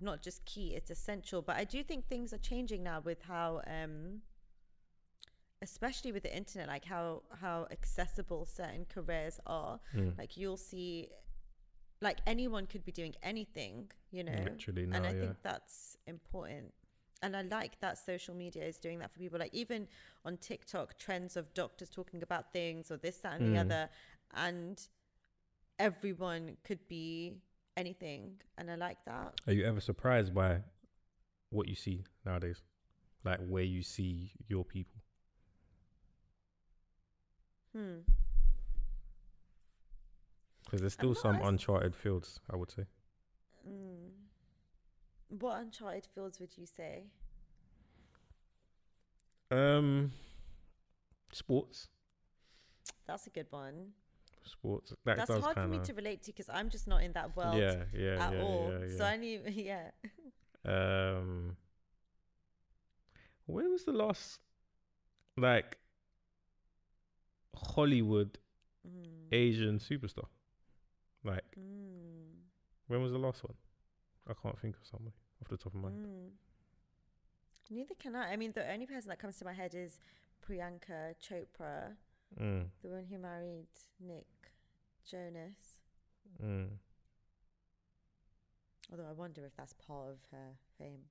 not 0.00 0.20
just 0.22 0.44
key 0.44 0.74
it's 0.74 0.90
essential 0.90 1.40
but 1.42 1.56
i 1.56 1.62
do 1.64 1.84
think 1.84 2.08
things 2.08 2.32
are 2.32 2.38
changing 2.38 2.82
now 2.82 2.98
with 3.00 3.22
how 3.22 3.60
um 3.68 4.20
especially 5.60 6.10
with 6.10 6.24
the 6.24 6.36
internet 6.36 6.66
like 6.66 6.84
how 6.84 7.22
how 7.40 7.66
accessible 7.70 8.44
certain 8.44 8.84
careers 8.92 9.38
are 9.46 9.78
mm. 9.94 10.16
like 10.18 10.36
you'll 10.36 10.56
see 10.56 11.08
like 12.02 12.18
anyone 12.26 12.66
could 12.66 12.84
be 12.84 12.92
doing 12.92 13.14
anything 13.22 13.90
you 14.10 14.24
know 14.24 14.44
Literally, 14.44 14.86
no, 14.86 14.96
and 14.96 15.06
i 15.06 15.12
yeah. 15.12 15.20
think 15.20 15.36
that's 15.42 15.96
important 16.06 16.72
and 17.22 17.36
i 17.36 17.42
like 17.42 17.78
that 17.80 17.96
social 17.98 18.34
media 18.34 18.64
is 18.64 18.78
doing 18.78 18.98
that 18.98 19.10
for 19.12 19.18
people 19.20 19.38
like 19.38 19.54
even 19.54 19.86
on 20.24 20.36
tiktok 20.38 20.98
trends 20.98 21.36
of 21.36 21.52
doctors 21.54 21.88
talking 21.90 22.22
about 22.22 22.52
things 22.52 22.90
or 22.90 22.96
this 22.98 23.18
that 23.18 23.34
and 23.34 23.46
the 23.46 23.56
Mm. 23.56 23.60
other 23.60 23.88
and 24.34 24.88
everyone 25.78 26.56
could 26.64 26.86
be 26.88 27.34
anything 27.76 28.32
and 28.58 28.70
i 28.70 28.74
like 28.74 28.98
that 29.06 29.34
Are 29.46 29.52
you 29.52 29.64
ever 29.64 29.80
surprised 29.80 30.34
by 30.34 30.60
what 31.50 31.68
you 31.68 31.74
see 31.74 32.04
nowadays? 32.24 32.62
Like 33.24 33.40
where 33.46 33.62
you 33.64 33.82
see 33.82 34.32
your 34.48 34.64
people? 34.64 35.00
hmm 37.74 38.00
Because 40.64 40.80
there's 40.80 40.92
still 40.94 41.14
some 41.14 41.36
as- 41.36 41.46
uncharted 41.48 41.94
fields, 41.94 42.40
I 42.50 42.56
would 42.56 42.70
say. 42.70 42.84
mm. 43.68 44.10
What 45.28 45.60
uncharted 45.60 46.06
fields 46.14 46.40
would 46.40 46.56
you 46.56 46.66
say? 46.66 47.04
Um, 49.50 50.12
sports, 51.32 51.88
That's 53.06 53.26
a 53.26 53.30
good 53.30 53.46
one. 53.50 53.92
sports. 54.44 54.92
That 55.04 55.16
That's 55.18 55.30
hard 55.30 55.56
for 55.56 55.66
me 55.68 55.78
to 55.84 55.92
relate 55.94 56.22
to 56.22 56.32
because 56.32 56.48
I'm 56.48 56.70
just 56.70 56.86
not 56.88 57.02
in 57.02 57.12
that 57.12 57.36
world 57.36 57.56
Yeah, 57.56 57.84
yeah, 57.92 58.26
at 58.26 58.32
yeah, 58.32 58.42
all. 58.42 58.72
yeah, 58.80 58.96
So 58.96 59.04
yeah. 59.04 59.10
I 59.10 59.16
need, 59.16 59.40
yeah. 59.54 59.90
Um, 60.64 61.56
where 63.46 63.68
was 63.68 63.84
the 63.84 63.92
last 63.92 64.40
like 65.36 65.78
Hollywood 67.56 68.38
Mm. 68.86 69.28
Asian 69.32 69.78
superstar? 69.78 70.26
Like, 71.24 71.44
Mm. 71.58 72.42
when 72.88 73.02
was 73.02 73.12
the 73.12 73.18
last 73.18 73.44
one? 73.44 73.54
I 74.28 74.34
can't 74.34 74.58
think 74.58 74.76
of 74.76 74.84
somebody 74.86 75.16
off 75.40 75.48
the 75.48 75.56
top 75.56 75.74
of 75.74 75.80
my 75.80 75.90
head. 75.90 75.98
Mm. 75.98 76.30
Neither 77.70 77.94
can 77.94 78.14
I. 78.16 78.32
I 78.32 78.36
mean, 78.36 78.52
the 78.52 78.70
only 78.70 78.86
person 78.86 79.08
that 79.08 79.18
comes 79.18 79.36
to 79.38 79.44
my 79.44 79.52
head 79.52 79.74
is 79.74 79.98
Priyanka 80.46 81.14
Chopra, 81.20 81.96
Mm, 82.40 82.70
the 82.82 82.88
one 82.88 83.04
who 83.04 83.18
married 83.18 83.66
Nick 84.00 84.26
Jonas. 85.04 85.78
mm. 86.42 86.68
Although 88.90 89.08
I 89.08 89.12
wonder 89.12 89.44
if 89.46 89.54
that's 89.56 89.72
part 89.74 90.10
of 90.10 90.18
her 90.32 90.54
fame 90.78 91.04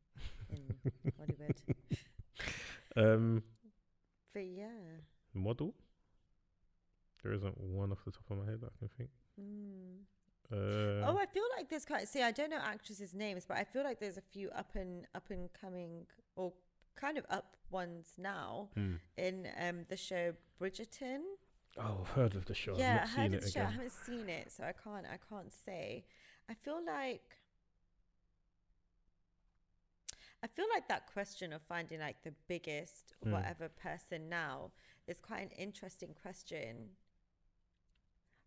in 0.50 0.92
Hollywood. 1.18 1.62
Um, 2.96 3.44
But 4.34 4.46
yeah. 4.46 5.00
model. 5.34 5.74
There 7.24 7.34
isn't 7.34 7.58
one 7.60 7.92
off 7.92 8.04
the 8.06 8.12
top 8.12 8.30
of 8.30 8.38
my 8.40 8.46
head 8.46 8.62
that 8.62 8.72
I 8.76 8.78
can 8.80 8.90
think. 8.98 9.10
Mm. 9.40 9.81
Uh, 10.52 11.06
oh, 11.08 11.18
I 11.20 11.26
feel 11.26 11.44
like 11.58 11.70
there's 11.70 11.86
quite. 11.86 12.08
See, 12.08 12.22
I 12.22 12.32
don't 12.32 12.50
know 12.50 12.60
actresses' 12.62 13.14
names, 13.14 13.46
but 13.48 13.58
I 13.58 13.64
feel 13.64 13.84
like 13.84 14.00
there's 14.00 14.18
a 14.18 14.22
few 14.22 14.50
up 14.50 14.76
and 14.76 15.08
up 15.16 15.30
and 15.30 15.50
coming 15.54 16.06
or 16.36 16.54
kind 16.96 17.18
of 17.18 17.26
up 17.30 17.56
ones 17.70 18.14
now 18.18 18.70
hmm. 18.76 18.96
in 19.18 19.48
um 19.60 19.86
the 19.90 19.98
show 19.98 20.34
Bridgerton. 20.60 21.22
Oh, 21.80 22.00
I've 22.02 22.10
heard 22.10 22.36
of 22.36 22.46
the 22.46 22.54
show. 22.54 22.76
yeah, 22.78 23.02
I've 23.04 23.10
heard 23.10 23.16
seen 23.16 23.34
of 23.34 23.34
it 23.34 23.42
the 23.44 23.52
show. 23.52 23.62
I 23.62 23.72
haven't 23.72 23.92
seen 23.92 24.30
it, 24.30 24.52
so 24.52 24.64
I 24.64 24.74
can't. 24.74 25.06
I 25.06 25.20
can't 25.30 25.54
say. 25.66 26.04
I 26.50 26.54
feel 26.54 26.82
like. 26.86 27.38
I 30.44 30.48
feel 30.48 30.66
like 30.74 30.88
that 30.88 31.06
question 31.14 31.54
of 31.54 31.62
finding 31.62 32.00
like 32.00 32.24
the 32.24 32.34
biggest 32.48 33.12
Mm. 33.26 33.32
whatever 33.34 33.70
person 33.70 34.30
now 34.30 34.72
is 35.08 35.20
quite 35.20 35.42
an 35.42 35.52
interesting 35.52 36.16
question. 36.22 36.96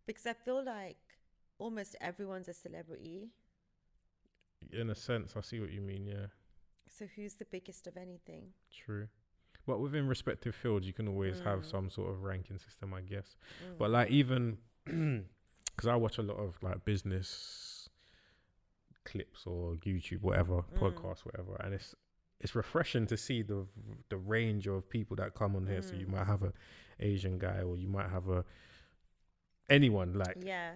Because 0.05 0.25
I 0.25 0.33
feel 0.33 0.63
like 0.63 0.97
almost 1.57 1.95
everyone's 2.01 2.47
a 2.47 2.53
celebrity. 2.53 3.29
In 4.71 4.89
a 4.89 4.95
sense, 4.95 5.33
I 5.35 5.41
see 5.41 5.59
what 5.59 5.71
you 5.71 5.81
mean. 5.81 6.05
Yeah, 6.07 6.27
So 6.89 7.05
who's 7.15 7.35
the 7.35 7.45
biggest 7.45 7.87
of 7.87 7.97
anything? 7.97 8.53
true. 8.71 9.07
But 9.67 9.79
within 9.79 10.07
respective 10.07 10.53
fields, 10.53 10.85
you 10.85 10.93
can 10.93 11.07
always 11.07 11.39
have 11.39 11.59
Mm. 11.61 11.65
some 11.71 11.89
sort 11.89 12.11
of 12.11 12.21
ranking 12.23 12.59
system, 12.59 12.93
I 12.93 13.01
guess. 13.01 13.35
Mm. 13.63 13.77
But 13.79 13.89
like 13.89 14.11
even 14.11 14.57
because 14.85 15.87
I 15.87 15.95
watch 15.95 16.17
a 16.19 16.21
lot 16.21 16.37
of 16.37 16.61
like 16.61 16.85
business 16.85 17.89
clips 19.03 19.45
or 19.45 19.75
YouTube, 19.77 20.21
whatever 20.21 20.61
Mm. 20.63 20.77
podcasts, 20.79 21.25
whatever, 21.25 21.55
and 21.61 21.73
it's 21.73 21.95
it's 22.39 22.53
refreshing 22.53 23.07
to 23.07 23.17
see 23.17 23.41
the 23.41 23.65
the 24.09 24.17
range 24.17 24.67
of 24.67 24.87
people 24.89 25.15
that 25.17 25.33
come 25.33 25.55
on 25.55 25.65
here. 25.67 25.81
So 25.81 25.95
you 25.95 26.05
Mm. 26.05 26.11
might 26.11 26.27
have 26.27 26.43
a 26.43 26.53
Asian 26.99 27.39
guy, 27.39 27.61
or 27.61 27.75
you 27.77 27.87
might 27.87 28.09
have 28.09 28.29
a 28.29 28.45
anyone 29.69 30.13
like. 30.13 30.37
yeah. 30.43 30.73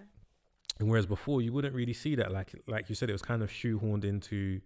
And 0.80 0.88
whereas 0.88 1.06
before 1.06 1.42
you 1.42 1.52
wouldn't 1.52 1.74
really 1.74 1.92
see 1.92 2.14
that, 2.16 2.32
like 2.32 2.52
like 2.66 2.88
you 2.88 2.94
said, 2.94 3.08
it 3.10 3.12
was 3.12 3.22
kind 3.22 3.42
of 3.42 3.50
shoehorned 3.50 4.04
into 4.04 4.60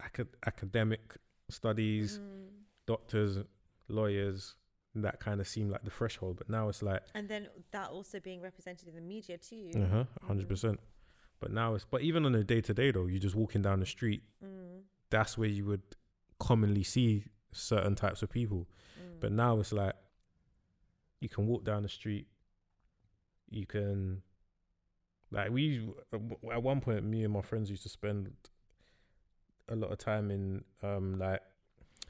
acad- 0.00 0.36
academic 0.46 1.16
studies, 1.50 2.18
Mm. 2.18 2.48
doctors, 2.86 3.38
lawyers. 3.88 4.54
That 4.94 5.20
kind 5.20 5.40
of 5.42 5.46
seemed 5.48 5.70
like 5.72 5.84
the 5.84 5.90
threshold, 5.90 6.38
but 6.38 6.48
now 6.48 6.70
it's 6.70 6.82
like 6.82 7.02
And 7.14 7.28
then 7.28 7.48
that 7.72 7.90
also 7.90 8.18
being 8.18 8.40
represented 8.40 8.88
in 8.88 8.94
the 8.94 9.02
media 9.02 9.36
too. 9.36 9.70
Uh 9.76 9.86
huh. 9.86 10.04
Hundred 10.22 10.48
percent. 10.48 10.80
But 11.38 11.50
now 11.50 11.74
it's 11.74 11.84
but 11.84 12.00
even 12.00 12.24
on 12.24 12.34
a 12.34 12.42
day 12.44 12.62
to 12.62 12.72
day 12.72 12.92
though, 12.92 13.04
you're 13.06 13.18
just 13.20 13.34
walking 13.34 13.60
down 13.62 13.80
the 13.80 13.86
street. 13.86 14.22
Mm. 14.42 14.82
That's 15.10 15.36
where 15.36 15.48
you 15.50 15.66
would 15.66 15.82
commonly 16.38 16.82
see 16.82 17.24
certain 17.52 17.94
types 17.94 18.22
of 18.22 18.30
people. 18.30 18.68
Mm. 18.98 19.20
But 19.20 19.32
now 19.32 19.58
it's 19.60 19.72
like 19.72 19.96
you 21.20 21.28
can 21.28 21.46
walk 21.46 21.64
down 21.64 21.82
the 21.82 21.88
street. 21.90 22.26
You 23.50 23.66
can 23.66 24.22
like 25.30 25.50
we 25.50 25.88
at 26.52 26.62
one 26.62 26.80
point 26.80 27.02
me 27.04 27.24
and 27.24 27.32
my 27.32 27.42
friends 27.42 27.68
used 27.70 27.82
to 27.82 27.88
spend 27.88 28.30
a 29.68 29.74
lot 29.76 29.90
of 29.90 29.98
time 29.98 30.30
in 30.30 30.64
um 30.82 31.18
like 31.18 31.40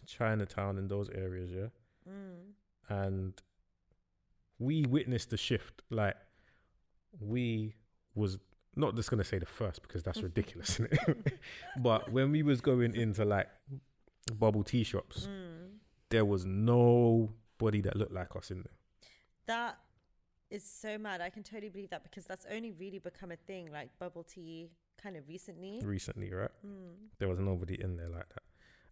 Chinatown 0.07 0.79
and 0.79 0.89
those 0.91 1.09
areas, 1.11 1.51
yeah 1.53 1.69
Mm. 2.09 2.53
and 2.89 3.43
we 4.59 4.85
witnessed 4.85 5.31
the 5.31 5.37
shift. 5.37 5.83
Like 5.91 6.17
we 7.19 7.75
was 8.15 8.39
not 8.77 8.95
just 8.95 9.11
gonna 9.11 9.25
say 9.25 9.39
the 9.39 9.47
first 9.47 9.83
because 9.83 10.03
that's 10.05 10.23
ridiculous, 10.31 10.81
but 11.79 12.11
when 12.13 12.31
we 12.31 12.43
was 12.45 12.61
going 12.61 12.95
into 12.95 13.25
like 13.25 13.49
bubble 14.39 14.63
tea 14.63 14.85
shops, 14.85 15.27
Mm. 15.27 15.79
there 16.11 16.25
was 16.25 16.45
nobody 16.45 17.81
that 17.81 17.97
looked 17.97 18.13
like 18.13 18.37
us 18.37 18.51
in 18.51 18.59
there. 18.59 18.73
That 19.47 19.79
is 20.51 20.65
so 20.65 20.97
mad. 20.99 21.21
I 21.21 21.31
can 21.31 21.43
totally 21.43 21.69
believe 21.69 21.91
that 21.91 22.03
because 22.03 22.25
that's 22.25 22.47
only 22.51 22.73
really 22.73 22.99
become 22.99 23.31
a 23.33 23.37
thing, 23.37 23.71
like 23.73 23.91
bubble 23.99 24.23
tea, 24.25 24.69
kind 25.03 25.17
of 25.17 25.27
recently. 25.29 25.81
recently, 25.85 26.33
right? 26.33 26.51
Mm. 26.67 26.95
There 27.19 27.29
was 27.29 27.39
nobody 27.39 27.81
in 27.81 27.97
there 27.97 28.09
like 28.09 28.29
that, 28.29 28.43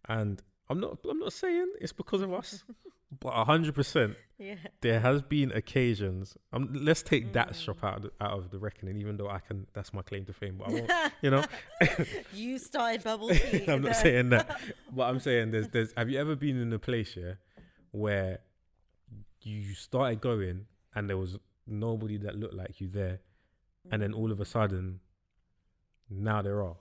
and 0.09 0.41
I'm 0.69 0.79
not. 0.79 0.97
I'm 1.09 1.19
not 1.19 1.33
saying 1.33 1.73
it's 1.79 1.93
because 1.93 2.21
of 2.21 2.33
us, 2.33 2.63
but 3.19 3.45
hundred 3.45 3.75
percent 3.75 4.15
Yeah. 4.37 4.55
there 4.81 4.99
has 4.99 5.21
been 5.21 5.51
occasions. 5.51 6.35
Um, 6.51 6.69
let's 6.73 7.01
take 7.03 7.33
that 7.33 7.51
Mm. 7.51 7.55
shop 7.55 7.83
out 7.83 7.95
of 7.97 8.01
the, 8.03 8.11
out 8.19 8.37
of 8.39 8.49
the 8.51 8.59
reckoning, 8.59 8.97
even 8.97 9.15
though 9.17 9.29
I 9.29 9.39
can. 9.39 9.67
That's 9.73 9.93
my 9.93 10.01
claim 10.01 10.25
to 10.25 10.33
fame, 10.33 10.57
but 10.57 10.67
I 10.67 10.71
won't. 10.71 10.91
you 11.21 11.29
know, 11.31 11.43
you 12.33 12.57
started 12.59 13.03
bubble 13.03 13.29
tea. 13.33 13.65
I'm 13.67 13.81
not 13.81 13.89
No. 13.89 13.93
saying 13.93 14.29
that, 14.31 14.59
but 14.91 15.03
I'm 15.03 15.19
saying 15.19 15.51
there's 15.51 15.69
there's. 15.69 15.93
Have 15.95 16.09
you 16.09 16.19
ever 16.19 16.35
been 16.35 16.59
in 16.59 16.73
a 16.73 16.79
place 16.79 17.13
here 17.13 17.39
where 17.91 18.39
you 19.43 19.73
started 19.75 20.19
going 20.21 20.65
and 20.95 21.09
there 21.09 21.17
was 21.17 21.37
nobody 21.67 22.17
that 22.17 22.35
looked 22.35 22.53
like 22.53 22.79
you 22.81 22.87
there, 22.87 23.19
and 23.91 24.01
then 24.01 24.13
all 24.13 24.31
of 24.31 24.39
a 24.39 24.45
sudden, 24.45 24.99
now 26.09 26.41
there 26.41 26.63
are. 26.63 26.77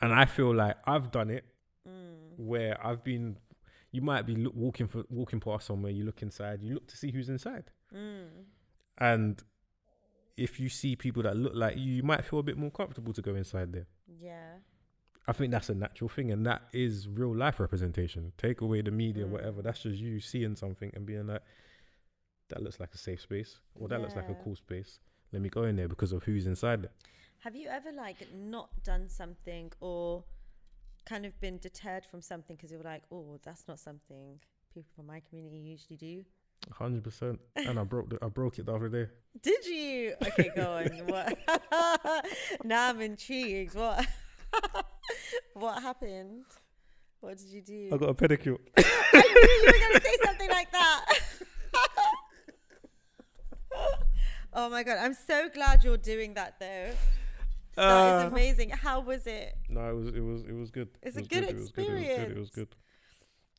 And 0.00 0.12
I 0.12 0.24
feel 0.24 0.54
like 0.54 0.76
I've 0.86 1.10
done 1.10 1.30
it 1.30 1.44
Mm. 1.88 2.36
where 2.38 2.84
I've 2.86 3.02
been. 3.02 3.38
You 3.90 4.00
might 4.02 4.24
be 4.24 4.34
look, 4.36 4.54
walking 4.54 4.86
for 4.88 5.04
walking 5.10 5.40
past 5.40 5.66
somewhere. 5.66 5.92
You 5.92 6.04
look 6.04 6.22
inside. 6.22 6.62
You 6.62 6.74
look 6.74 6.86
to 6.88 6.96
see 6.96 7.10
who's 7.10 7.28
inside. 7.28 7.64
Mm. 7.94 8.28
And 8.98 9.42
if 10.36 10.58
you 10.58 10.68
see 10.68 10.96
people 10.96 11.22
that 11.24 11.36
look 11.36 11.52
like 11.54 11.76
you, 11.76 11.92
you 11.92 12.02
might 12.02 12.24
feel 12.24 12.38
a 12.38 12.42
bit 12.42 12.56
more 12.56 12.70
comfortable 12.70 13.12
to 13.12 13.20
go 13.20 13.34
inside 13.34 13.72
there. 13.72 13.86
Yeah. 14.20 14.58
I 15.26 15.32
think 15.32 15.50
that's 15.52 15.68
a 15.68 15.74
natural 15.74 16.08
thing, 16.08 16.32
and 16.32 16.44
that 16.46 16.62
is 16.72 17.06
real 17.08 17.36
life 17.36 17.60
representation. 17.60 18.32
Take 18.38 18.60
away 18.60 18.80
the 18.82 18.90
media, 18.90 19.26
whatever. 19.26 19.60
Mm. 19.60 19.64
That's 19.64 19.82
just 19.82 19.98
you 19.98 20.20
seeing 20.20 20.56
something 20.56 20.90
and 20.94 21.04
being 21.04 21.26
like, 21.26 21.42
"That 22.52 22.62
looks 22.62 22.78
like 22.78 22.94
a 22.94 22.98
safe 22.98 23.20
space," 23.20 23.58
or 23.74 23.88
"That 23.88 24.00
looks 24.00 24.14
like 24.14 24.28
a 24.28 24.34
cool 24.44 24.56
space." 24.56 25.00
Let 25.32 25.40
me 25.40 25.48
go 25.48 25.64
in 25.64 25.76
there 25.76 25.88
because 25.88 26.12
of 26.12 26.22
who's 26.24 26.46
inside 26.46 26.82
there. 26.82 26.90
Have 27.38 27.56
you 27.56 27.68
ever 27.68 27.90
like 27.90 28.18
not 28.34 28.68
done 28.84 29.08
something 29.08 29.72
or 29.80 30.24
kind 31.06 31.26
of 31.26 31.38
been 31.40 31.58
deterred 31.58 32.04
from 32.04 32.20
something 32.20 32.54
because 32.56 32.70
you 32.70 32.78
were 32.78 32.84
like, 32.84 33.02
oh, 33.10 33.38
that's 33.42 33.66
not 33.66 33.78
something 33.78 34.38
people 34.72 34.90
from 34.94 35.06
my 35.06 35.20
community 35.28 35.58
usually 35.58 35.96
do? 35.96 36.24
Hundred 36.70 37.02
percent. 37.02 37.40
And 37.56 37.80
I 37.80 37.84
broke 37.84 38.10
the, 38.10 38.18
I 38.22 38.28
broke 38.28 38.58
it 38.58 38.66
the 38.66 38.74
other 38.74 38.88
day. 38.88 39.08
Did 39.42 39.66
you? 39.66 40.14
Okay, 40.22 40.50
go 40.54 40.76
on. 40.76 41.06
What? 41.06 41.38
now 42.64 42.90
I'm 42.90 43.00
intrigued. 43.00 43.74
What? 43.74 44.06
what 45.54 45.82
happened? 45.82 46.44
What 47.20 47.38
did 47.38 47.48
you 47.48 47.62
do? 47.62 47.90
I 47.92 47.96
got 47.96 48.10
a 48.10 48.14
pedicure. 48.14 48.58
I 48.76 48.82
knew 49.12 49.50
you 49.50 49.64
were 49.66 49.78
going 49.78 49.94
to 49.94 50.02
say 50.02 50.16
something 50.24 50.50
like 50.50 50.70
that. 50.72 51.21
Oh 54.54 54.68
my 54.70 54.82
god! 54.82 54.98
I'm 54.98 55.14
so 55.14 55.48
glad 55.48 55.84
you're 55.84 55.96
doing 55.96 56.34
that 56.34 56.58
though. 56.60 56.90
That 57.76 58.18
is 58.18 58.24
Uh, 58.24 58.28
amazing. 58.30 58.70
How 58.70 59.00
was 59.00 59.26
it? 59.26 59.56
no, 59.68 59.88
it 59.88 59.94
was 59.94 60.08
it 60.08 60.20
was 60.20 60.42
it 60.44 60.52
was 60.54 60.70
good. 60.70 60.88
It's 61.02 61.16
It 61.16 61.20
a 61.20 61.22
was 61.22 61.28
good 61.28 61.44
It 61.44 61.54
was 61.56 61.70
good. 61.70 61.84
It 61.86 61.92
was 61.94 62.02
good. 62.04 62.30
It 62.30 62.38
was 62.38 62.50
good. 62.50 62.68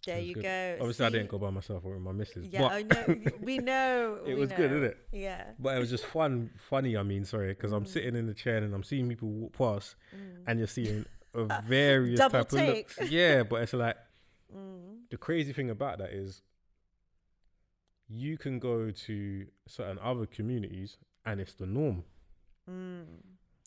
There 0.05 0.17
was 0.17 0.25
you 0.27 0.33
good. 0.35 0.43
go. 0.43 0.77
Obviously, 0.81 1.05
I 1.05 1.09
didn't 1.09 1.29
go 1.29 1.39
by 1.39 1.49
myself. 1.49 1.83
I 1.85 1.87
went 1.87 1.99
with 1.99 2.05
my 2.05 2.11
missus. 2.11 2.45
Yeah, 2.47 2.65
I 2.67 2.83
know. 2.83 3.15
We 3.41 3.57
know. 3.71 4.19
It 4.25 4.33
we 4.33 4.39
was 4.41 4.51
good, 4.51 4.69
know. 4.71 4.77
innit? 4.89 4.95
Yeah. 5.13 5.45
But 5.57 5.77
it 5.77 5.79
was 5.79 5.89
just 5.89 6.05
fun, 6.05 6.49
funny. 6.57 6.97
I 6.97 7.03
mean, 7.03 7.23
sorry, 7.23 7.47
because 7.53 7.71
I'm 7.71 7.85
Mm. 7.85 7.87
sitting 7.87 8.15
in 8.17 8.27
the 8.27 8.33
chair 8.33 8.57
and 8.57 8.75
I'm 8.75 8.83
seeing 8.83 9.07
people 9.07 9.29
walk 9.29 9.53
past, 9.53 9.95
Mm. 10.13 10.43
and 10.45 10.59
you're 10.59 10.67
seeing 10.67 11.05
a 11.33 11.61
various 11.61 12.19
type 12.19 12.33
of 12.33 12.51
looks. 12.51 12.99
Yeah, 13.09 13.43
but 13.43 13.61
it's 13.63 13.71
like 13.73 13.95
Mm. 14.55 15.09
the 15.09 15.17
crazy 15.17 15.53
thing 15.53 15.69
about 15.69 15.97
that 15.99 16.11
is 16.11 16.41
you 18.13 18.37
can 18.37 18.59
go 18.59 18.91
to 18.91 19.45
certain 19.67 19.99
other 20.01 20.25
communities 20.25 20.97
and 21.25 21.39
it's 21.39 21.53
the 21.53 21.65
norm. 21.65 22.03
Mm. 22.69 23.05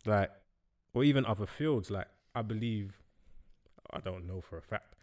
Like, 0.05 0.31
or 0.95 1.05
even 1.05 1.27
other 1.27 1.47
fields. 1.47 1.91
Like, 1.91 2.07
I 2.35 2.43
believe, 2.43 2.95
I 3.93 4.01
don't 4.01 4.27
know 4.27 4.41
for 4.41 4.59
a 4.59 4.63
fact, 4.63 4.95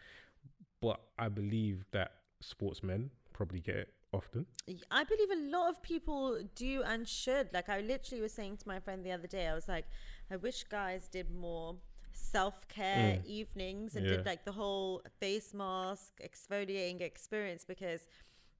but 0.82 1.00
I 1.20 1.30
believe 1.30 1.86
that 1.92 2.12
sportsmen 2.42 3.10
probably 3.34 3.60
get 3.60 3.76
it 3.76 3.94
often. 4.14 4.46
I 4.92 5.04
believe 5.04 5.32
a 5.32 5.50
lot 5.50 5.70
of 5.70 5.82
people 5.82 6.40
do 6.56 6.84
and 6.86 7.08
should. 7.08 7.50
Like 7.54 7.70
I 7.70 7.82
literally 7.82 8.22
was 8.22 8.32
saying 8.34 8.58
to 8.58 8.68
my 8.68 8.80
friend 8.80 9.04
the 9.06 9.12
other 9.12 9.28
day, 9.28 9.48
I 9.48 9.56
was 9.56 9.68
like, 9.68 9.86
I 10.32 10.38
wish 10.38 10.64
guys 10.66 11.08
did 11.08 11.32
more 11.32 11.76
self 12.12 12.68
care 12.68 13.18
Mm. 13.18 13.26
evenings 13.26 13.96
and 13.96 14.06
Yeah. 14.06 14.18
did 14.18 14.26
like 14.26 14.46
the 14.46 14.52
whole 14.52 15.02
face 15.20 15.54
mask 15.54 16.14
exfoliating 16.22 17.02
experience 17.02 17.66
because 17.66 18.08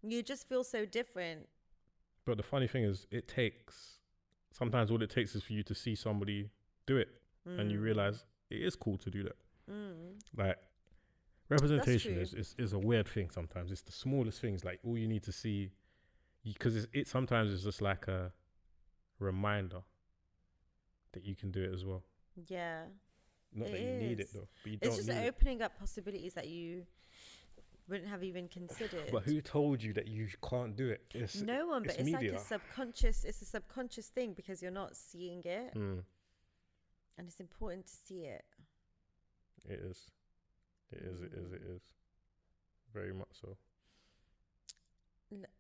you 0.04 0.22
just 0.24 0.48
feel 0.48 0.64
so 0.64 0.86
different. 0.86 1.48
But 2.26 2.38
the 2.38 2.44
funny 2.44 2.68
thing 2.68 2.84
is, 2.84 3.08
it 3.12 3.28
takes 3.28 4.00
sometimes 4.52 4.92
all 4.92 5.02
it 5.02 5.10
takes 5.10 5.36
is 5.36 5.44
for 5.44 5.54
you 5.54 5.64
to 5.64 5.74
see 5.76 5.96
somebody 5.96 6.50
do 6.86 6.98
it, 6.98 7.10
and 7.46 7.72
you 7.72 7.80
Mm. 7.80 7.84
realize 7.84 8.26
it 8.50 8.62
is 8.62 8.76
cool 8.76 8.98
to 9.00 9.10
do 9.10 9.24
that. 9.24 9.36
Mm. 9.70 10.20
Like 10.38 10.58
representation 11.50 12.18
is, 12.18 12.34
is 12.34 12.56
is 12.58 12.74
a 12.74 12.80
weird 12.80 13.08
thing. 13.08 13.30
Sometimes 13.30 13.72
it's 13.72 13.82
the 13.82 13.92
smallest 13.92 14.40
things. 14.42 14.64
Like 14.64 14.80
all 14.86 14.98
you 14.98 15.08
need 15.08 15.24
to 15.24 15.32
see, 15.32 15.72
because 16.44 16.76
it, 16.76 16.90
it 16.94 17.08
sometimes 17.08 17.52
is 17.52 17.64
just 17.64 17.82
like 17.82 18.08
a 18.08 18.32
reminder 19.20 19.82
that 21.14 21.24
you 21.26 21.36
can 21.36 21.52
do 21.52 21.62
it 21.64 21.74
as 21.74 21.84
well. 21.86 22.04
Yeah. 22.48 22.84
Not 23.56 23.70
you 23.70 23.94
need 23.94 24.20
it 24.20 24.30
though, 24.34 24.48
but 24.64 24.72
you 24.72 24.78
It's 24.82 24.88
don't 24.90 24.96
just 24.98 25.10
need 25.10 25.26
it. 25.26 25.28
opening 25.28 25.62
up 25.62 25.78
possibilities 25.78 26.34
that 26.34 26.48
you 26.48 26.86
wouldn't 27.90 28.10
have 28.10 28.24
even 28.24 28.48
considered. 28.48 29.10
But 29.12 29.24
who 29.24 29.42
told 29.42 29.82
you 29.84 29.94
that 29.94 30.08
you 30.08 30.28
can't 30.48 30.76
do 30.76 30.90
it? 30.90 31.02
It's, 31.14 31.42
no 31.42 31.68
one, 31.68 31.84
but 31.84 31.92
it's 31.92 32.00
it's, 32.02 32.12
media. 32.12 32.32
like 32.34 32.42
a 32.42 32.44
subconscious. 32.44 33.24
It's 33.24 33.42
a 33.42 33.46
subconscious 33.46 34.08
thing 34.08 34.34
because 34.34 34.62
you're 34.62 34.72
not 34.72 34.96
seeing 34.96 35.44
it, 35.44 35.74
Mm, 35.76 36.04
and 37.18 37.28
it's 37.28 37.40
important 37.40 37.88
to 37.88 37.94
see 37.94 38.22
it. 38.22 38.46
it 39.70 39.80
is. 39.80 40.12
It 40.92 41.00
is. 41.04 41.22
It 41.22 41.34
is. 41.34 41.52
It 41.52 41.62
is. 41.76 41.82
Very 42.94 43.14
much 43.14 43.30
so. 43.42 43.58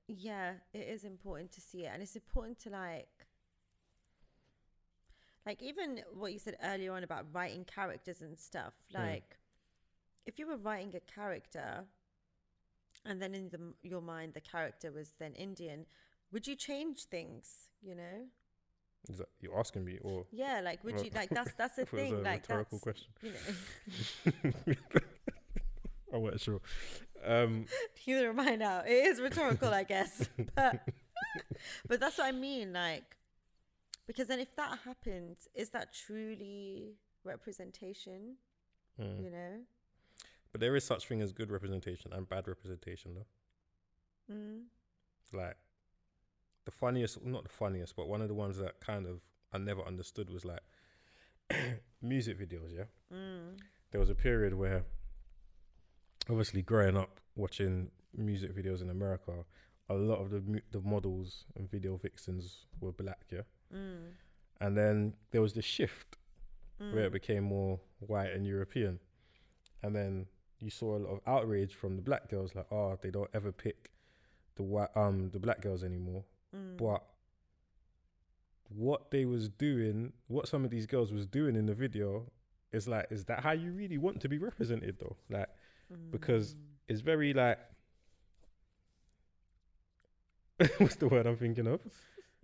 Yeah, 0.07 0.53
it 0.74 0.88
is 0.88 1.03
important 1.03 1.51
to 1.53 1.61
see 1.61 1.86
it, 1.86 1.91
and 1.93 2.01
it's 2.03 2.15
important 2.15 2.59
to 2.59 2.69
like, 2.69 3.07
like 5.45 5.61
even 5.63 6.01
what 6.13 6.32
you 6.32 6.39
said 6.39 6.57
earlier 6.63 6.93
on 6.93 7.03
about 7.03 7.26
writing 7.34 7.65
characters 7.65 8.21
and 8.21 8.38
stuff. 8.38 8.74
Mm. 8.93 8.99
Like, 8.99 9.38
if 10.26 10.38
you 10.38 10.47
were 10.47 10.57
writing 10.57 10.93
a 10.95 10.99
character, 10.99 11.86
and 13.06 13.22
then 13.22 13.34
in 13.36 13.49
the, 13.49 13.60
your 13.88 14.01
mind 14.01 14.34
the 14.34 14.41
character 14.41 14.91
was 14.91 15.10
then 15.20 15.34
Indian, 15.34 15.86
would 16.32 16.47
you 16.47 16.56
change 16.56 17.06
things? 17.06 17.70
You 17.82 17.95
know? 17.95 18.28
Is 19.10 19.18
that 19.18 19.28
you 19.41 19.51
asking 19.58 19.84
me 19.84 19.99
or? 20.01 20.26
Yeah, 20.32 20.62
like 20.64 20.84
would 20.84 21.01
you 21.01 21.12
like 21.14 21.30
that's 21.30 21.54
that's 21.58 21.76
the 21.80 21.82
I 21.82 21.86
thought 21.86 21.99
it 21.99 22.12
was 22.12 22.12
thing. 22.12 22.14
a 22.14 22.22
Like 22.22 22.41
rhetorical 22.47 22.80
that's 22.80 22.84
question. 22.84 23.08
you 23.22 23.32
know. 24.66 24.76
I 26.14 26.18
wasn't 26.18 26.41
sure. 26.41 26.62
Um, 27.26 27.66
Neither 28.08 28.30
am 28.30 28.39
I 28.39 28.56
now. 28.56 28.80
It 28.86 28.91
is 28.91 29.20
rhetorical, 29.20 29.70
I 29.74 29.84
guess. 29.84 30.30
But 30.56 30.82
but 31.88 31.99
that's 31.99 32.18
what 32.18 32.28
I 32.28 32.32
mean, 32.32 32.74
like 32.74 33.18
because 34.08 34.28
then 34.28 34.39
if 34.39 34.56
that 34.56 34.80
happens, 34.86 35.47
is 35.56 35.70
that 35.70 35.93
truly 35.93 36.93
representation? 37.24 38.36
mm. 38.99 39.24
You 39.24 39.32
know? 39.32 39.60
But 40.54 40.62
there 40.62 40.76
is 40.76 40.84
such 40.86 41.08
thing 41.08 41.22
as 41.22 41.34
good 41.34 41.51
representation 41.51 42.14
and 42.14 42.30
bad 42.30 42.47
representation, 42.47 43.16
though. 43.16 44.34
Mm. 44.34 44.62
Like 45.34 45.58
the 46.66 46.72
funniest, 46.72 47.26
not 47.26 47.43
the 47.43 47.49
funniest, 47.49 47.95
but 47.97 48.08
one 48.08 48.22
of 48.22 48.28
the 48.30 48.34
ones 48.36 48.58
that 48.60 48.80
kind 48.80 49.06
of 49.08 49.20
I 49.51 49.58
never 49.58 49.82
understood 49.82 50.30
was 50.30 50.45
like 50.45 50.62
music 52.01 52.39
videos. 52.39 52.74
Yeah, 52.74 52.86
Mm. 53.12 53.58
there 53.91 53.99
was 53.99 54.10
a 54.12 54.16
period 54.16 54.54
where, 54.54 54.86
obviously, 56.30 56.62
growing 56.62 56.95
up 56.97 57.20
watching 57.36 57.91
music 58.16 58.56
videos 58.56 58.82
in 58.82 58.89
America, 58.91 59.45
a 59.89 59.95
lot 59.95 60.20
of 60.20 60.30
the 60.30 60.62
the 60.72 60.82
models 60.82 61.45
and 61.56 61.70
video 61.70 61.97
vixens 61.97 62.66
were 62.80 62.91
black. 62.93 63.26
Yeah, 63.32 63.41
Mm. 63.74 64.12
and 64.62 64.78
then 64.78 65.16
there 65.32 65.41
was 65.41 65.54
the 65.54 65.62
shift 65.64 66.16
where 66.78 67.06
it 67.06 67.10
Mm. 67.10 67.14
became 67.14 67.43
more 67.43 67.80
white 67.99 68.32
and 68.32 68.45
European. 68.45 68.99
And 69.82 69.95
then 69.95 70.28
you 70.64 70.70
saw 70.70 70.97
a 70.97 70.99
lot 70.99 71.09
of 71.11 71.20
outrage 71.28 71.74
from 71.76 71.95
the 71.95 72.01
black 72.01 72.30
girls, 72.30 72.55
like, 72.55 72.72
oh, 72.72 72.97
they 73.01 73.11
don't 73.11 73.30
ever 73.34 73.51
pick 73.51 73.91
the 74.55 74.64
white, 74.64 74.89
um, 74.95 75.30
the 75.32 75.39
black 75.39 75.61
girls 75.61 75.84
anymore. 75.84 76.24
Mm. 76.55 76.78
But 76.78 77.03
what 78.70 79.11
they 79.11 79.26
was 79.26 79.49
doing, 79.49 80.14
what 80.28 80.47
some 80.47 80.64
of 80.64 80.72
these 80.72 80.86
girls 80.86 81.11
was 81.11 81.26
doing 81.28 81.55
in 81.55 81.66
the 81.66 81.74
video, 81.74 82.26
is 82.72 82.88
like, 82.88 83.07
is 83.11 83.26
that 83.26 83.41
how 83.41 83.51
you 83.51 83.72
really 83.72 83.97
want 83.97 84.20
to 84.22 84.30
be 84.30 84.38
represented 84.38 84.97
though? 84.99 85.16
Like, 85.30 85.49
because 86.11 86.53
Mm. 86.55 86.57
it's 86.88 87.01
very 87.01 87.34
like, 87.34 87.59
what's 90.78 90.95
the 90.95 91.07
word 91.07 91.26
I'm 91.26 91.38
thinking 91.38 91.68
of? 91.68 91.82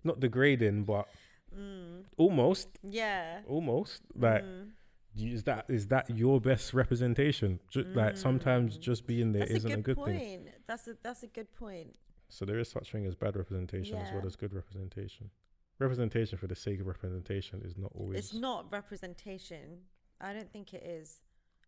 Not 0.04 0.20
degrading, 0.20 0.84
but 0.84 1.08
Mm. 1.56 2.04
almost, 2.16 2.68
Yeah. 2.82 3.40
almost 3.46 4.02
like. 4.14 4.44
Mm. 4.44 4.72
Is 5.16 5.44
that 5.44 5.66
is 5.68 5.88
that 5.88 6.08
your 6.10 6.40
best 6.40 6.72
representation? 6.74 7.60
Just 7.70 7.88
like 7.90 8.16
sometimes 8.16 8.76
Mm. 8.78 8.80
just 8.80 9.06
being 9.06 9.32
there 9.32 9.42
not 9.42 9.50
a 9.50 9.54
a 9.54 9.76
good, 9.76 9.82
good 9.84 10.04
thing. 10.04 10.44
point. 10.44 10.54
That's 10.66 10.88
a 10.88 10.96
that's 11.02 11.22
a 11.22 11.26
good 11.26 11.52
point. 11.54 11.96
So 12.28 12.44
there 12.44 12.58
is 12.58 12.68
such 12.70 12.92
thing 12.92 13.06
as 13.06 13.14
bad 13.16 13.36
representation 13.36 13.96
as 13.98 14.12
well 14.12 14.24
as 14.24 14.36
good 14.36 14.52
representation. 14.54 15.30
Representation 15.78 16.38
for 16.38 16.46
the 16.46 16.54
sake 16.54 16.78
of 16.80 16.86
representation 16.86 17.62
is 17.64 17.76
not 17.76 17.90
always. 17.94 18.18
It's 18.18 18.34
not 18.34 18.70
representation. 18.70 19.80
I 20.20 20.32
don't 20.32 20.52
think 20.52 20.74
it 20.74 20.82
is 20.84 21.22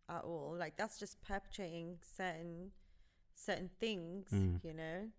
at 0.08 0.22
all. 0.22 0.54
Like 0.56 0.76
that's 0.76 0.98
just 0.98 1.20
perpetuating 1.22 1.98
certain 2.02 2.72
certain 3.34 3.70
things, 3.80 4.28
Mm. 4.30 4.62
you 4.62 4.74
know. 4.74 5.10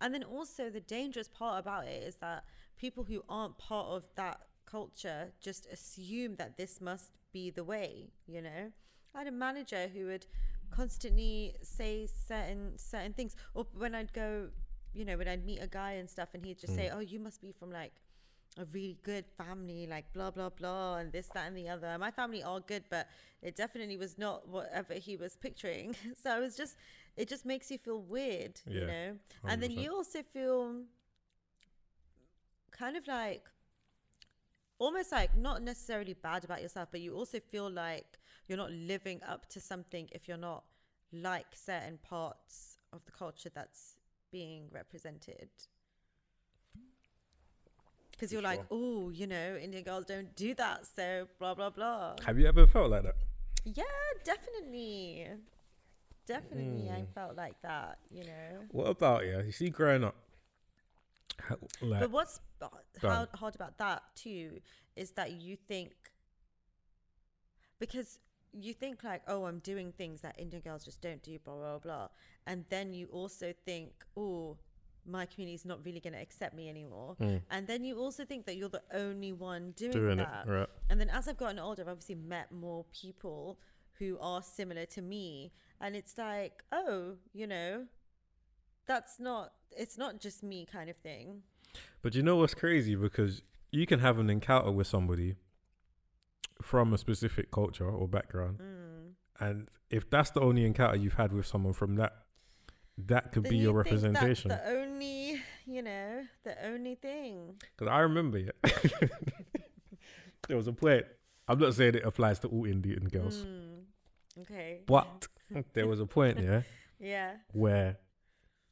And 0.00 0.14
then 0.14 0.24
also 0.24 0.70
the 0.70 0.80
dangerous 0.80 1.28
part 1.28 1.60
about 1.60 1.86
it 1.86 2.02
is 2.02 2.16
that 2.16 2.44
people 2.78 3.04
who 3.04 3.22
aren't 3.28 3.58
part 3.58 3.86
of 3.88 4.04
that 4.16 4.40
culture 4.64 5.32
just 5.40 5.66
assume 5.66 6.36
that 6.36 6.56
this 6.56 6.80
must 6.80 7.12
be 7.32 7.50
the 7.50 7.64
way, 7.64 8.10
you 8.26 8.42
know. 8.42 8.72
I 9.14 9.18
had 9.18 9.26
a 9.26 9.32
manager 9.32 9.88
who 9.92 10.06
would 10.06 10.26
constantly 10.70 11.56
say 11.62 12.06
certain 12.06 12.78
certain 12.78 13.12
things 13.12 13.34
or 13.54 13.66
when 13.74 13.94
I'd 13.94 14.12
go, 14.12 14.48
you 14.92 15.04
know, 15.04 15.16
when 15.16 15.28
I'd 15.28 15.44
meet 15.44 15.58
a 15.60 15.66
guy 15.66 15.92
and 15.92 16.08
stuff 16.08 16.28
and 16.34 16.44
he'd 16.44 16.58
just 16.58 16.74
say, 16.74 16.88
Mm. 16.88 16.94
"Oh, 16.94 17.00
you 17.00 17.18
must 17.20 17.40
be 17.40 17.52
from 17.52 17.70
like 17.70 17.92
a 18.58 18.64
really 18.66 18.98
good 19.02 19.26
family, 19.38 19.86
like 19.86 20.12
blah 20.12 20.30
blah 20.30 20.50
blah, 20.50 20.96
and 20.96 21.12
this, 21.12 21.28
that, 21.28 21.46
and 21.46 21.56
the 21.56 21.68
other. 21.68 21.96
My 21.98 22.10
family 22.10 22.42
are 22.42 22.60
good, 22.60 22.84
but 22.90 23.08
it 23.42 23.56
definitely 23.56 23.96
was 23.96 24.18
not 24.18 24.48
whatever 24.48 24.94
he 24.94 25.16
was 25.16 25.36
picturing. 25.36 25.96
so 26.22 26.36
it 26.36 26.40
was 26.40 26.56
just, 26.56 26.76
it 27.16 27.28
just 27.28 27.44
makes 27.46 27.70
you 27.70 27.78
feel 27.78 28.00
weird, 28.02 28.60
you 28.72 28.80
Yeah, 28.80 28.86
know. 28.86 29.18
And 29.46 29.62
then 29.62 29.70
100%. 29.70 29.76
you 29.78 29.94
also 29.94 30.22
feel 30.22 30.82
kind 32.70 32.96
of 32.96 33.06
like, 33.06 33.44
almost 34.80 35.12
like 35.12 35.36
not 35.36 35.62
necessarily 35.62 36.14
bad 36.14 36.44
about 36.44 36.60
yourself, 36.62 36.88
but 36.90 37.00
you 37.00 37.14
also 37.14 37.38
feel 37.38 37.70
like 37.70 38.18
you're 38.48 38.58
not 38.58 38.72
living 38.72 39.20
up 39.22 39.46
to 39.50 39.60
something 39.60 40.08
if 40.10 40.26
you're 40.26 40.36
not 40.36 40.64
like 41.12 41.46
certain 41.54 41.98
parts 42.02 42.78
of 42.92 43.04
the 43.04 43.12
culture 43.12 43.50
that's 43.54 43.96
being 44.32 44.68
represented 44.72 45.48
because 48.12 48.32
you're 48.32 48.42
like, 48.42 48.60
oh, 48.70 49.10
you 49.10 49.26
know, 49.26 49.56
Indian 49.56 49.82
girls 49.82 50.04
don't 50.06 50.34
do 50.36 50.54
that, 50.54 50.86
so 50.86 51.26
blah 51.38 51.54
blah 51.54 51.70
blah. 51.70 52.14
Have 52.26 52.38
you 52.38 52.46
ever 52.46 52.66
felt 52.66 52.90
like 52.90 53.04
that? 53.04 53.14
Yeah, 53.64 53.84
definitely, 54.24 55.26
definitely, 56.26 56.90
I 56.90 57.02
Mm. 57.02 57.14
felt 57.14 57.36
like 57.36 57.60
that, 57.62 57.98
you 58.10 58.24
know. 58.24 58.64
What 58.72 58.88
about 58.88 59.24
you? 59.26 59.40
You 59.44 59.52
see, 59.52 59.70
growing 59.70 60.04
up, 60.04 60.14
how, 61.38 61.56
like 61.82 62.00
But 62.00 62.10
what's 62.10 62.40
Go 63.00 63.26
hard, 63.34 63.54
about 63.54 63.78
that 63.78 64.02
too 64.14 64.60
is 64.96 65.12
that 65.12 65.32
you 65.32 65.56
think 65.56 65.92
because 67.78 68.18
you 68.52 68.74
think 68.74 69.02
like, 69.04 69.22
oh, 69.28 69.44
I'm 69.44 69.60
doing 69.60 69.92
things 69.92 70.20
that 70.22 70.34
Indian 70.38 70.62
girls 70.62 70.84
just 70.84 71.00
don't 71.00 71.22
do, 71.22 71.38
blah 71.38 71.54
blah 71.54 71.78
blah, 71.78 72.08
and 72.46 72.64
then 72.68 72.92
you 72.92 73.06
also 73.12 73.54
think, 73.64 73.92
oh, 74.16 74.58
my 75.06 75.24
community 75.24 75.54
is 75.54 75.64
not 75.64 75.84
really 75.84 76.00
going 76.00 76.12
to 76.12 76.20
accept 76.20 76.54
me 76.54 76.68
anymore, 76.68 77.16
mm, 77.20 77.40
and 77.50 77.66
then 77.66 77.84
you 77.84 77.98
also 77.98 78.24
think 78.24 78.46
that 78.46 78.56
you're 78.56 78.68
the 78.68 78.82
only 78.92 79.32
one 79.32 79.72
doing, 79.76 79.92
doing 79.92 80.18
that. 80.18 80.44
it 80.46 80.50
right. 80.50 80.68
And 80.90 81.00
then 81.00 81.08
as 81.10 81.28
I've 81.28 81.38
gotten 81.38 81.58
older, 81.58 81.82
I've 81.82 81.88
obviously 81.88 82.16
met 82.16 82.52
more 82.52 82.84
people 82.92 83.58
who 84.00 84.18
are 84.20 84.42
similar 84.42 84.86
to 84.86 85.02
me. 85.02 85.52
And 85.80 85.94
it's 85.94 86.18
like, 86.18 86.64
oh, 86.72 87.14
you 87.32 87.46
know, 87.46 87.84
that's 88.86 89.20
not, 89.20 89.52
it's 89.70 89.96
not 89.96 90.20
just 90.20 90.42
me 90.42 90.66
kind 90.70 90.90
of 90.90 90.96
thing. 90.96 91.42
But 92.02 92.14
you 92.14 92.22
know 92.22 92.36
what's 92.36 92.54
crazy? 92.54 92.94
Because 92.94 93.42
you 93.72 93.86
can 93.86 94.00
have 94.00 94.18
an 94.18 94.30
encounter 94.30 94.70
with 94.70 94.86
somebody 94.86 95.36
from 96.62 96.92
a 96.92 96.98
specific 96.98 97.50
culture 97.50 97.88
or 97.88 98.06
background, 98.08 98.58
Mm. 98.58 99.12
and 99.40 99.68
if 99.90 100.08
that's 100.10 100.30
the 100.30 100.40
only 100.40 100.64
encounter 100.64 100.96
you've 100.96 101.14
had 101.14 101.32
with 101.32 101.46
someone 101.46 101.72
from 101.72 101.96
that, 101.96 102.12
that 102.98 103.32
could 103.32 103.44
Then 103.44 103.50
be 103.50 103.56
you 103.58 103.62
your 103.64 103.72
representation. 103.74 104.48
That's 104.50 104.64
the 104.66 104.76
only, 104.78 105.40
you 105.66 105.82
know, 105.82 106.26
the 106.44 106.66
only 106.66 106.96
thing. 106.96 107.60
Because 107.76 107.90
I 107.90 108.00
remember, 108.00 108.38
yeah, 108.38 108.50
there 110.48 110.56
was 110.56 110.66
a 110.66 110.72
point 110.72 111.04
I'm 111.48 111.58
not 111.58 111.74
saying 111.74 111.96
it 111.96 112.04
applies 112.04 112.38
to 112.40 112.48
all 112.48 112.64
Indian 112.64 113.04
girls, 113.08 113.44
Mm, 113.44 113.82
okay. 114.42 114.82
but 114.86 115.26
there 115.72 115.86
was 115.88 115.98
a 116.00 116.06
point, 116.06 116.38
yeah, 116.40 116.62
Yeah. 117.00 117.36
where 117.52 117.96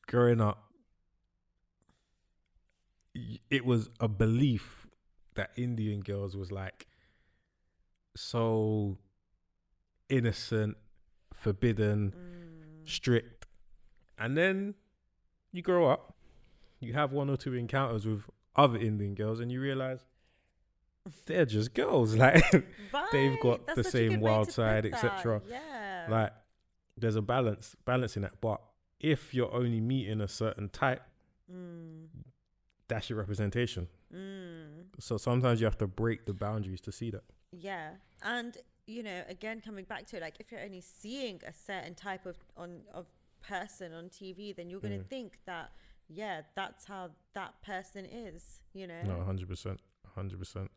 growing 0.06 0.40
up, 0.40 0.67
it 3.50 3.64
was 3.64 3.88
a 4.00 4.08
belief 4.08 4.86
that 5.34 5.50
Indian 5.56 6.00
girls 6.00 6.36
was 6.36 6.50
like 6.50 6.86
so 8.16 8.98
innocent, 10.08 10.76
forbidden, 11.34 12.12
Mm. 12.12 12.88
strict. 12.88 13.46
And 14.16 14.36
then 14.36 14.74
you 15.52 15.62
grow 15.62 15.88
up, 15.90 16.16
you 16.80 16.92
have 16.94 17.12
one 17.12 17.30
or 17.30 17.36
two 17.36 17.54
encounters 17.54 18.06
with 18.06 18.22
other 18.56 18.78
Indian 18.78 19.14
girls, 19.14 19.38
and 19.40 19.52
you 19.52 19.60
realize 19.60 20.04
they're 21.26 21.46
just 21.46 21.74
girls. 21.74 22.14
Like, 22.16 22.42
they've 23.12 23.38
got 23.40 23.60
Right, 23.60 23.66
the 23.66 23.74
that's 23.76 23.88
a 23.88 23.90
same 23.92 24.20
wild 24.20 24.50
side, 24.50 24.86
etc. 24.86 25.42
Yeah. 25.48 26.06
like 26.08 26.32
there's 26.96 27.16
a 27.16 27.22
balance, 27.22 27.76
balancing 27.84 28.22
that. 28.22 28.40
But 28.40 28.60
if 28.98 29.32
you're 29.32 29.52
only 29.54 29.80
meeting 29.80 30.20
a 30.20 30.28
certain 30.28 30.68
type, 30.68 31.02
Mm, 31.50 32.08
that's 32.88 33.08
your 33.10 33.18
representation. 33.18 33.86
mm, 34.14 34.84
So 34.98 35.16
sometimes 35.18 35.60
you 35.60 35.66
have 35.66 35.78
to 35.78 35.86
break 35.86 36.26
the 36.26 36.34
boundaries 36.34 36.80
to 36.82 36.92
see 36.92 37.10
that. 37.10 37.24
yeah. 37.52 37.90
And 38.22 38.56
you 38.86 39.02
know, 39.02 39.22
again, 39.28 39.60
coming 39.60 39.84
back 39.84 40.06
to 40.06 40.16
it, 40.16 40.22
like 40.22 40.36
if 40.40 40.50
you're 40.50 40.62
only 40.62 40.80
seeing 40.80 41.40
a 41.46 41.52
certain 41.52 41.94
type 41.94 42.24
of 42.26 42.36
on 42.56 42.80
of 42.92 43.06
person 43.42 43.92
on 43.92 44.08
TV, 44.08 44.54
then 44.56 44.68
you're 44.70 44.80
going 44.80 44.98
to 44.98 45.04
Mm. 45.04 45.08
think 45.10 45.38
that 45.46 45.70
yeah, 46.08 46.40
that's 46.54 46.86
how 46.86 47.10
that 47.34 47.60
person 47.62 48.06
is. 48.06 48.60
You 48.72 48.86
know, 48.86 49.02
No, 49.06 49.22
hundred 49.22 49.48
percent, 49.48 49.80
hundred 50.14 50.38
percent. 50.38 50.70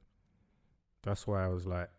That's 1.03 1.25
why 1.25 1.43
I 1.43 1.47
was 1.47 1.65
like, 1.65 1.89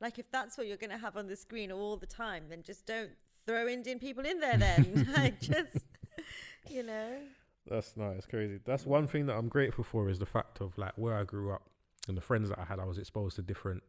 like 0.00 0.18
if 0.18 0.30
that's 0.30 0.56
what 0.56 0.66
you're 0.68 0.76
going 0.84 0.90
to 0.98 0.98
have 1.06 1.16
on 1.16 1.26
the 1.26 1.36
screen 1.36 1.70
all 1.72 1.96
the 1.96 2.06
time, 2.06 2.44
then 2.48 2.62
just 2.62 2.86
don't 2.86 3.10
throw 3.46 3.66
Indian 3.66 3.98
people 3.98 4.24
in 4.24 4.38
there. 4.40 4.56
Then, 4.56 5.06
like, 5.12 5.40
just 5.40 5.76
you 6.70 6.82
know, 6.84 7.18
That's 7.66 7.96
no, 7.96 8.10
it's 8.10 8.26
crazy. 8.26 8.58
That's 8.64 8.86
one 8.86 9.06
thing 9.06 9.26
that 9.26 9.36
I'm 9.36 9.48
grateful 9.48 9.84
for 9.84 10.08
is 10.08 10.18
the 10.18 10.26
fact 10.26 10.60
of 10.60 10.76
like 10.78 10.92
where 10.96 11.14
I 11.16 11.24
grew 11.24 11.52
up 11.52 11.62
and 12.08 12.16
the 12.16 12.20
friends 12.22 12.48
that 12.48 12.58
I 12.58 12.64
had. 12.64 12.78
I 12.78 12.84
was 12.84 12.98
exposed 12.98 13.36
to 13.36 13.42
different 13.42 13.82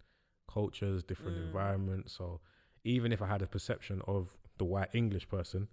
cultures, 0.51 1.03
different 1.03 1.37
Mm. 1.37 1.45
environments. 1.47 2.13
So 2.13 2.41
even 2.83 3.11
if 3.11 3.21
I 3.21 3.27
had 3.27 3.41
a 3.41 3.47
perception 3.47 4.01
of 4.07 4.37
the 4.57 4.65
white 4.65 4.89
English 4.93 5.29
person, 5.29 5.67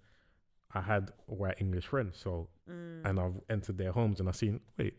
I 0.72 0.80
had 0.82 1.12
white 1.26 1.60
English 1.60 1.86
friends. 1.86 2.16
So 2.18 2.48
mm. 2.68 3.04
and 3.04 3.18
I've 3.18 3.40
entered 3.50 3.78
their 3.78 3.92
homes 3.92 4.20
and 4.20 4.28
I've 4.28 4.36
seen 4.36 4.60
wait, 4.78 4.94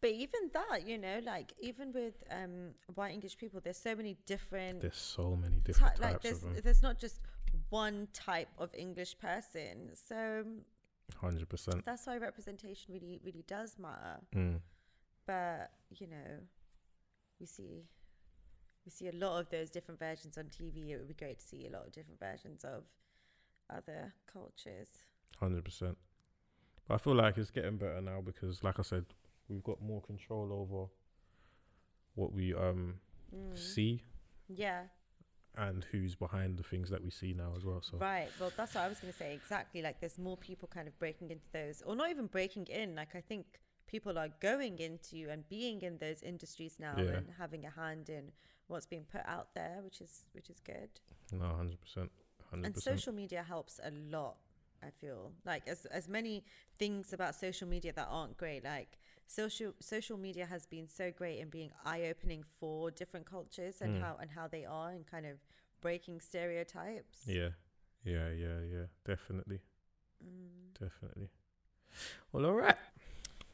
But 0.00 0.10
even 0.10 0.50
that, 0.52 0.86
you 0.86 0.98
know, 0.98 1.20
like 1.24 1.52
even 1.60 1.92
with 1.92 2.14
um, 2.30 2.74
white 2.94 3.12
English 3.14 3.36
people, 3.38 3.60
there's 3.62 3.78
so 3.78 3.94
many 3.94 4.16
different 4.26 4.80
there's 4.80 4.96
so 4.96 5.36
many 5.36 5.56
ty- 5.56 5.62
different 5.64 6.00
like 6.00 6.20
types 6.22 6.40
there's 6.40 6.62
there's 6.64 6.82
not 6.82 6.98
just 6.98 7.20
one 7.70 8.08
type 8.12 8.48
of 8.58 8.74
English 8.74 9.18
person. 9.18 9.90
So 9.94 10.44
Hundred 11.20 11.48
percent. 11.48 11.84
that's 11.84 12.06
why 12.06 12.16
representation 12.18 12.92
really 12.92 13.20
really 13.24 13.44
does 13.46 13.78
matter. 13.78 14.20
Mm. 14.34 14.60
But 15.26 15.70
you 15.90 16.06
know, 16.08 16.40
we 17.40 17.46
see 17.46 17.84
we 18.84 18.90
see 18.90 19.08
a 19.08 19.12
lot 19.12 19.38
of 19.40 19.48
those 19.50 19.70
different 19.70 19.98
versions 19.98 20.36
on 20.38 20.44
TV. 20.44 20.90
It 20.90 20.98
would 20.98 21.08
be 21.08 21.14
great 21.14 21.38
to 21.40 21.44
see 21.46 21.66
a 21.66 21.70
lot 21.70 21.86
of 21.86 21.92
different 21.92 22.20
versions 22.20 22.64
of 22.64 22.84
other 23.70 24.12
cultures. 24.32 24.88
Hundred 25.40 25.64
percent. 25.64 25.96
But 26.86 26.94
I 26.94 26.98
feel 26.98 27.14
like 27.14 27.36
it's 27.38 27.50
getting 27.50 27.78
better 27.78 28.00
now 28.00 28.20
because, 28.24 28.62
like 28.62 28.78
I 28.78 28.82
said, 28.82 29.06
we've 29.48 29.64
got 29.64 29.82
more 29.82 30.00
control 30.02 30.52
over 30.52 30.86
what 32.14 32.32
we 32.32 32.54
um 32.54 33.00
Mm. 33.34 33.58
see 33.58 34.02
Yeah, 34.48 34.82
and 35.56 35.84
who's 35.90 36.14
behind 36.14 36.58
the 36.58 36.62
things 36.62 36.90
that 36.90 37.02
we 37.02 37.10
see 37.10 37.32
now 37.32 37.52
as 37.56 37.64
well. 37.64 37.80
So 37.82 37.96
Right. 37.98 38.28
Well, 38.40 38.52
that's 38.56 38.74
what 38.74 38.84
I 38.84 38.88
was 38.88 38.98
going 39.00 39.12
to 39.12 39.18
say. 39.18 39.34
Exactly. 39.34 39.82
Like, 39.82 40.00
there's 40.00 40.18
more 40.18 40.36
people 40.36 40.68
kind 40.68 40.86
of 40.86 40.98
breaking 40.98 41.30
into 41.30 41.46
those, 41.52 41.82
or 41.86 41.96
not 41.96 42.10
even 42.10 42.26
breaking 42.26 42.66
in. 42.66 42.94
Like, 42.94 43.14
I 43.14 43.20
think 43.20 43.46
people 43.86 44.18
are 44.18 44.28
going 44.40 44.78
into 44.78 45.28
and 45.30 45.48
being 45.48 45.80
in 45.82 45.98
those 45.98 46.22
industries 46.22 46.76
now 46.78 46.94
Yeah. 46.98 47.16
and 47.16 47.26
having 47.38 47.64
a 47.64 47.70
hand 47.70 48.08
in 48.08 48.32
what's 48.66 48.86
being 48.86 49.04
put 49.10 49.22
out 49.26 49.54
there, 49.54 49.80
which 49.82 50.00
is 50.00 50.24
which 50.32 50.50
is 50.50 50.58
good. 50.60 50.90
no, 51.32 51.46
hundred 51.54 51.80
percent, 51.80 52.10
And 52.52 52.76
social 52.76 53.12
media 53.12 53.42
helps 53.42 53.80
a 53.82 53.90
lot. 53.90 54.36
I 54.82 54.90
feel 54.90 55.32
like 55.44 55.66
as 55.68 55.86
as 55.86 56.08
many 56.08 56.44
things 56.78 57.12
about 57.12 57.34
social 57.34 57.66
media 57.68 57.92
that 57.94 58.08
aren't 58.10 58.36
great, 58.36 58.62
like 58.64 58.98
social 59.26 59.72
social 59.80 60.16
media 60.18 60.46
has 60.46 60.66
been 60.66 60.88
so 60.88 61.10
great 61.10 61.38
in 61.40 61.48
being 61.48 61.70
eye 61.84 62.04
opening 62.10 62.42
for 62.60 62.90
different 62.90 63.26
cultures 63.26 63.80
and 63.80 63.96
Mm. 63.96 64.00
how 64.02 64.16
and 64.20 64.30
how 64.30 64.46
they 64.48 64.64
are 64.64 64.90
and 64.90 65.06
kind 65.06 65.26
of 65.26 65.38
breaking 65.80 66.20
stereotypes. 66.20 67.20
Yeah, 67.26 67.50
yeah, 68.04 68.30
yeah, 68.30 68.60
yeah. 68.60 68.86
Definitely, 69.04 69.60
Mm. 70.24 70.78
definitely. 70.78 71.28
Well, 72.32 72.46
all 72.46 72.54
right. 72.54 72.76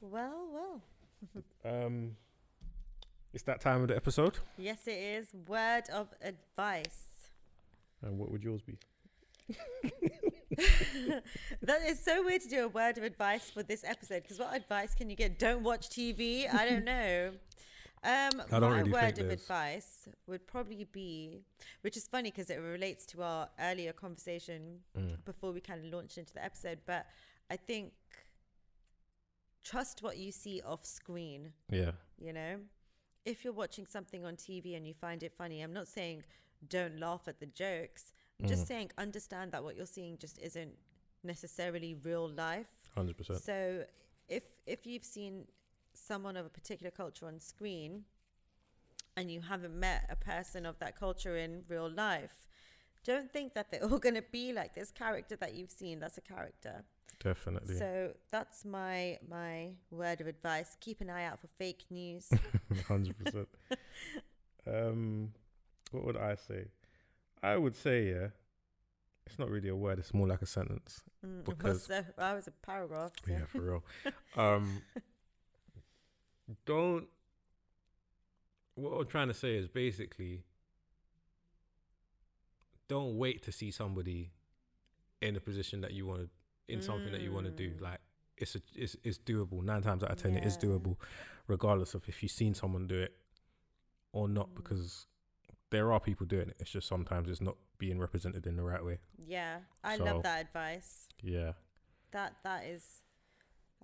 Well, 0.01 0.49
well. 0.53 0.83
Um, 1.65 2.17
it's 3.33 3.45
that 3.45 3.61
time 3.61 3.83
of 3.83 3.89
the 3.89 3.97
episode. 3.97 4.39
Yes, 4.59 4.87
it 4.89 4.99
is. 4.99 5.33
Word 5.47 5.85
of 5.93 6.09
advice. 6.21 7.31
And 8.03 8.19
what 8.19 8.31
would 8.33 8.43
yours 8.43 8.63
be? 8.63 8.79
that 11.63 11.83
is 11.87 11.99
so 12.01 12.25
weird 12.25 12.43
to 12.43 12.49
do 12.49 12.65
a 12.65 12.69
word 12.69 12.99
of 12.99 13.05
advice 13.05 13.51
for 13.51 13.63
this 13.63 13.85
episode 13.85 14.23
because 14.23 14.39
what 14.39 14.55
advice 14.55 14.95
can 14.95 15.09
you 15.11 15.17
get? 15.17 15.39
Don't 15.39 15.63
watch 15.63 15.89
TV. 15.89 16.53
I 16.53 16.69
don't 16.69 16.85
know. 16.97 17.31
Um, 18.05 18.43
I 18.51 18.59
my 18.59 18.79
really 18.79 18.91
word 18.91 19.19
of 19.21 19.31
advice 19.31 20.09
would 20.27 20.47
probably 20.47 20.87
be, 20.91 21.39
which 21.83 21.97
is 21.97 22.09
funny 22.09 22.31
because 22.31 22.51
it 22.51 22.57
relates 22.57 23.07
to 23.07 23.23
our 23.23 23.49
earlier 23.61 23.93
conversation 23.93 24.81
Mm. 24.99 25.25
before 25.25 25.53
we 25.53 25.61
kind 25.61 25.85
of 25.85 25.93
launched 25.93 26.19
into 26.19 26.33
the 26.35 26.45
episode. 26.45 26.79
But 26.85 27.07
I 27.51 27.57
think 27.57 27.93
trust 29.65 30.03
what 30.03 30.17
you 30.19 30.33
see 30.33 30.61
off 30.67 30.85
screen. 30.85 31.53
Yeah, 31.71 31.93
you 32.19 32.33
know 32.33 32.57
if 33.25 33.45
you're 33.45 33.53
watching 33.53 33.87
something 33.87 34.25
on 34.25 34.35
tv 34.35 34.77
and 34.77 34.85
you 34.85 34.93
find 34.95 35.23
it 35.23 35.33
funny 35.39 35.63
i'm 35.63 35.73
not 35.73 35.87
saying 35.87 36.25
don't 36.69 36.99
laugh 36.99 37.23
at 37.29 37.39
the 37.39 37.47
jokes 37.47 38.13
just 38.47 38.65
Mm. 38.65 38.69
saying 38.69 38.91
understand 38.99 39.53
that 39.53 39.63
what 39.65 39.77
you're 39.77 39.87
seeing 39.87 40.19
just 40.19 40.39
isn't 40.39 40.75
necessarily 41.23 41.95
real 41.95 42.29
life 42.29 42.67
hundred 42.95 43.17
percent. 43.17 43.41
so 43.43 43.85
if 44.29 44.45
if 44.67 44.87
you've 44.87 45.05
seen 45.05 45.47
someone 45.95 46.37
of 46.37 46.45
a 46.47 46.49
particular 46.49 46.91
culture 46.91 47.27
on 47.27 47.39
screen 47.39 48.05
and 49.17 49.31
you 49.31 49.41
haven't 49.43 49.79
met 49.79 50.07
a 50.11 50.17
person 50.17 50.65
of 50.67 50.79
that 50.79 50.97
culture 50.99 51.37
in 51.37 51.63
real 51.69 51.89
life 51.91 52.49
don't 53.05 53.31
think 53.33 53.53
that 53.55 53.71
they're 53.71 53.85
all 53.91 53.99
going 53.99 54.15
to 54.15 54.25
be 54.33 54.53
like 54.53 54.75
this 54.75 54.91
character 54.91 55.37
that 55.37 55.55
you've 55.55 55.71
seen 55.71 55.99
that's 56.01 56.19
a 56.19 56.23
character 56.23 56.83
Definitely. 57.23 57.77
so 57.77 58.15
that's 58.31 58.65
my 58.65 59.19
my 59.29 59.71
word 59.91 60.21
of 60.21 60.27
advice 60.27 60.77
keep 60.81 61.01
an 61.01 61.09
eye 61.11 61.25
out 61.25 61.39
for 61.39 61.47
fake 61.59 61.85
news 61.91 62.29
Hundred 62.89 63.17
percent. 63.19 63.49
Um, 64.67 65.33
what 65.91 66.05
would 66.05 66.17
I 66.17 66.37
say? 66.37 66.67
I 67.43 67.57
would 67.57 67.75
say, 67.77 68.09
yeah. 68.11 68.29
It's 69.27 69.39
not 69.39 69.51
really 69.51 69.69
a 69.69 69.77
word. 69.77 69.99
It's 69.99 70.13
more 70.13 70.27
like 70.27 70.43
a 70.43 70.47
sentence. 70.47 71.03
Mm, 71.25 71.45
Because- 71.45 71.89
well, 71.89 72.05
so 72.05 72.23
I 72.23 72.35
was 72.35 72.49
a 72.49 72.51
paragraph. 72.51 73.13
So. 73.25 73.33
Yeah, 73.33 73.45
for 73.47 73.61
real. 73.61 73.85
Um, 74.37 74.83
don't. 76.65 77.07
What 78.75 78.93
I'm 78.93 79.07
trying 79.07 79.29
to 79.29 79.35
say 79.35 79.57
is 79.57 79.69
basically, 79.69 80.45
don't 82.89 83.17
wait 83.19 83.43
to 83.43 83.53
see 83.53 83.71
somebody 83.71 84.33
in 85.21 85.37
a 85.37 85.41
position 85.41 85.83
that 85.83 85.93
you 85.93 86.07
want 86.07 86.23
to, 86.23 86.73
in 86.73 86.81
something 86.81 87.13
that 87.13 87.21
you 87.21 87.33
want 87.33 87.47
to 87.47 87.53
do. 87.53 87.71
Mm. 87.73 87.81
Like 87.83 88.01
it's 88.39 88.55
a, 88.57 88.61
it's 88.75 88.97
it's 89.05 89.19
doable. 89.19 89.63
Nine 89.63 89.83
times 89.83 90.03
out 90.03 90.11
of 90.11 90.21
ten, 90.21 90.35
it 90.35 90.45
is 90.45 90.57
doable, 90.57 90.97
regardless 91.47 91.95
of 91.95 92.09
if 92.09 92.23
you've 92.23 92.33
seen 92.33 92.55
someone 92.55 92.87
do 92.87 92.99
it 92.99 93.15
or 94.13 94.29
not. 94.29 94.51
Mm. 94.51 94.57
Because 94.57 95.07
there 95.73 95.93
are 95.93 95.99
people 95.99 96.27
doing 96.27 96.49
it. 96.51 96.57
It's 96.61 96.71
just 96.71 96.87
sometimes 96.87 97.29
it's 97.29 97.41
not 97.41 97.57
being 97.79 97.99
represented 97.99 98.47
in 98.47 98.57
the 98.57 98.63
right 98.63 98.85
way. 98.85 98.99
Yeah, 99.19 99.59
I 99.83 99.97
So- 99.97 100.05
love 100.05 100.23
that 100.23 100.41
advice. 100.43 101.09
Yeah, 101.23 101.53
That 102.13 102.37
that 102.45 102.65
is. 102.67 103.03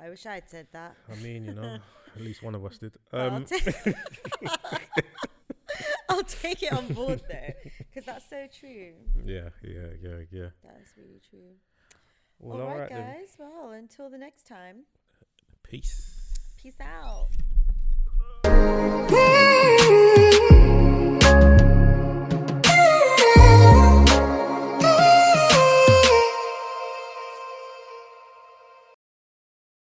I 0.01 0.09
wish 0.11 0.24
I 0.26 0.34
had 0.34 0.49
said 0.49 0.68
that. 0.72 0.95
I 1.11 1.16
mean, 1.16 1.45
you 1.45 1.55
know, 1.55 1.78
at 2.14 2.20
least 2.22 2.43
one 2.45 2.55
of 2.55 2.64
us 2.64 2.78
did. 2.78 2.95
But 3.11 3.20
I'll, 3.20 3.34
Um, 3.34 3.45
take, 3.45 3.64
I'll 6.09 6.22
take 6.24 6.62
it 6.62 6.72
on 6.72 6.86
board 6.93 7.20
though, 7.28 7.53
because 7.78 8.05
that's 8.07 8.28
so 8.30 8.47
true. 8.61 8.93
Yeah, 9.24 9.49
yeah, 9.62 9.89
yeah, 10.01 10.18
yeah. 10.30 10.49
That 10.62 10.78
is 10.82 10.93
really 10.97 11.20
true. 11.28 11.57
Well, 12.39 12.61
all 12.61 12.68
all 12.68 12.74
right, 12.74 12.80
right, 12.82 12.91
then. 12.91 13.16
guys. 13.18 13.36
Well, 13.39 13.70
until 13.72 14.09
the 14.11 14.18
next 14.18 14.47
time. 14.47 14.84
Peace. 15.64 16.34
Peace 16.57 16.80
out. 16.80 17.28
Woo! 18.45 19.24